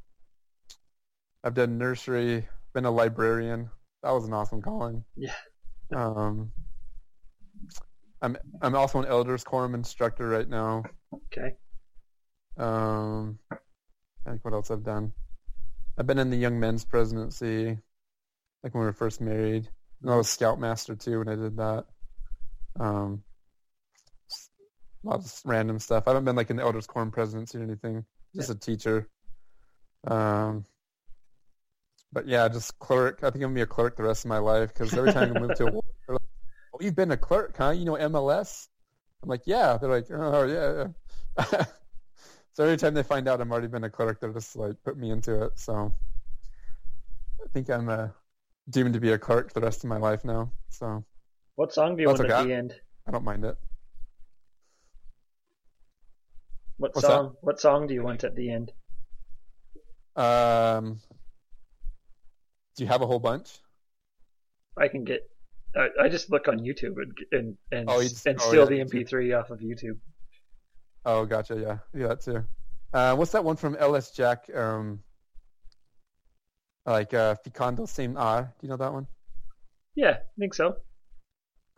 I've 1.42 1.54
done 1.54 1.78
nursery, 1.78 2.46
been 2.74 2.84
a 2.84 2.90
librarian. 2.90 3.70
That 4.02 4.10
was 4.10 4.26
an 4.26 4.34
awesome 4.34 4.62
calling. 4.62 5.04
Yeah. 5.16 5.34
Um, 5.94 6.52
I'm 8.22 8.36
I'm 8.60 8.74
also 8.74 8.98
an 8.98 9.06
elders 9.06 9.44
quorum 9.44 9.74
instructor 9.74 10.28
right 10.28 10.48
now. 10.48 10.84
Okay. 11.12 11.56
Um, 12.58 13.38
I 13.50 14.30
think 14.30 14.44
what 14.44 14.54
else 14.54 14.70
I've 14.70 14.84
done. 14.84 15.12
I've 16.00 16.06
been 16.06 16.18
in 16.18 16.30
the 16.30 16.36
young 16.38 16.58
men's 16.58 16.82
presidency, 16.82 17.76
like 18.62 18.72
when 18.72 18.80
we 18.80 18.86
were 18.86 18.92
first 18.94 19.20
married. 19.20 19.68
And 20.00 20.10
I 20.10 20.16
was 20.16 20.30
scoutmaster 20.30 20.96
too 20.96 21.18
when 21.18 21.28
I 21.28 21.36
did 21.36 21.58
that. 21.58 21.84
Um, 22.78 23.22
a 25.04 25.08
lot 25.10 25.18
of 25.18 25.40
random 25.44 25.78
stuff. 25.78 26.04
I 26.06 26.12
haven't 26.12 26.24
been 26.24 26.36
like 26.36 26.48
in 26.48 26.56
the 26.56 26.62
elders 26.62 26.86
quorum 26.86 27.10
presidency 27.10 27.58
or 27.58 27.64
anything. 27.64 28.06
Just 28.34 28.48
a 28.48 28.54
teacher. 28.54 29.10
Um, 30.06 30.64
but 32.14 32.26
yeah, 32.26 32.48
just 32.48 32.78
clerk. 32.78 33.18
I 33.18 33.28
think 33.28 33.44
I'm 33.44 33.50
gonna 33.50 33.54
be 33.56 33.60
a 33.60 33.66
clerk 33.66 33.98
the 33.98 34.04
rest 34.04 34.24
of 34.24 34.30
my 34.30 34.38
life 34.38 34.72
because 34.72 34.96
every 34.96 35.12
time 35.12 35.36
I 35.36 35.38
move 35.38 35.52
to 35.56 35.64
a 35.64 35.66
ward, 35.70 35.84
they're 36.06 36.14
like, 36.14 36.22
"Oh, 36.72 36.78
you've 36.80 36.96
been 36.96 37.10
a 37.10 37.18
clerk, 37.18 37.58
huh? 37.58 37.72
You 37.72 37.84
know 37.84 37.96
MLS?" 37.96 38.68
I'm 39.22 39.28
like, 39.28 39.42
"Yeah." 39.44 39.76
They're 39.76 39.90
like, 39.90 40.06
"Oh 40.10 40.92
yeah." 41.36 41.64
so 42.60 42.64
every 42.64 42.76
time 42.76 42.92
they 42.92 43.02
find 43.02 43.26
out 43.26 43.40
I'm 43.40 43.50
already 43.50 43.68
been 43.68 43.84
a 43.84 43.88
clerk, 43.88 44.20
they're 44.20 44.34
just 44.34 44.54
like 44.54 44.74
put 44.84 44.98
me 44.98 45.10
into 45.10 45.44
it. 45.44 45.58
So 45.58 45.94
I 47.42 47.48
think 47.54 47.70
I'm 47.70 47.88
uh, 47.88 48.08
doomed 48.68 48.92
to 48.92 49.00
be 49.00 49.12
a 49.12 49.18
clerk 49.18 49.50
for 49.50 49.60
the 49.60 49.64
rest 49.64 49.82
of 49.82 49.88
my 49.88 49.96
life 49.96 50.26
now. 50.26 50.52
So 50.68 51.02
What 51.54 51.72
song 51.72 51.96
do 51.96 52.02
you 52.02 52.08
That's 52.08 52.20
want 52.20 52.30
at 52.30 52.46
the 52.46 52.52
end? 52.52 52.74
I 53.08 53.12
don't 53.12 53.24
mind 53.24 53.46
it. 53.46 53.56
What 56.76 56.94
What's 56.94 57.06
song? 57.06 57.34
What 57.40 57.58
song 57.58 57.86
do 57.86 57.94
you 57.94 58.02
want 58.02 58.24
at 58.24 58.36
the 58.36 58.50
end? 58.50 58.72
Um, 60.14 61.00
do 62.76 62.84
you 62.84 62.88
have 62.88 63.00
a 63.00 63.06
whole 63.06 63.20
bunch? 63.20 63.48
I 64.76 64.88
can 64.88 65.04
get. 65.04 65.22
I, 65.74 65.88
I 65.98 66.08
just 66.10 66.30
look 66.30 66.46
on 66.46 66.58
YouTube 66.58 66.96
and 66.98 67.16
and 67.32 67.56
and, 67.72 67.88
Oh, 67.88 68.00
and 68.00 68.38
oh, 68.38 68.48
steal 68.48 68.70
yeah, 68.70 68.84
the 68.84 68.84
MP3 68.84 69.40
off 69.40 69.48
of 69.48 69.60
YouTube. 69.60 69.96
Oh, 71.04 71.24
gotcha. 71.24 71.54
Yeah, 71.58 71.78
yeah, 71.98 72.08
that 72.08 72.20
too. 72.20 72.44
Uh, 72.92 73.14
what's 73.16 73.32
that 73.32 73.44
one 73.44 73.56
from 73.56 73.76
LS 73.76 74.10
Jack? 74.10 74.50
Um, 74.54 75.00
like 76.86 77.14
uh, 77.14 77.36
Ficando 77.46 77.88
Same 77.88 78.16
Ar. 78.16 78.42
Do 78.42 78.66
you 78.66 78.68
know 78.68 78.76
that 78.76 78.92
one? 78.92 79.06
Yeah, 79.94 80.10
I 80.10 80.38
think 80.38 80.54
so. 80.54 80.76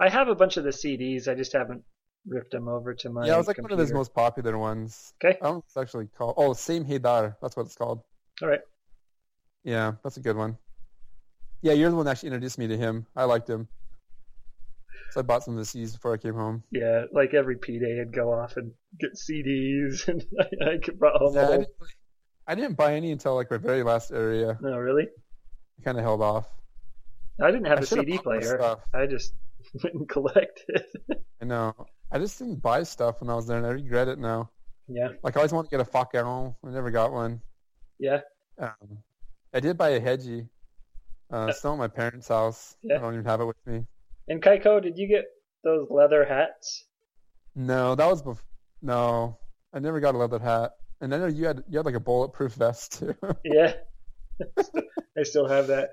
I 0.01 0.09
have 0.09 0.29
a 0.29 0.35
bunch 0.35 0.57
of 0.57 0.65
the 0.65 0.71
CDs. 0.71 1.29
I 1.29 1.35
just 1.35 1.53
haven't 1.53 1.83
ripped 2.27 2.51
them 2.53 2.69
over 2.69 2.95
to 2.95 3.11
my. 3.11 3.27
yeah, 3.27 3.35
it 3.35 3.39
was 3.39 3.49
like 3.49 3.63
one 3.63 3.73
of 3.73 3.79
his 3.79 3.93
most 3.93 4.15
popular 4.15 4.59
ones. 4.59 5.13
Okay. 5.23 5.37
I 5.41 5.45
don't 5.45 5.51
know 5.51 5.55
what 5.57 5.65
it's 5.67 5.77
actually 5.77 6.07
called. 6.07 6.35
Oh, 6.37 6.53
Sem 6.53 6.85
Radar. 6.85 7.37
That's 7.41 7.57
what 7.57 7.67
it's 7.67 7.77
called. 7.77 8.03
All 8.43 8.49
right. 8.49 8.61
Yeah, 9.65 9.93
that's 10.03 10.17
a 10.17 10.21
good 10.21 10.37
one. 10.37 10.59
Yeah, 11.61 11.75
you're 11.75 11.91
the 11.91 11.97
one 11.97 12.07
that 12.07 12.13
actually 12.13 12.29
introduced 12.29 12.59
me 12.59 12.67
to 12.69 12.77
him. 12.77 13.07
I 13.15 13.25
liked 13.25 13.49
him. 13.49 13.69
So 15.13 15.21
I 15.21 15.23
bought 15.25 15.45
some 15.45 15.59
of 15.59 15.61
the 15.61 15.67
CDs 15.67 15.93
before 15.93 16.15
I 16.15 16.17
came 16.17 16.33
home. 16.35 16.63
Yeah, 16.71 17.05
like 17.13 17.35
every 17.35 17.57
P 17.57 17.79
day, 17.79 18.01
I'd 18.01 18.15
go 18.15 18.33
off 18.33 18.57
and 18.57 18.73
get 18.99 19.11
CDs, 19.13 20.09
and 20.09 20.25
I, 20.41 20.71
I 20.71 20.79
could 20.79 20.99
brought 20.99 21.21
home. 21.21 21.35
Yeah, 21.35 21.49
I, 21.49 21.51
didn't, 21.59 21.69
I 22.47 22.55
didn't 22.55 22.77
buy 22.79 22.95
any 22.95 23.13
until 23.13 23.35
like 23.35 23.51
my 23.51 23.59
very 23.59 23.83
last 23.83 24.11
area. 24.11 24.59
No, 24.63 24.79
really. 24.79 25.09
I 25.79 25.83
kind 25.83 25.99
of 25.99 26.05
held 26.05 26.23
off. 26.23 26.49
I 27.43 27.51
didn't 27.51 27.67
have 27.67 27.81
I 27.81 27.83
a 27.83 27.87
CD 27.87 28.17
player. 28.17 28.79
I 28.95 29.07
just 29.07 29.35
went 29.85 29.97
and 29.97 30.09
collected. 30.09 30.83
I 31.43 31.45
know. 31.45 31.75
I 32.11 32.19
just 32.19 32.39
didn't 32.39 32.63
buy 32.63 32.83
stuff 32.83 33.21
when 33.21 33.29
I 33.29 33.35
was 33.35 33.47
there, 33.47 33.59
and 33.59 33.67
I 33.67 33.71
regret 33.71 34.09
it 34.09 34.19
now. 34.19 34.51
yeah, 34.89 35.09
Like 35.23 35.37
I 35.37 35.41
always 35.41 35.53
wanted 35.53 35.71
to 35.71 35.77
get 35.77 35.87
a 35.87 35.91
Facaron. 35.91 36.55
I 36.65 36.71
never 36.71 36.91
got 36.91 37.13
one. 37.13 37.43
yeah. 37.99 38.21
Um, 38.59 38.99
I 39.53 39.61
did 39.61 39.77
buy 39.77 39.91
a 39.91 40.01
rede. 40.01 40.49
Uh, 41.31 41.53
still 41.53 41.73
at 41.73 41.79
my 41.79 41.89
parents' 41.89 42.29
house. 42.29 42.77
Yeah. 42.83 42.97
I 42.97 42.99
don't 43.01 43.15
even 43.15 43.27
have 43.27 43.41
it 43.43 43.47
with 43.47 43.67
me. 43.67 43.87
And 44.29 44.43
Caicó, 44.43 44.83
did 44.83 44.97
you 44.99 45.09
get 45.09 45.25
those 45.65 45.87
leather 45.91 46.25
hats? 46.25 46.85
No, 47.55 47.95
that 47.95 48.07
was 48.07 48.23
no. 48.81 49.39
I 49.75 49.79
never 49.79 50.01
got 50.01 50.15
a 50.15 50.19
leather 50.19 50.39
hat. 50.39 50.73
And 51.01 51.15
I 51.15 51.19
know 51.19 51.27
you 51.27 51.47
had 51.47 51.65
you 51.69 51.79
had 51.79 51.87
like 51.87 51.95
a 51.95 52.01
bulletproof 52.01 52.53
vest 52.55 52.99
too. 52.99 53.15
Yeah, 53.45 53.75
I 55.19 55.23
still 55.25 55.49
have 55.49 55.67
that. 55.69 55.91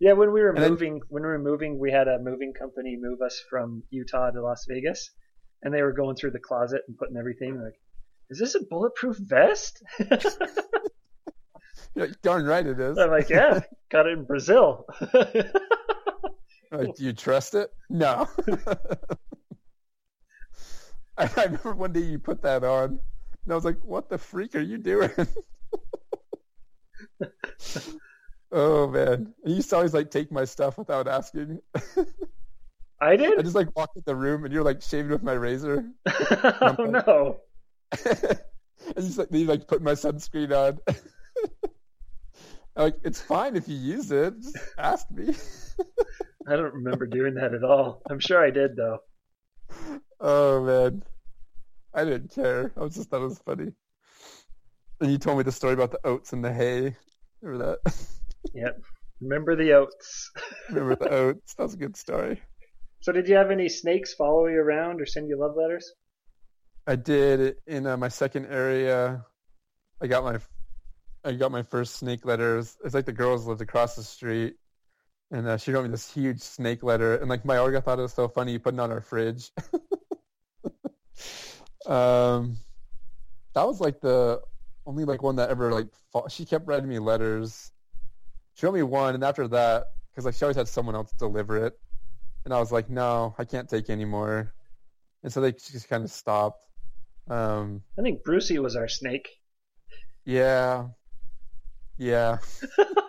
Yeah, 0.00 0.12
when 0.12 0.32
we 0.32 0.40
were 0.40 0.50
And 0.50 0.58
then- 0.62 0.70
moving, 0.70 1.00
when 1.08 1.22
we 1.22 1.28
were 1.28 1.38
moving, 1.38 1.78
we 1.78 1.90
had 1.92 2.08
a 2.08 2.18
moving 2.18 2.52
company 2.58 2.96
move 3.00 3.20
us 3.20 3.42
from 3.50 3.82
Utah 3.90 4.30
to 4.30 4.40
Las 4.42 4.64
Vegas, 4.68 5.10
and 5.62 5.74
they 5.74 5.82
were 5.82 5.92
going 5.92 6.14
through 6.16 6.30
the 6.30 6.38
closet 6.38 6.82
and 6.88 6.96
putting 6.96 7.16
everything. 7.16 7.60
Like, 7.60 7.74
is 8.30 8.38
this 8.38 8.54
a 8.54 8.60
bulletproof 8.68 9.16
vest? 9.18 9.82
Yeah, 11.94 12.06
darn 12.22 12.44
right 12.44 12.64
it 12.64 12.78
is. 12.78 12.96
I'm 12.96 13.10
like, 13.10 13.28
yeah, 13.28 13.58
got 13.90 14.06
it 14.06 14.12
in 14.18 14.24
Brazil. 14.24 14.84
Like, 16.70 16.94
do 16.96 17.04
you 17.04 17.12
trust 17.12 17.54
it? 17.54 17.70
No. 17.88 18.28
I, 21.18 21.30
I 21.36 21.44
remember 21.44 21.74
one 21.74 21.92
day 21.92 22.00
you 22.00 22.18
put 22.18 22.42
that 22.42 22.62
on, 22.64 23.00
and 23.44 23.52
I 23.52 23.54
was 23.54 23.64
like, 23.64 23.78
"What 23.82 24.08
the 24.08 24.18
freak 24.18 24.54
are 24.54 24.60
you 24.60 24.78
doing?" 24.78 25.10
oh 28.52 28.88
man, 28.88 29.34
you 29.44 29.56
used 29.56 29.70
to 29.70 29.76
always 29.76 29.94
like 29.94 30.10
take 30.10 30.30
my 30.30 30.44
stuff 30.44 30.78
without 30.78 31.08
asking. 31.08 31.60
I 33.00 33.16
did. 33.16 33.38
I 33.38 33.42
just 33.42 33.54
like 33.54 33.74
walked 33.76 33.96
in 33.96 34.02
the 34.06 34.14
room, 34.14 34.44
and 34.44 34.52
you're 34.52 34.64
like 34.64 34.82
shaving 34.82 35.10
with 35.10 35.22
my 35.22 35.32
razor. 35.32 35.90
oh 36.06 36.76
no. 36.78 37.40
and 38.04 38.96
just 38.96 39.18
like 39.18 39.28
you 39.32 39.46
like 39.46 39.66
put 39.66 39.82
my 39.82 39.92
sunscreen 39.92 40.52
on. 40.52 40.78
I'm 42.76 42.84
like 42.84 42.98
it's 43.02 43.20
fine 43.20 43.56
if 43.56 43.68
you 43.68 43.76
use 43.76 44.12
it. 44.12 44.40
Just 44.40 44.56
ask 44.78 45.10
me. 45.10 45.34
I 46.48 46.56
don't 46.56 46.74
remember 46.74 47.06
doing 47.06 47.34
that 47.34 47.54
at 47.54 47.62
all. 47.62 48.02
I'm 48.10 48.20
sure 48.20 48.42
I 48.42 48.50
did 48.50 48.76
though. 48.76 48.98
Oh 50.20 50.64
man, 50.64 51.02
I 51.92 52.04
didn't 52.04 52.34
care. 52.34 52.72
I 52.76 52.80
was 52.80 52.94
just 52.94 53.10
thought 53.10 53.22
it 53.22 53.28
was 53.28 53.38
funny. 53.38 53.72
And 55.00 55.12
you 55.12 55.18
told 55.18 55.38
me 55.38 55.44
the 55.44 55.52
story 55.52 55.74
about 55.74 55.92
the 55.92 56.00
oats 56.04 56.32
and 56.32 56.44
the 56.44 56.52
hay. 56.52 56.96
Remember 57.42 57.78
that? 57.84 57.94
Yep. 58.54 58.80
Remember 59.20 59.56
the 59.56 59.72
oats. 59.72 60.30
Remember 60.70 60.94
the 60.94 61.10
oats? 61.10 61.54
That 61.54 61.64
was 61.64 61.74
a 61.74 61.76
good 61.76 61.96
story. 61.96 62.40
So 63.00 63.12
did 63.12 63.28
you 63.28 63.34
have 63.34 63.50
any 63.50 63.68
snakes 63.68 64.14
follow 64.14 64.46
you 64.46 64.58
around 64.60 65.00
or 65.00 65.06
send 65.06 65.28
you 65.28 65.38
love 65.38 65.56
letters? 65.56 65.92
I 66.86 66.96
did 66.96 67.56
in 67.66 67.86
uh, 67.86 67.96
my 67.96 68.08
second 68.08 68.46
area. 68.46 69.24
I 70.00 70.06
got 70.06 70.24
my 70.24 70.38
I 71.24 71.32
got 71.32 71.52
my 71.52 71.62
first 71.62 71.96
snake 71.96 72.24
letters. 72.24 72.76
It's 72.84 72.94
like 72.94 73.06
the 73.06 73.12
girls 73.12 73.46
lived 73.46 73.60
across 73.60 73.96
the 73.96 74.04
street, 74.04 74.54
and 75.30 75.46
uh, 75.46 75.56
she 75.56 75.72
wrote 75.72 75.84
me 75.84 75.90
this 75.90 76.12
huge 76.12 76.40
snake 76.40 76.82
letter. 76.82 77.16
And 77.16 77.28
like 77.28 77.44
my 77.44 77.58
Olga 77.58 77.80
thought 77.80 77.98
it 77.98 78.02
was 78.02 78.14
so 78.14 78.28
funny, 78.28 78.52
you 78.52 78.60
put 78.60 78.74
it 78.74 78.80
on 78.80 78.90
our 78.90 79.00
fridge. 79.00 79.50
um, 81.86 82.56
that 83.54 83.66
was 83.66 83.80
like 83.80 84.00
the 84.00 84.40
only 84.86 85.04
like 85.04 85.22
one 85.22 85.36
that 85.36 85.50
ever 85.50 85.72
like 85.72 85.88
fa- 86.12 86.30
she 86.30 86.44
kept 86.44 86.66
writing 86.66 86.88
me 86.88 86.98
letters. 86.98 87.70
She 88.54 88.66
wrote 88.66 88.74
me 88.74 88.82
one, 88.82 89.14
and 89.14 89.22
after 89.22 89.46
that, 89.48 89.86
because 90.10 90.24
like 90.24 90.34
she 90.34 90.44
always 90.44 90.56
had 90.56 90.68
someone 90.68 90.94
else 90.94 91.12
deliver 91.18 91.66
it, 91.66 91.78
and 92.44 92.52
I 92.54 92.58
was 92.58 92.72
like, 92.72 92.88
no, 92.90 93.34
I 93.38 93.44
can't 93.44 93.68
take 93.68 93.90
anymore. 93.90 94.54
And 95.22 95.32
so 95.32 95.40
they 95.40 95.52
just 95.52 95.88
kind 95.88 96.04
of 96.04 96.10
stopped. 96.10 96.64
Um, 97.28 97.82
I 97.98 98.02
think 98.02 98.24
Brucey 98.24 98.58
was 98.58 98.76
our 98.76 98.88
snake. 98.88 99.28
Yeah. 100.24 100.88
Yeah. 101.98 102.38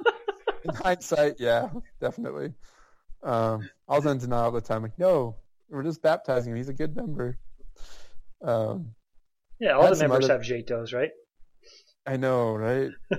In 0.64 0.74
hindsight, 0.76 1.36
yeah, 1.40 1.70
definitely. 2.02 2.54
Um, 3.24 3.70
I 3.88 3.96
was 3.96 4.06
in 4.06 4.18
denial 4.18 4.46
all 4.46 4.52
the 4.52 4.62
time. 4.62 4.82
Like, 4.84 4.98
no, 5.00 5.36
we're 5.70 5.84
just 5.84 6.02
baptizing 6.02 6.52
him. 6.52 6.58
He's 6.58 6.70
a 6.70 6.74
good 6.74 6.96
member. 6.96 7.38
Um, 8.42 8.96
Yeah, 9.60 9.74
all 9.74 9.90
the 9.90 9.96
members 9.98 10.26
other- 10.26 10.34
have 10.34 10.42
Jeitos, 10.42 10.94
right? 10.94 11.12
I 12.06 12.18
know, 12.18 12.54
right? 12.56 12.90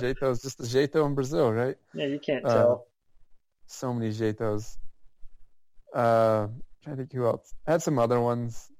Jeito 0.00 0.30
is 0.30 0.42
just 0.42 0.58
the 0.58 0.64
Jeito 0.66 1.06
in 1.06 1.14
Brazil, 1.14 1.52
right? 1.52 1.76
Yeah, 1.94 2.06
you 2.06 2.18
can't 2.18 2.44
Uh, 2.44 2.52
tell. 2.54 2.86
So 3.66 3.92
many 3.92 4.10
Jeitos. 4.10 4.76
Uh, 5.94 6.48
trying 6.82 6.96
to 6.96 7.02
think 7.02 7.12
who 7.12 7.26
else. 7.26 7.54
I 7.66 7.72
had 7.72 7.82
some 7.82 7.98
other 7.98 8.20
ones. 8.20 8.70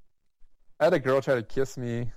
I 0.81 0.85
had 0.85 0.95
a 0.95 0.99
girl 0.99 1.21
try 1.21 1.35
to 1.37 1.43
kiss 1.43 1.77
me, 1.79 2.11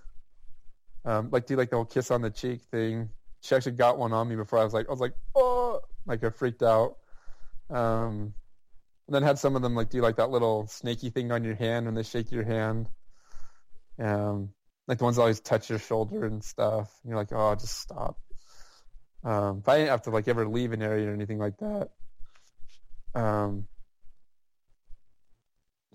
um, 1.03 1.29
like 1.29 1.45
do 1.45 1.53
you 1.53 1.57
like 1.57 1.69
the 1.69 1.75
whole 1.75 1.85
kiss 1.85 2.09
on 2.09 2.21
the 2.21 2.31
cheek 2.31 2.61
thing. 2.71 3.09
She 3.45 3.55
actually 3.55 3.73
got 3.73 3.99
one 3.99 4.11
on 4.11 4.27
me 4.27 4.35
before 4.35 4.57
I 4.57 4.63
was 4.63 4.73
like, 4.73 4.87
I 4.87 4.91
was 4.91 4.99
like, 4.99 5.13
oh, 5.35 5.79
like 6.07 6.23
I 6.23 6.31
freaked 6.31 6.63
out. 6.63 6.97
Um, 7.69 8.33
and 9.07 9.13
then 9.13 9.21
had 9.21 9.37
some 9.37 9.55
of 9.55 9.61
them 9.61 9.75
like 9.75 9.91
do 9.91 10.01
like 10.01 10.15
that 10.15 10.31
little 10.31 10.67
snaky 10.67 11.11
thing 11.11 11.31
on 11.31 11.43
your 11.43 11.53
hand 11.53 11.85
when 11.85 11.93
they 11.93 12.01
shake 12.01 12.31
your 12.31 12.43
hand. 12.43 12.87
Um, 13.99 14.49
like 14.87 14.97
the 14.97 15.03
ones 15.03 15.17
that 15.17 15.21
always 15.21 15.39
touch 15.39 15.69
your 15.69 15.77
shoulder 15.77 16.25
and 16.25 16.43
stuff. 16.43 16.91
And 17.03 17.11
you're 17.11 17.19
like, 17.19 17.31
oh, 17.31 17.53
just 17.53 17.79
stop. 17.79 18.17
Um, 19.23 19.61
but 19.63 19.73
I 19.73 19.77
didn't 19.77 19.91
have 19.91 20.01
to 20.03 20.09
like 20.09 20.27
ever 20.27 20.47
leave 20.47 20.71
an 20.71 20.81
area 20.81 21.09
or 21.09 21.13
anything 21.13 21.37
like 21.37 21.57
that. 21.57 21.89
Um, 23.13 23.67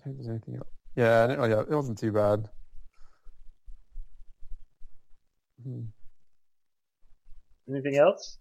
there's 0.05 0.29
anything 0.29 0.55
else. 0.55 0.69
Yeah, 0.95 1.23
I 1.23 1.27
didn't 1.27 1.41
really, 1.41 1.61
it 1.61 1.75
wasn't 1.75 1.97
too 1.97 2.13
bad. 2.13 2.49
Hmm. 5.63 5.81
Anything 7.69 7.97
else? 7.97 8.37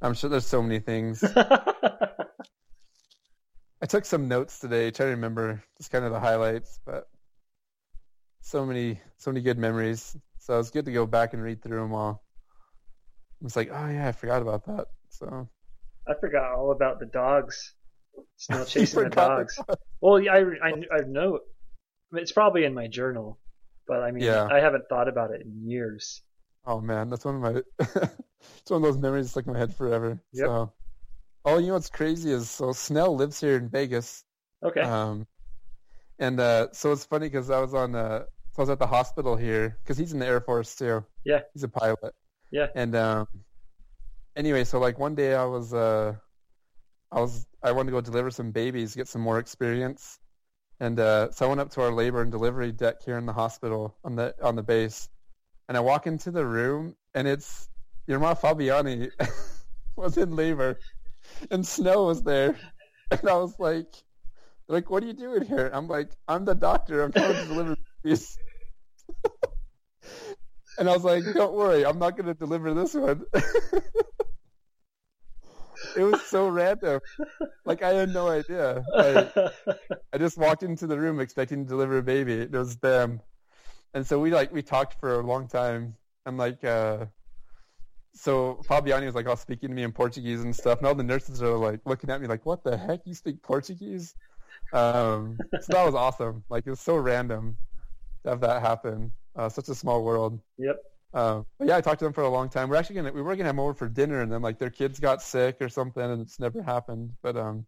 I'm 0.00 0.14
sure 0.14 0.28
there's 0.30 0.46
so 0.46 0.62
many 0.62 0.78
things. 0.80 1.22
I 3.82 3.86
took 3.86 4.04
some 4.04 4.28
notes 4.28 4.58
today, 4.58 4.90
trying 4.90 5.08
to 5.08 5.14
remember 5.16 5.62
just 5.78 5.90
kind 5.90 6.04
of 6.04 6.12
the 6.12 6.20
highlights, 6.20 6.80
but 6.84 7.08
so 8.40 8.64
many, 8.64 9.00
so 9.18 9.30
many 9.30 9.42
good 9.42 9.58
memories. 9.58 10.16
So 10.38 10.58
it's 10.58 10.70
good 10.70 10.84
to 10.86 10.92
go 10.92 11.06
back 11.06 11.34
and 11.34 11.42
read 11.42 11.62
through 11.62 11.80
them 11.80 11.94
all. 11.94 12.22
It's 13.44 13.56
like, 13.56 13.70
oh 13.72 13.88
yeah, 13.88 14.08
I 14.08 14.12
forgot 14.12 14.42
about 14.42 14.66
that. 14.66 14.86
So 15.10 15.48
I 16.08 16.12
forgot 16.20 16.52
all 16.54 16.72
about 16.72 17.00
the 17.00 17.06
dogs. 17.06 17.74
Still 18.36 18.64
chasing 18.66 19.04
the 19.04 19.10
dogs. 19.10 19.58
Well, 20.00 20.20
yeah, 20.20 20.32
I, 20.34 20.68
I, 20.68 20.70
I 20.70 21.00
know. 21.06 21.40
It's 22.12 22.32
probably 22.32 22.64
in 22.64 22.72
my 22.74 22.86
journal, 22.86 23.38
but 23.86 24.02
I 24.02 24.10
mean, 24.10 24.24
Yeah. 24.24 24.48
I 24.50 24.60
haven't 24.60 24.84
thought 24.88 25.08
about 25.08 25.32
it 25.32 25.42
in 25.42 25.68
years. 25.68 26.22
Oh 26.66 26.80
man, 26.80 27.08
that's 27.10 27.24
one 27.24 27.36
of 27.36 27.40
my 27.40 27.62
it's 27.78 28.70
one 28.70 28.82
of 28.82 28.82
those 28.82 28.98
memories 28.98 29.26
that 29.26 29.30
stuck 29.30 29.46
in 29.46 29.52
my 29.52 29.58
head 29.58 29.74
forever. 29.74 30.20
Yep. 30.32 30.46
So 30.46 30.72
oh 31.44 31.58
you 31.58 31.68
know 31.68 31.74
what's 31.74 31.90
crazy 31.90 32.32
is 32.32 32.50
so 32.50 32.72
Snell 32.72 33.14
lives 33.16 33.40
here 33.40 33.56
in 33.56 33.68
Vegas. 33.68 34.24
Okay. 34.64 34.80
Um 34.80 35.26
and 36.18 36.40
uh 36.40 36.68
so 36.72 36.92
it's 36.92 37.04
funny 37.04 37.28
because 37.28 37.50
I 37.50 37.60
was 37.60 37.72
on 37.72 37.94
uh 37.94 38.24
so 38.52 38.58
I 38.58 38.62
was 38.62 38.70
at 38.70 38.78
the 38.78 38.86
hospital 38.86 39.36
here 39.36 39.78
because 39.82 39.96
he's 39.96 40.12
in 40.12 40.18
the 40.18 40.26
Air 40.26 40.40
Force 40.40 40.74
too. 40.74 41.04
Yeah. 41.24 41.40
He's 41.54 41.62
a 41.62 41.68
pilot. 41.68 42.14
Yeah. 42.50 42.66
And 42.74 42.96
um 42.96 43.28
anyway, 44.34 44.64
so 44.64 44.80
like 44.80 44.98
one 44.98 45.14
day 45.14 45.34
I 45.34 45.44
was 45.44 45.72
uh 45.72 46.14
I 47.12 47.20
was 47.20 47.46
I 47.62 47.72
wanted 47.72 47.90
to 47.90 47.92
go 47.92 48.00
deliver 48.00 48.32
some 48.32 48.50
babies, 48.50 48.96
get 48.96 49.06
some 49.06 49.22
more 49.22 49.38
experience. 49.38 50.18
And 50.80 50.98
uh 50.98 51.30
so 51.30 51.46
I 51.46 51.48
went 51.48 51.60
up 51.60 51.70
to 51.72 51.82
our 51.82 51.92
labor 51.92 52.22
and 52.22 52.32
delivery 52.32 52.72
deck 52.72 53.04
here 53.04 53.18
in 53.18 53.26
the 53.26 53.32
hospital 53.32 53.96
on 54.02 54.16
the 54.16 54.34
on 54.42 54.56
the 54.56 54.64
base. 54.64 55.08
And 55.68 55.76
I 55.76 55.80
walk 55.80 56.06
into 56.06 56.30
the 56.30 56.46
room 56.46 56.94
and 57.14 57.26
it's 57.26 57.68
Irmã 58.08 58.38
Fabiani 58.38 59.10
was 59.96 60.16
in 60.16 60.36
labor 60.36 60.78
and 61.50 61.66
Snow 61.66 62.04
was 62.04 62.22
there. 62.22 62.56
And 63.10 63.28
I 63.28 63.34
was 63.34 63.58
like 63.58 63.94
like, 64.68 64.90
what 64.90 65.02
are 65.02 65.06
you 65.06 65.12
doing 65.12 65.44
here? 65.44 65.70
I'm 65.72 65.88
like, 65.88 66.10
I'm 66.26 66.44
the 66.44 66.54
doctor. 66.54 67.02
I'm 67.02 67.12
trying 67.12 67.34
to 67.34 67.46
deliver 67.46 67.76
babies. 68.02 68.38
and 70.78 70.88
I 70.88 70.92
was 70.92 71.04
like, 71.04 71.24
don't 71.34 71.54
worry, 71.54 71.86
I'm 71.86 71.98
not 71.98 72.16
going 72.16 72.26
to 72.26 72.34
deliver 72.34 72.74
this 72.74 72.94
one. 72.94 73.22
it 75.96 76.02
was 76.02 76.20
so 76.22 76.48
random. 76.48 77.00
Like, 77.64 77.82
I 77.82 77.90
had 77.90 78.12
no 78.12 78.28
idea. 78.28 78.84
I, 78.96 79.28
I 80.12 80.18
just 80.18 80.36
walked 80.36 80.62
into 80.62 80.86
the 80.86 80.98
room 80.98 81.20
expecting 81.20 81.64
to 81.64 81.68
deliver 81.68 81.98
a 81.98 82.02
baby. 82.02 82.34
It 82.34 82.52
was 82.52 82.76
them. 82.78 83.20
And 83.96 84.06
so 84.06 84.20
we 84.20 84.30
like 84.30 84.52
we 84.52 84.60
talked 84.60 85.00
for 85.00 85.14
a 85.14 85.22
long 85.22 85.48
time. 85.48 85.96
And 86.26 86.36
like 86.36 86.62
uh 86.62 87.06
so 88.12 88.60
Fabiani 88.68 89.06
was 89.06 89.14
like 89.14 89.26
all 89.26 89.36
speaking 89.36 89.70
to 89.70 89.74
me 89.74 89.84
in 89.84 89.92
Portuguese 89.92 90.42
and 90.42 90.54
stuff, 90.54 90.78
and 90.78 90.86
all 90.86 90.94
the 90.94 91.02
nurses 91.02 91.42
are 91.42 91.56
like 91.56 91.80
looking 91.86 92.10
at 92.10 92.20
me 92.20 92.26
like, 92.26 92.44
"What 92.44 92.62
the 92.62 92.76
heck? 92.76 93.00
You 93.06 93.14
speak 93.14 93.40
Portuguese?" 93.42 94.14
Um, 94.74 95.38
so 95.60 95.72
that 95.72 95.86
was 95.86 95.94
awesome. 95.94 96.44
Like 96.50 96.66
it 96.66 96.70
was 96.70 96.80
so 96.80 96.96
random 96.96 97.56
to 98.24 98.30
have 98.30 98.40
that 98.40 98.60
happen. 98.60 99.12
Uh, 99.34 99.48
such 99.48 99.68
a 99.68 99.74
small 99.74 100.04
world. 100.04 100.40
yep. 100.58 100.76
Uh, 101.14 101.42
but 101.58 101.68
yeah, 101.68 101.76
I 101.76 101.80
talked 101.80 102.00
to 102.00 102.04
them 102.04 102.12
for 102.12 102.24
a 102.24 102.28
long 102.28 102.50
time. 102.50 102.68
We're 102.68 102.76
actually 102.76 102.96
gonna 102.96 103.12
we 103.12 103.22
were 103.22 103.34
gonna 103.34 103.44
have 103.44 103.56
them 103.56 103.60
over 103.60 103.74
for 103.74 103.88
dinner, 103.88 104.20
and 104.20 104.30
then 104.30 104.42
like 104.42 104.58
their 104.58 104.70
kids 104.70 105.00
got 105.00 105.22
sick 105.22 105.56
or 105.62 105.70
something, 105.70 106.02
and 106.02 106.20
it's 106.20 106.38
never 106.38 106.62
happened. 106.62 107.12
But 107.22 107.38
um, 107.38 107.64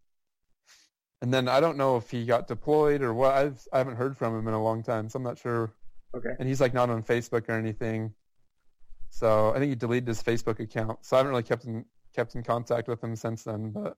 and 1.22 1.32
then 1.32 1.48
I 1.48 1.60
don't 1.60 1.78
know 1.78 1.96
if 1.96 2.10
he 2.10 2.26
got 2.26 2.48
deployed 2.48 3.00
or 3.00 3.14
what. 3.14 3.32
I've 3.32 3.66
I 3.72 3.78
haven't 3.78 3.96
heard 3.96 4.16
from 4.18 4.38
him 4.38 4.46
in 4.46 4.54
a 4.54 4.62
long 4.62 4.82
time, 4.82 5.08
so 5.08 5.16
I'm 5.16 5.22
not 5.22 5.38
sure. 5.38 5.72
Okay. 6.16 6.30
And 6.38 6.48
he's 6.48 6.60
like 6.60 6.74
not 6.74 6.90
on 6.90 7.02
Facebook 7.02 7.48
or 7.48 7.52
anything. 7.52 8.14
So 9.10 9.52
I 9.54 9.58
think 9.58 9.70
he 9.70 9.74
deleted 9.74 10.08
his 10.08 10.22
Facebook 10.22 10.60
account. 10.60 11.04
So 11.04 11.16
I 11.16 11.18
haven't 11.18 11.30
really 11.30 11.42
kept 11.42 11.64
in 11.64 11.84
kept 12.14 12.34
in 12.34 12.42
contact 12.42 12.88
with 12.88 13.02
him 13.02 13.16
since 13.16 13.44
then. 13.44 13.70
But 13.70 13.96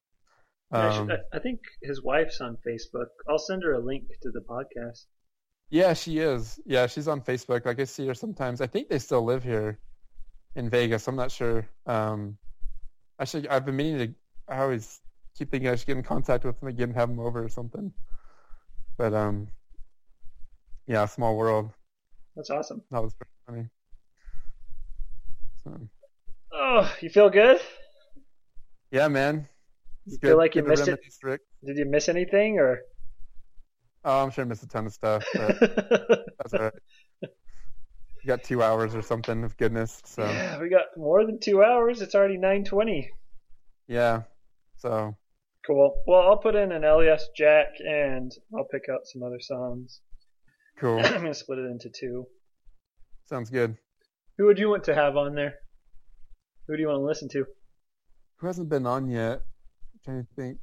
I, 0.72 0.88
um, 0.88 1.08
should, 1.08 1.16
I, 1.32 1.36
I 1.36 1.38
think 1.40 1.61
his 1.82 2.02
wife's 2.02 2.40
on 2.40 2.56
Facebook. 2.66 3.06
I'll 3.28 3.38
send 3.38 3.62
her 3.64 3.74
a 3.74 3.80
link 3.80 4.04
to 4.22 4.30
the 4.30 4.40
podcast. 4.40 5.04
Yeah, 5.68 5.94
she 5.94 6.18
is. 6.18 6.61
Yeah, 6.66 6.86
she's 6.86 7.08
on 7.08 7.20
Facebook. 7.20 7.64
Like 7.64 7.78
I 7.78 7.84
see 7.84 8.06
her 8.06 8.14
sometimes. 8.14 8.61
I 8.61 8.66
think 8.66 8.88
they 8.88 8.98
still 8.98 9.24
live 9.24 9.44
here 9.44 9.78
in 10.54 10.68
Vegas. 10.68 11.06
I'm 11.06 11.16
not 11.16 11.30
sure. 11.30 11.68
Um, 11.86 12.38
actually, 13.20 13.48
I've 13.48 13.64
been 13.64 13.76
meaning 13.76 13.98
to. 14.08 14.14
I 14.52 14.62
always 14.62 15.00
keep 15.38 15.50
thinking 15.50 15.68
I 15.68 15.76
should 15.76 15.86
get 15.86 15.96
in 15.96 16.02
contact 16.02 16.44
with 16.44 16.58
them 16.58 16.68
again, 16.68 16.90
and 16.90 16.96
have 16.96 17.08
them 17.08 17.20
over 17.20 17.44
or 17.44 17.48
something. 17.48 17.92
But 18.96 19.14
um, 19.14 19.48
yeah, 20.86 21.06
small 21.06 21.36
world. 21.36 21.70
That's 22.37 22.51
awesome. 22.51 22.83
That 22.91 23.03
was 23.03 23.14
pretty 23.14 23.31
funny. 23.47 23.68
So, 25.64 25.89
Oh, 26.53 26.93
you 27.01 27.11
feel 27.11 27.31
good? 27.31 27.61
yeah, 28.91 29.09
man. 29.09 29.49
It's 30.07 30.14
You 30.14 30.18
good. 30.18 30.28
feel 30.28 30.37
like 30.39 30.55
you 30.55 30.62
missed 30.64 30.89
it? 30.89 31.01
Did 31.64 31.76
you 31.76 31.85
miss 31.85 32.09
anything 32.09 32.59
or? 32.59 32.81
Oh, 34.05 34.22
I'm 34.22 34.31
sure 34.31 34.45
I 34.45 34.49
missed 34.49 34.62
a 34.62 34.68
ton 34.68 34.87
of 34.87 34.93
stuff, 34.95 35.24
but 35.35 35.59
that's 36.39 36.55
all 36.55 36.61
right. 36.61 36.72
You 37.22 38.26
got 38.26 38.43
two 38.43 38.62
hours 38.62 38.95
or 38.95 39.03
something 39.03 39.45
of 39.45 39.57
goodness. 39.59 40.01
So 40.05 40.24
yeah, 40.24 40.59
we 40.61 40.68
got 40.70 40.87
more 40.97 41.24
than 41.26 41.39
two 41.39 41.62
hours. 41.62 42.01
It's 42.01 42.14
already 42.14 42.39
nine 42.39 42.64
twenty. 42.64 43.11
yeah. 43.89 44.22
So 44.76 45.16
Cool. 45.66 45.95
Well, 46.07 46.20
I'll 46.22 46.39
put 46.39 46.55
in 46.55 46.72
an 46.72 46.85
LS 46.85 47.28
Jack 47.37 47.66
and 47.87 48.33
I'll 48.57 48.64
pick 48.64 48.85
out 48.91 49.01
some 49.05 49.22
other 49.22 49.41
songs. 49.41 50.01
Cool. 50.81 50.99
I'm 51.05 51.12
gonna 51.12 51.35
split 51.35 51.59
it 51.59 51.70
into 51.70 51.91
two. 51.91 52.26
Sounds 53.26 53.51
good. 53.51 53.76
Who 54.39 54.47
would 54.47 54.59
you 54.59 54.70
want 54.70 54.85
to 54.85 54.95
have 54.95 55.16
on 55.16 55.35
there? 55.35 55.55
Who 56.66 56.76
do 56.76 56.83
you 56.83 56.89
want 56.89 57.01
to 57.01 57.05
listen 57.05 57.28
to? 57.31 57.45
Who 58.37 58.47
hasn't 58.47 58.68
been 58.68 58.87
on 58.87 59.09
yet? 59.09 59.43
I'm 59.93 60.01
trying 60.05 60.22
to 60.22 60.28
think. 60.35 60.59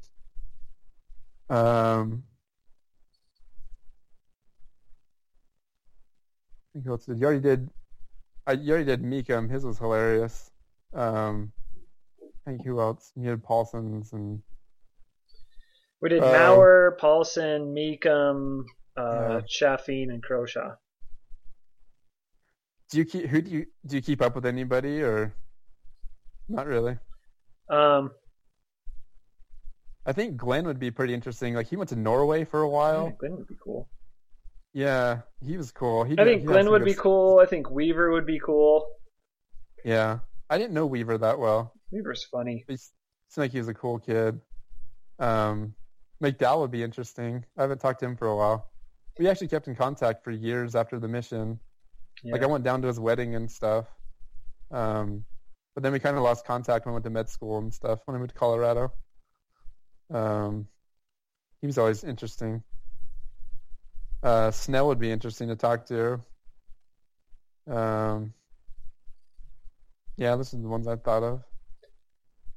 Um, 1.49 2.23
I 6.59 6.73
think 6.73 6.85
who 6.85 6.91
else 6.91 7.05
did 7.05 7.19
you 7.19 7.25
already 7.25 7.41
did? 7.41 7.69
I 8.45 8.53
you 8.53 8.71
already 8.71 8.85
did 8.85 9.03
Meekum. 9.03 9.49
His 9.49 9.63
was 9.63 9.77
hilarious. 9.77 10.51
Um, 10.93 11.51
I 12.21 12.51
think 12.51 12.65
who 12.65 12.79
else? 12.79 13.11
You 13.15 13.29
had 13.29 13.43
Paulson's 13.43 14.13
and 14.13 14.41
We 16.01 16.09
did 16.09 16.23
Uh, 16.23 16.31
Maurer, 16.31 16.97
Paulson, 16.99 17.73
Meekum, 17.73 18.65
uh, 18.97 19.01
Yeah. 19.01 19.41
Chaffeen, 19.41 20.09
and 20.09 20.23
Croshaw. 20.23 20.75
do 22.89 22.97
you 22.97 23.05
keep 23.05 23.25
who 23.27 23.41
do 23.41 23.49
you 23.51 23.65
do 23.85 23.95
you 23.97 24.01
keep 24.01 24.21
up 24.21 24.33
with 24.35 24.45
anybody 24.45 25.01
or 25.03 25.33
not 26.49 26.65
really? 26.67 26.97
Um, 27.69 28.11
I 30.05 30.13
think 30.13 30.37
Glenn 30.37 30.65
would 30.65 30.79
be 30.79 30.89
pretty 30.91 31.13
interesting. 31.13 31.53
Like 31.53 31.67
he 31.67 31.75
went 31.75 31.89
to 31.89 31.95
Norway 31.97 32.45
for 32.45 32.61
a 32.61 32.69
while. 32.69 33.09
Glenn 33.19 33.35
would 33.35 33.47
be 33.47 33.57
cool. 33.61 33.89
Yeah, 34.73 35.21
he 35.41 35.57
was 35.57 35.71
cool. 35.71 36.03
He 36.05 36.17
I 36.17 36.23
think 36.23 36.45
Glenn 36.45 36.69
would 36.69 36.85
be 36.85 36.93
stuff. 36.93 37.03
cool. 37.03 37.39
I 37.39 37.45
think 37.45 37.69
Weaver 37.69 38.11
would 38.11 38.25
be 38.25 38.39
cool. 38.39 38.87
Yeah, 39.83 40.19
I 40.49 40.57
didn't 40.57 40.73
know 40.73 40.85
Weaver 40.85 41.17
that 41.17 41.39
well. 41.39 41.73
Weaver's 41.91 42.23
funny. 42.23 42.63
He 42.67 42.77
seemed 42.77 42.91
like 43.37 43.51
he 43.51 43.57
was 43.59 43.67
a 43.67 43.73
cool 43.73 43.99
kid. 43.99 44.39
Um, 45.19 45.73
McDowell 46.23 46.59
would 46.61 46.71
be 46.71 46.83
interesting. 46.83 47.43
I 47.57 47.61
haven't 47.63 47.79
talked 47.79 47.99
to 48.01 48.05
him 48.05 48.15
for 48.15 48.27
a 48.27 48.35
while. 48.35 48.69
We 49.19 49.27
actually 49.27 49.47
kept 49.47 49.67
in 49.67 49.75
contact 49.75 50.23
for 50.23 50.31
years 50.31 50.75
after 50.75 50.99
the 50.99 51.07
mission. 51.07 51.59
Yeah. 52.23 52.33
Like 52.33 52.43
I 52.43 52.45
went 52.45 52.63
down 52.63 52.81
to 52.81 52.87
his 52.87 52.99
wedding 52.99 53.35
and 53.35 53.49
stuff. 53.49 53.85
Um, 54.71 55.23
but 55.73 55.83
then 55.83 55.93
we 55.93 55.99
kind 55.99 56.17
of 56.17 56.23
lost 56.23 56.45
contact 56.45 56.85
when 56.85 56.91
I 56.91 56.93
went 56.93 57.05
to 57.05 57.11
med 57.11 57.29
school 57.29 57.59
and 57.59 57.73
stuff. 57.73 57.99
When 58.05 58.15
I 58.15 58.19
moved 58.19 58.31
to 58.31 58.39
Colorado, 58.39 58.91
um, 60.11 60.67
he 61.61 61.67
was 61.67 61.77
always 61.77 62.03
interesting. 62.03 62.63
Uh, 64.23 64.51
Snell 64.51 64.87
would 64.87 64.99
be 64.99 65.11
interesting 65.11 65.47
to 65.49 65.55
talk 65.55 65.85
to. 65.87 66.19
Um, 67.69 68.33
yeah, 70.15 70.35
this 70.35 70.53
is 70.53 70.61
the 70.61 70.67
ones 70.67 70.87
I 70.87 70.95
thought 70.95 71.23
of. 71.23 71.43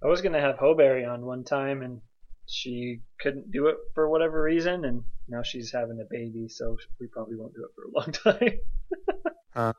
I 0.03 0.07
was 0.07 0.23
gonna 0.23 0.41
have 0.41 0.57
Hoberry 0.57 1.07
on 1.07 1.27
one 1.27 1.45
time, 1.45 1.83
and 1.83 2.01
she 2.47 3.01
couldn't 3.21 3.51
do 3.53 3.67
it 3.67 3.77
for 3.95 4.09
whatever 4.09 4.43
reason, 4.43 4.87
and 4.87 5.05
now 5.31 5.43
she's 5.43 5.71
having 5.73 6.01
a 6.01 6.05
baby, 6.11 6.49
so 6.49 6.77
we 7.01 7.07
probably 7.07 7.37
won't 7.37 7.55
do 7.55 7.65
it 7.65 7.71
for 7.75 7.85
a 7.85 7.91
long 7.99 8.13
time. 9.55 9.75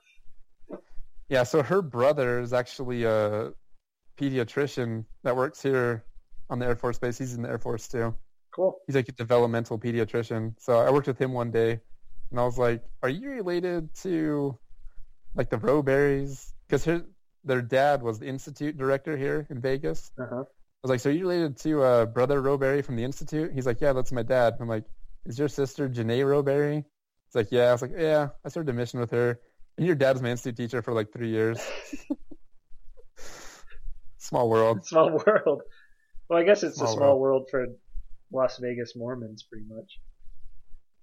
Yeah, 1.29 1.43
so 1.43 1.63
her 1.63 1.81
brother 1.81 2.39
is 2.41 2.51
actually 2.53 3.03
a 3.05 3.51
pediatrician 4.19 5.05
that 5.23 5.35
works 5.35 5.61
here 5.61 6.03
on 6.49 6.59
the 6.59 6.65
Air 6.65 6.75
Force 6.75 6.99
Base. 6.99 7.17
He's 7.17 7.33
in 7.35 7.41
the 7.43 7.49
Air 7.49 7.59
Force 7.59 7.87
too. 7.87 8.13
cool. 8.53 8.77
He's 8.85 8.95
like 8.95 9.07
a 9.07 9.13
developmental 9.13 9.79
pediatrician. 9.79 10.55
So 10.59 10.77
I 10.77 10.89
worked 10.91 11.07
with 11.07 11.17
him 11.19 11.31
one 11.31 11.51
day, 11.51 11.79
and 12.31 12.39
I 12.39 12.43
was 12.43 12.57
like, 12.57 12.83
"Are 13.01 13.09
you 13.09 13.29
related 13.31 13.93
to 14.03 14.57
like 15.35 15.49
the 15.49 15.57
Rowberries?" 15.57 16.51
Because 16.67 16.85
their 17.45 17.61
dad 17.61 18.03
was 18.03 18.19
the 18.19 18.27
institute 18.27 18.77
director 18.77 19.15
here 19.15 19.47
in 19.49 19.61
Vegas. 19.61 20.11
Uh 20.19 20.25
huh. 20.29 20.43
I 20.43 20.83
was 20.83 20.89
like, 20.89 20.99
"So 20.99 21.09
are 21.11 21.13
you 21.13 21.21
related 21.21 21.57
to 21.59 21.81
uh, 21.81 22.05
brother 22.07 22.41
Rowberry 22.41 22.83
from 22.83 22.97
the 22.97 23.05
institute?" 23.05 23.51
He's 23.53 23.65
like, 23.65 23.79
"Yeah, 23.79 23.93
that's 23.93 24.11
my 24.11 24.23
dad." 24.23 24.55
I'm 24.59 24.67
like, 24.67 24.83
"Is 25.25 25.39
your 25.39 25.47
sister 25.47 25.89
Janae 25.89 26.23
Rowberry?" 26.25 26.85
It's 27.27 27.35
like, 27.35 27.51
"Yeah." 27.51 27.69
I 27.69 27.71
was 27.73 27.81
like, 27.81 27.91
"Yeah, 27.97 28.29
I 28.45 28.49
started 28.49 28.69
a 28.69 28.73
mission 28.73 28.99
with 28.99 29.11
her." 29.11 29.39
And 29.77 29.87
your 29.87 29.95
dad 29.95 30.13
was 30.13 30.21
my 30.21 30.29
institute 30.31 30.57
teacher 30.57 30.81
for 30.81 30.93
like 30.93 31.11
three 31.11 31.29
years. 31.29 31.59
Small 34.17 34.49
world. 34.49 34.81
Small 34.85 35.21
world. 35.25 35.61
Well, 36.29 36.39
I 36.39 36.43
guess 36.43 36.63
it's 36.63 36.77
Small 36.77 36.89
a 36.89 36.93
small 36.93 37.19
world 37.19 37.47
for 37.51 37.65
Las 38.31 38.57
Vegas 38.61 38.93
Mormons, 38.95 39.43
pretty 39.43 39.65
much. 39.67 39.99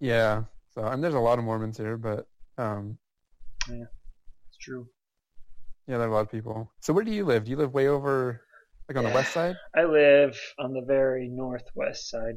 Yeah. 0.00 0.44
So 0.74 0.82
I 0.82 0.92
mean, 0.92 1.00
there's 1.00 1.14
a 1.14 1.18
lot 1.18 1.38
of 1.38 1.44
Mormons 1.44 1.76
here, 1.76 1.96
but 1.96 2.26
um, 2.56 2.98
yeah, 3.68 3.84
It's 4.48 4.58
true. 4.60 4.86
yeah, 5.86 5.98
there 5.98 6.08
are 6.08 6.10
a 6.10 6.14
lot 6.14 6.20
of 6.20 6.30
people. 6.30 6.70
So 6.80 6.92
where 6.92 7.04
do 7.04 7.12
you 7.12 7.24
live? 7.24 7.44
Do 7.44 7.50
you 7.50 7.56
live 7.56 7.74
way 7.74 7.88
over, 7.88 8.40
like 8.88 8.96
on 8.96 9.04
the 9.04 9.10
west 9.10 9.32
side? 9.32 9.56
I 9.76 9.84
live 9.84 10.38
on 10.58 10.72
the 10.72 10.82
very 10.86 11.28
northwest 11.28 12.08
side, 12.08 12.36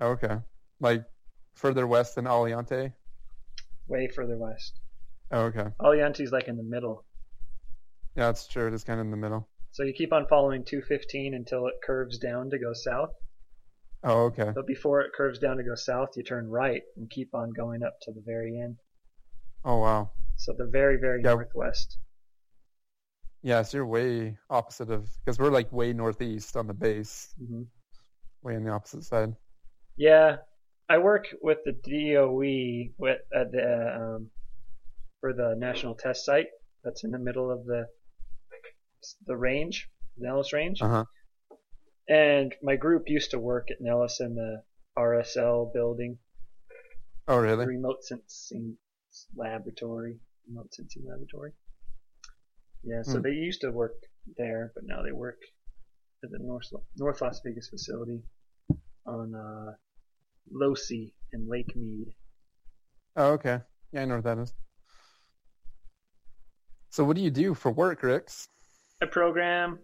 Oh, 0.00 0.10
okay. 0.12 0.38
Like 0.82 1.04
further 1.54 1.86
west 1.86 2.16
than 2.16 2.26
Aliante? 2.26 2.92
way 3.88 4.08
further 4.08 4.36
west. 4.36 4.80
Oh, 5.30 5.42
okay. 5.44 5.68
Aliante's 5.80 6.32
like 6.32 6.48
in 6.48 6.56
the 6.56 6.62
middle. 6.62 7.04
Yeah, 8.16 8.26
that's 8.26 8.46
true. 8.46 8.66
It 8.66 8.74
is 8.74 8.84
kind 8.84 9.00
of 9.00 9.06
in 9.06 9.10
the 9.10 9.16
middle. 9.16 9.48
So 9.70 9.84
you 9.84 9.94
keep 9.94 10.12
on 10.12 10.26
following 10.28 10.64
215 10.64 11.34
until 11.34 11.66
it 11.66 11.74
curves 11.86 12.18
down 12.18 12.50
to 12.50 12.58
go 12.58 12.72
south. 12.74 13.10
Oh, 14.04 14.24
okay. 14.24 14.50
But 14.54 14.66
before 14.66 15.00
it 15.00 15.12
curves 15.16 15.38
down 15.38 15.56
to 15.56 15.62
go 15.62 15.74
south, 15.74 16.08
you 16.16 16.24
turn 16.24 16.48
right 16.48 16.82
and 16.96 17.08
keep 17.08 17.34
on 17.34 17.50
going 17.56 17.82
up 17.82 17.94
to 18.02 18.12
the 18.12 18.22
very 18.26 18.58
end. 18.60 18.76
Oh, 19.64 19.78
wow. 19.78 20.10
So 20.36 20.52
the 20.58 20.66
very, 20.66 20.98
very 20.98 21.22
Yeah. 21.22 21.34
northwest. 21.34 21.96
Yeah, 23.42 23.62
so 23.62 23.78
you're 23.78 23.86
way 23.86 24.38
opposite 24.50 24.90
of, 24.90 25.10
because 25.24 25.38
we're 25.38 25.50
like 25.50 25.72
way 25.72 25.92
northeast 25.92 26.56
on 26.56 26.66
the 26.66 26.74
base, 26.74 27.34
hmm 27.38 27.62
way 28.42 28.56
on 28.56 28.64
the 28.64 28.70
opposite 28.72 29.04
side. 29.04 29.34
Yeah, 29.96 30.36
I 30.88 30.98
work 30.98 31.26
with 31.40 31.58
the 31.64 31.72
DOE 31.72 32.92
with 32.98 33.20
at 33.34 33.52
the 33.52 33.96
um, 34.00 34.30
for 35.20 35.32
the 35.32 35.54
national 35.56 35.94
test 35.94 36.24
site 36.24 36.48
that's 36.84 37.04
in 37.04 37.10
the 37.10 37.18
middle 37.18 37.50
of 37.50 37.64
the 37.64 37.86
the 39.26 39.36
range, 39.36 39.88
the 40.16 40.26
Nellis 40.26 40.52
Range. 40.52 40.80
Uh 40.82 40.88
huh. 40.88 41.04
And 42.08 42.54
my 42.62 42.76
group 42.76 43.04
used 43.08 43.30
to 43.30 43.38
work 43.38 43.68
at 43.70 43.80
Nellis 43.80 44.20
in 44.20 44.34
the 44.34 44.62
RSL 44.98 45.72
building, 45.72 46.18
Oh, 47.28 47.38
really? 47.38 47.64
remote 47.66 48.04
sensing 48.04 48.76
laboratory, 49.36 50.18
remote 50.48 50.74
sensing 50.74 51.04
laboratory. 51.08 51.52
Yeah, 52.82 53.02
so 53.02 53.14
Hmm. 53.18 53.22
they 53.22 53.30
used 53.30 53.60
to 53.62 53.70
work 53.70 53.94
there, 54.36 54.72
but 54.74 54.84
now 54.84 55.02
they 55.02 55.12
work 55.12 55.38
at 56.24 56.30
the 56.30 56.38
North 56.40 56.66
North 56.96 57.20
Las 57.22 57.40
Vegas 57.44 57.68
facility 57.68 58.22
on 59.06 59.34
uh, 59.34 59.72
Losee 60.50 61.12
and 61.32 61.48
Lake 61.48 61.74
Mead. 61.76 62.14
Oh, 63.16 63.32
okay. 63.32 63.60
Yeah, 63.92 64.02
I 64.02 64.04
know 64.06 64.16
what 64.16 64.24
that 64.24 64.38
is. 64.38 64.52
So 66.90 67.04
what 67.04 67.16
do 67.16 67.22
you 67.22 67.30
do 67.30 67.54
for 67.54 67.70
work, 67.70 68.02
Rix? 68.02 68.48
I 69.02 69.06
program, 69.06 69.78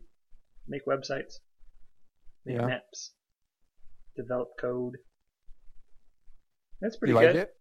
make 0.69 0.87
websites, 0.87 1.41
make 2.45 2.57
Yeah. 2.57 2.67
maps, 2.67 3.13
develop 4.17 4.49
code. 4.61 4.97
That's 6.81 6.97
pretty 6.97 7.13
you 7.13 7.17
like 7.17 7.33
good. 7.33 7.37
it? 7.37 7.55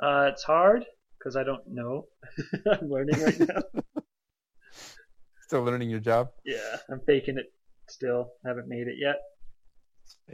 Uh, 0.00 0.30
it's 0.32 0.42
hard 0.42 0.84
because 1.18 1.36
I 1.36 1.42
don't 1.44 1.66
know. 1.68 2.06
I'm 2.70 2.88
learning 2.88 3.20
right 3.20 3.38
now. 3.40 3.62
Still 5.42 5.62
learning 5.64 5.90
your 5.90 6.00
job? 6.00 6.30
yeah, 6.46 6.78
I'm 6.90 7.00
faking 7.06 7.36
it 7.38 7.52
still. 7.90 8.30
Haven't 8.46 8.68
made 8.68 8.86
it 8.86 8.96
yet. 8.98 9.16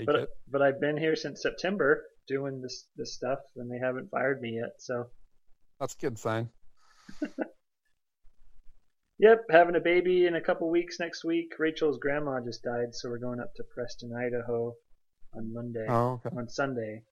But 0.04 0.28
but 0.50 0.62
I've 0.62 0.80
been 0.80 0.96
here 0.96 1.16
since 1.16 1.42
September 1.42 2.04
doing 2.26 2.60
this 2.60 2.86
this 2.96 3.14
stuff, 3.14 3.40
and 3.56 3.70
they 3.70 3.78
haven't 3.78 4.10
fired 4.10 4.40
me 4.40 4.56
yet. 4.60 4.74
So 4.78 5.10
That's 5.80 5.94
a 5.94 5.98
good 5.98 6.18
sign. 6.18 6.50
yep, 9.18 9.44
having 9.50 9.76
a 9.76 9.80
baby 9.80 10.26
in 10.26 10.34
a 10.36 10.40
couple 10.40 10.70
weeks 10.70 11.00
next 11.00 11.24
week. 11.24 11.52
Rachel's 11.58 11.98
grandma 11.98 12.40
just 12.44 12.62
died, 12.62 12.92
so 12.94 13.08
we're 13.08 13.18
going 13.18 13.40
up 13.40 13.54
to 13.56 13.64
Preston, 13.74 14.12
Idaho, 14.14 14.74
on 15.34 15.52
Monday. 15.52 15.86
Oh, 15.88 16.20
okay. 16.24 16.36
On 16.36 16.48
Sunday, 16.48 17.02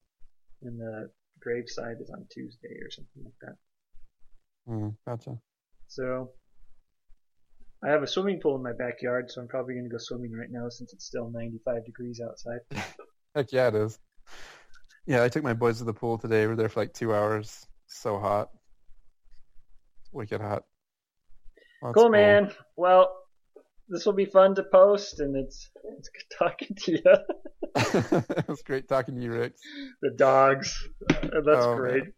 and 0.62 0.78
the 0.78 1.10
graveside 1.40 1.96
is 2.00 2.10
on 2.10 2.26
Tuesday 2.30 2.76
or 2.82 2.90
something 2.90 3.24
like 3.24 3.34
that. 3.42 3.56
Mm, 4.68 4.96
gotcha. 5.06 5.38
So 5.88 6.30
I 7.86 7.90
have 7.90 8.02
a 8.02 8.06
swimming 8.06 8.40
pool 8.40 8.56
in 8.56 8.62
my 8.64 8.72
backyard, 8.72 9.30
so 9.30 9.40
I'm 9.40 9.46
probably 9.46 9.74
going 9.74 9.84
to 9.84 9.90
go 9.90 9.98
swimming 9.98 10.32
right 10.32 10.50
now 10.50 10.68
since 10.68 10.92
it's 10.92 11.06
still 11.06 11.30
95 11.30 11.84
degrees 11.84 12.20
outside. 12.20 12.58
Heck 13.36 13.52
yeah, 13.52 13.68
it 13.68 13.76
is. 13.76 13.98
Yeah, 15.06 15.22
I 15.22 15.28
took 15.28 15.44
my 15.44 15.52
boys 15.54 15.78
to 15.78 15.84
the 15.84 15.92
pool 15.94 16.18
today. 16.18 16.40
We 16.42 16.48
were 16.48 16.56
there 16.56 16.68
for 16.68 16.80
like 16.80 16.92
two 16.94 17.14
hours. 17.14 17.64
So 17.86 18.18
hot. 18.18 18.50
Wicked 20.10 20.40
hot. 20.40 20.64
Well, 21.80 21.92
that's 21.92 22.02
cool, 22.02 22.10
man. 22.10 22.50
Well, 22.76 23.14
this 23.88 24.04
will 24.04 24.14
be 24.14 24.24
fun 24.24 24.56
to 24.56 24.64
post, 24.64 25.20
and 25.20 25.36
it's 25.36 25.70
it's 25.98 26.08
good 26.08 26.36
talking 26.38 26.76
to 26.76 26.92
you. 26.92 27.02
it 28.36 28.48
was 28.48 28.62
great 28.62 28.88
talking 28.88 29.14
to 29.14 29.22
you, 29.22 29.30
Rick. 29.32 29.52
the 30.02 30.10
dogs, 30.10 30.76
that's 31.08 31.30
Oh, 31.46 31.76
great. 31.76 32.02
man. 32.02 32.12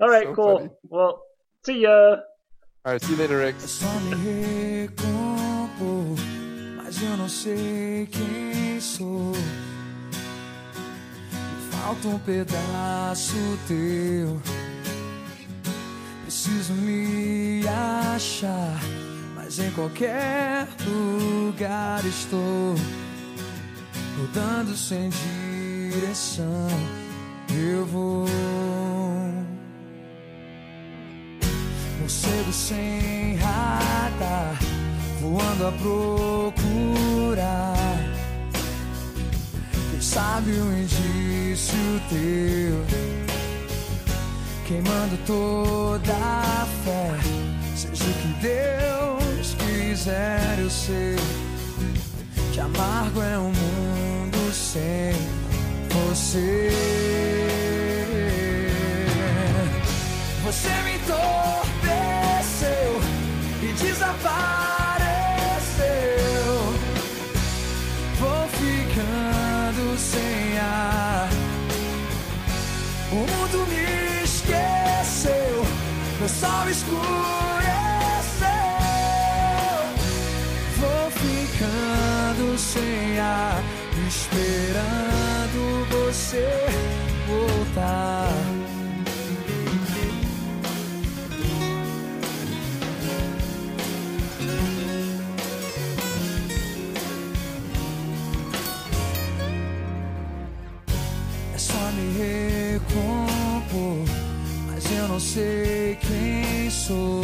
All 0.00 0.08
right, 0.08 0.24
So 0.24 0.34
cool. 0.34 0.58
funny. 0.58 0.70
Well, 0.82 1.22
see 1.64 1.82
ya. 1.82 2.16
All 2.82 2.92
right, 2.92 3.02
see 3.02 3.12
you 3.12 3.18
later, 3.18 3.44
Rick. 3.44 3.60
Eu 3.60 3.68
só 3.68 3.92
me 4.00 4.14
recompor, 4.14 5.04
mas 6.78 7.02
eu 7.02 7.14
não 7.18 7.28
sei 7.28 8.08
quem 8.10 8.80
sou. 8.80 9.34
Me 9.34 9.36
falta 11.70 12.08
um 12.08 12.18
pedaço 12.20 13.34
teu. 13.68 14.40
Preciso 16.22 16.72
me 16.72 17.68
achar, 18.14 18.80
mas 19.34 19.58
em 19.58 19.70
qualquer 19.72 20.66
lugar 20.86 22.02
estou. 22.06 22.74
Rodando 24.18 24.74
sem 24.74 25.10
direção, 25.90 26.68
eu 27.50 27.84
vou. 27.84 28.79
Morcego 32.00 32.52
sem 32.52 33.36
radar, 33.36 34.58
voando 35.20 35.68
a 35.68 35.72
procurar. 35.72 37.76
Quem 39.90 40.00
sabe 40.00 40.52
um 40.52 40.80
indício 40.80 42.00
teu, 42.08 42.82
queimando 44.66 45.18
toda 45.26 46.14
a 46.14 46.66
fé. 46.84 47.10
Seja 47.76 48.04
o 48.04 48.14
que 48.14 48.28
Deus 48.40 49.54
quiser, 49.58 50.58
eu 50.58 50.70
sei 50.70 51.16
que 52.52 52.60
amargo 52.60 53.22
é 53.22 53.38
um 53.38 53.52
mundo 53.52 54.52
sem 54.52 55.14
você. 55.90 56.70
Você 60.44 60.68
me 60.82 60.96
e 60.96 60.98
apareceu 64.10 64.90
Vou 68.20 68.48
ficando 68.48 69.96
sem 69.98 70.58
ar. 70.58 71.28
O 73.10 73.14
mundo 73.14 73.66
me 73.66 74.22
esqueceu. 74.24 75.64
Meu 76.18 76.28
sol 76.28 76.68
escureceu. 76.68 77.00
Vou 80.76 81.10
ficando 81.12 82.58
sem 82.58 83.18
ar. 83.18 83.62
Esperando 84.06 85.86
você 85.88 86.46
voltar. 87.26 88.39
Sei 105.32 105.96
quem 106.00 106.68
sou. 106.70 107.22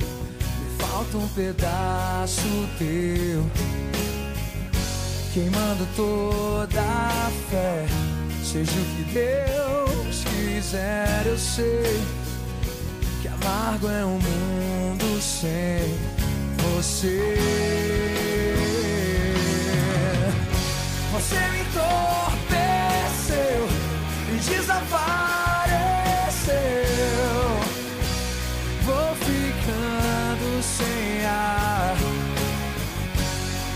Me 0.00 0.70
falta 0.78 1.16
um 1.16 1.28
pedaço 1.28 2.68
teu, 2.76 3.46
queimando 5.32 5.86
toda 5.94 6.80
a 6.80 7.30
fé. 7.50 7.86
Seja 8.42 8.72
o 8.72 8.84
que 8.84 9.04
Deus 9.12 10.24
quiser, 10.24 11.22
eu 11.26 11.38
sei 11.38 12.00
que 13.22 13.28
amargo 13.28 13.88
é 13.88 14.04
um 14.04 14.18
mundo 14.18 15.22
sem 15.22 15.94
você. 16.58 17.36
Você 21.12 21.36
me 21.36 21.60
entorpeceu 21.60 22.88
e 24.32 24.36
desapareceu. 24.50 25.39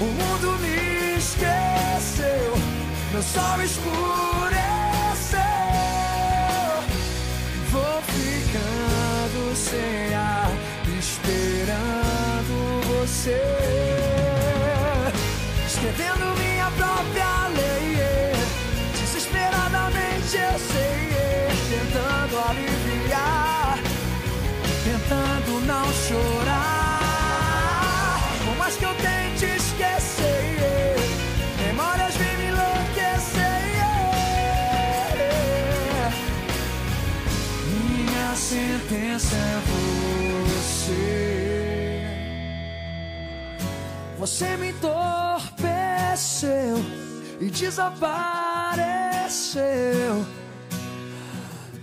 O 0.05 0.07
mundo 0.07 0.59
me 0.59 1.17
esqueceu, 1.17 2.53
meu 3.11 3.23
sol 3.23 3.63
escureceu. 3.63 3.81
Vou 7.71 8.03
ficando 8.03 9.57
sem 9.57 10.15
ar, 10.15 10.51
esperando 10.99 12.55
você. 12.87 13.41
Escrevendo 15.67 16.37
minha 16.37 16.44
sentença 38.95 39.35
é 39.35 39.61
você. 40.47 40.87
Você 44.19 44.57
me 44.57 44.71
entorpeceu 44.71 44.95
e 47.41 47.51
desapareceu. 47.51 48.15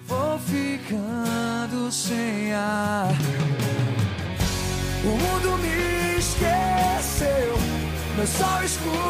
Vou 0.08 0.40
ficando 0.40 1.92
sem 1.92 2.54
ar. 2.54 3.12
O 5.04 5.08
mundo 5.08 5.58
me 5.58 6.18
esqueceu, 6.18 7.58
meu 8.16 8.28
sol 8.28 8.64
escureceu. 8.64 9.02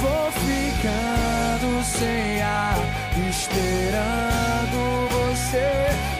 Vou 0.00 0.30
ficando 0.32 1.82
sem 1.84 2.42
ar, 2.42 2.76
esperando 3.28 5.08
você. 5.10 6.17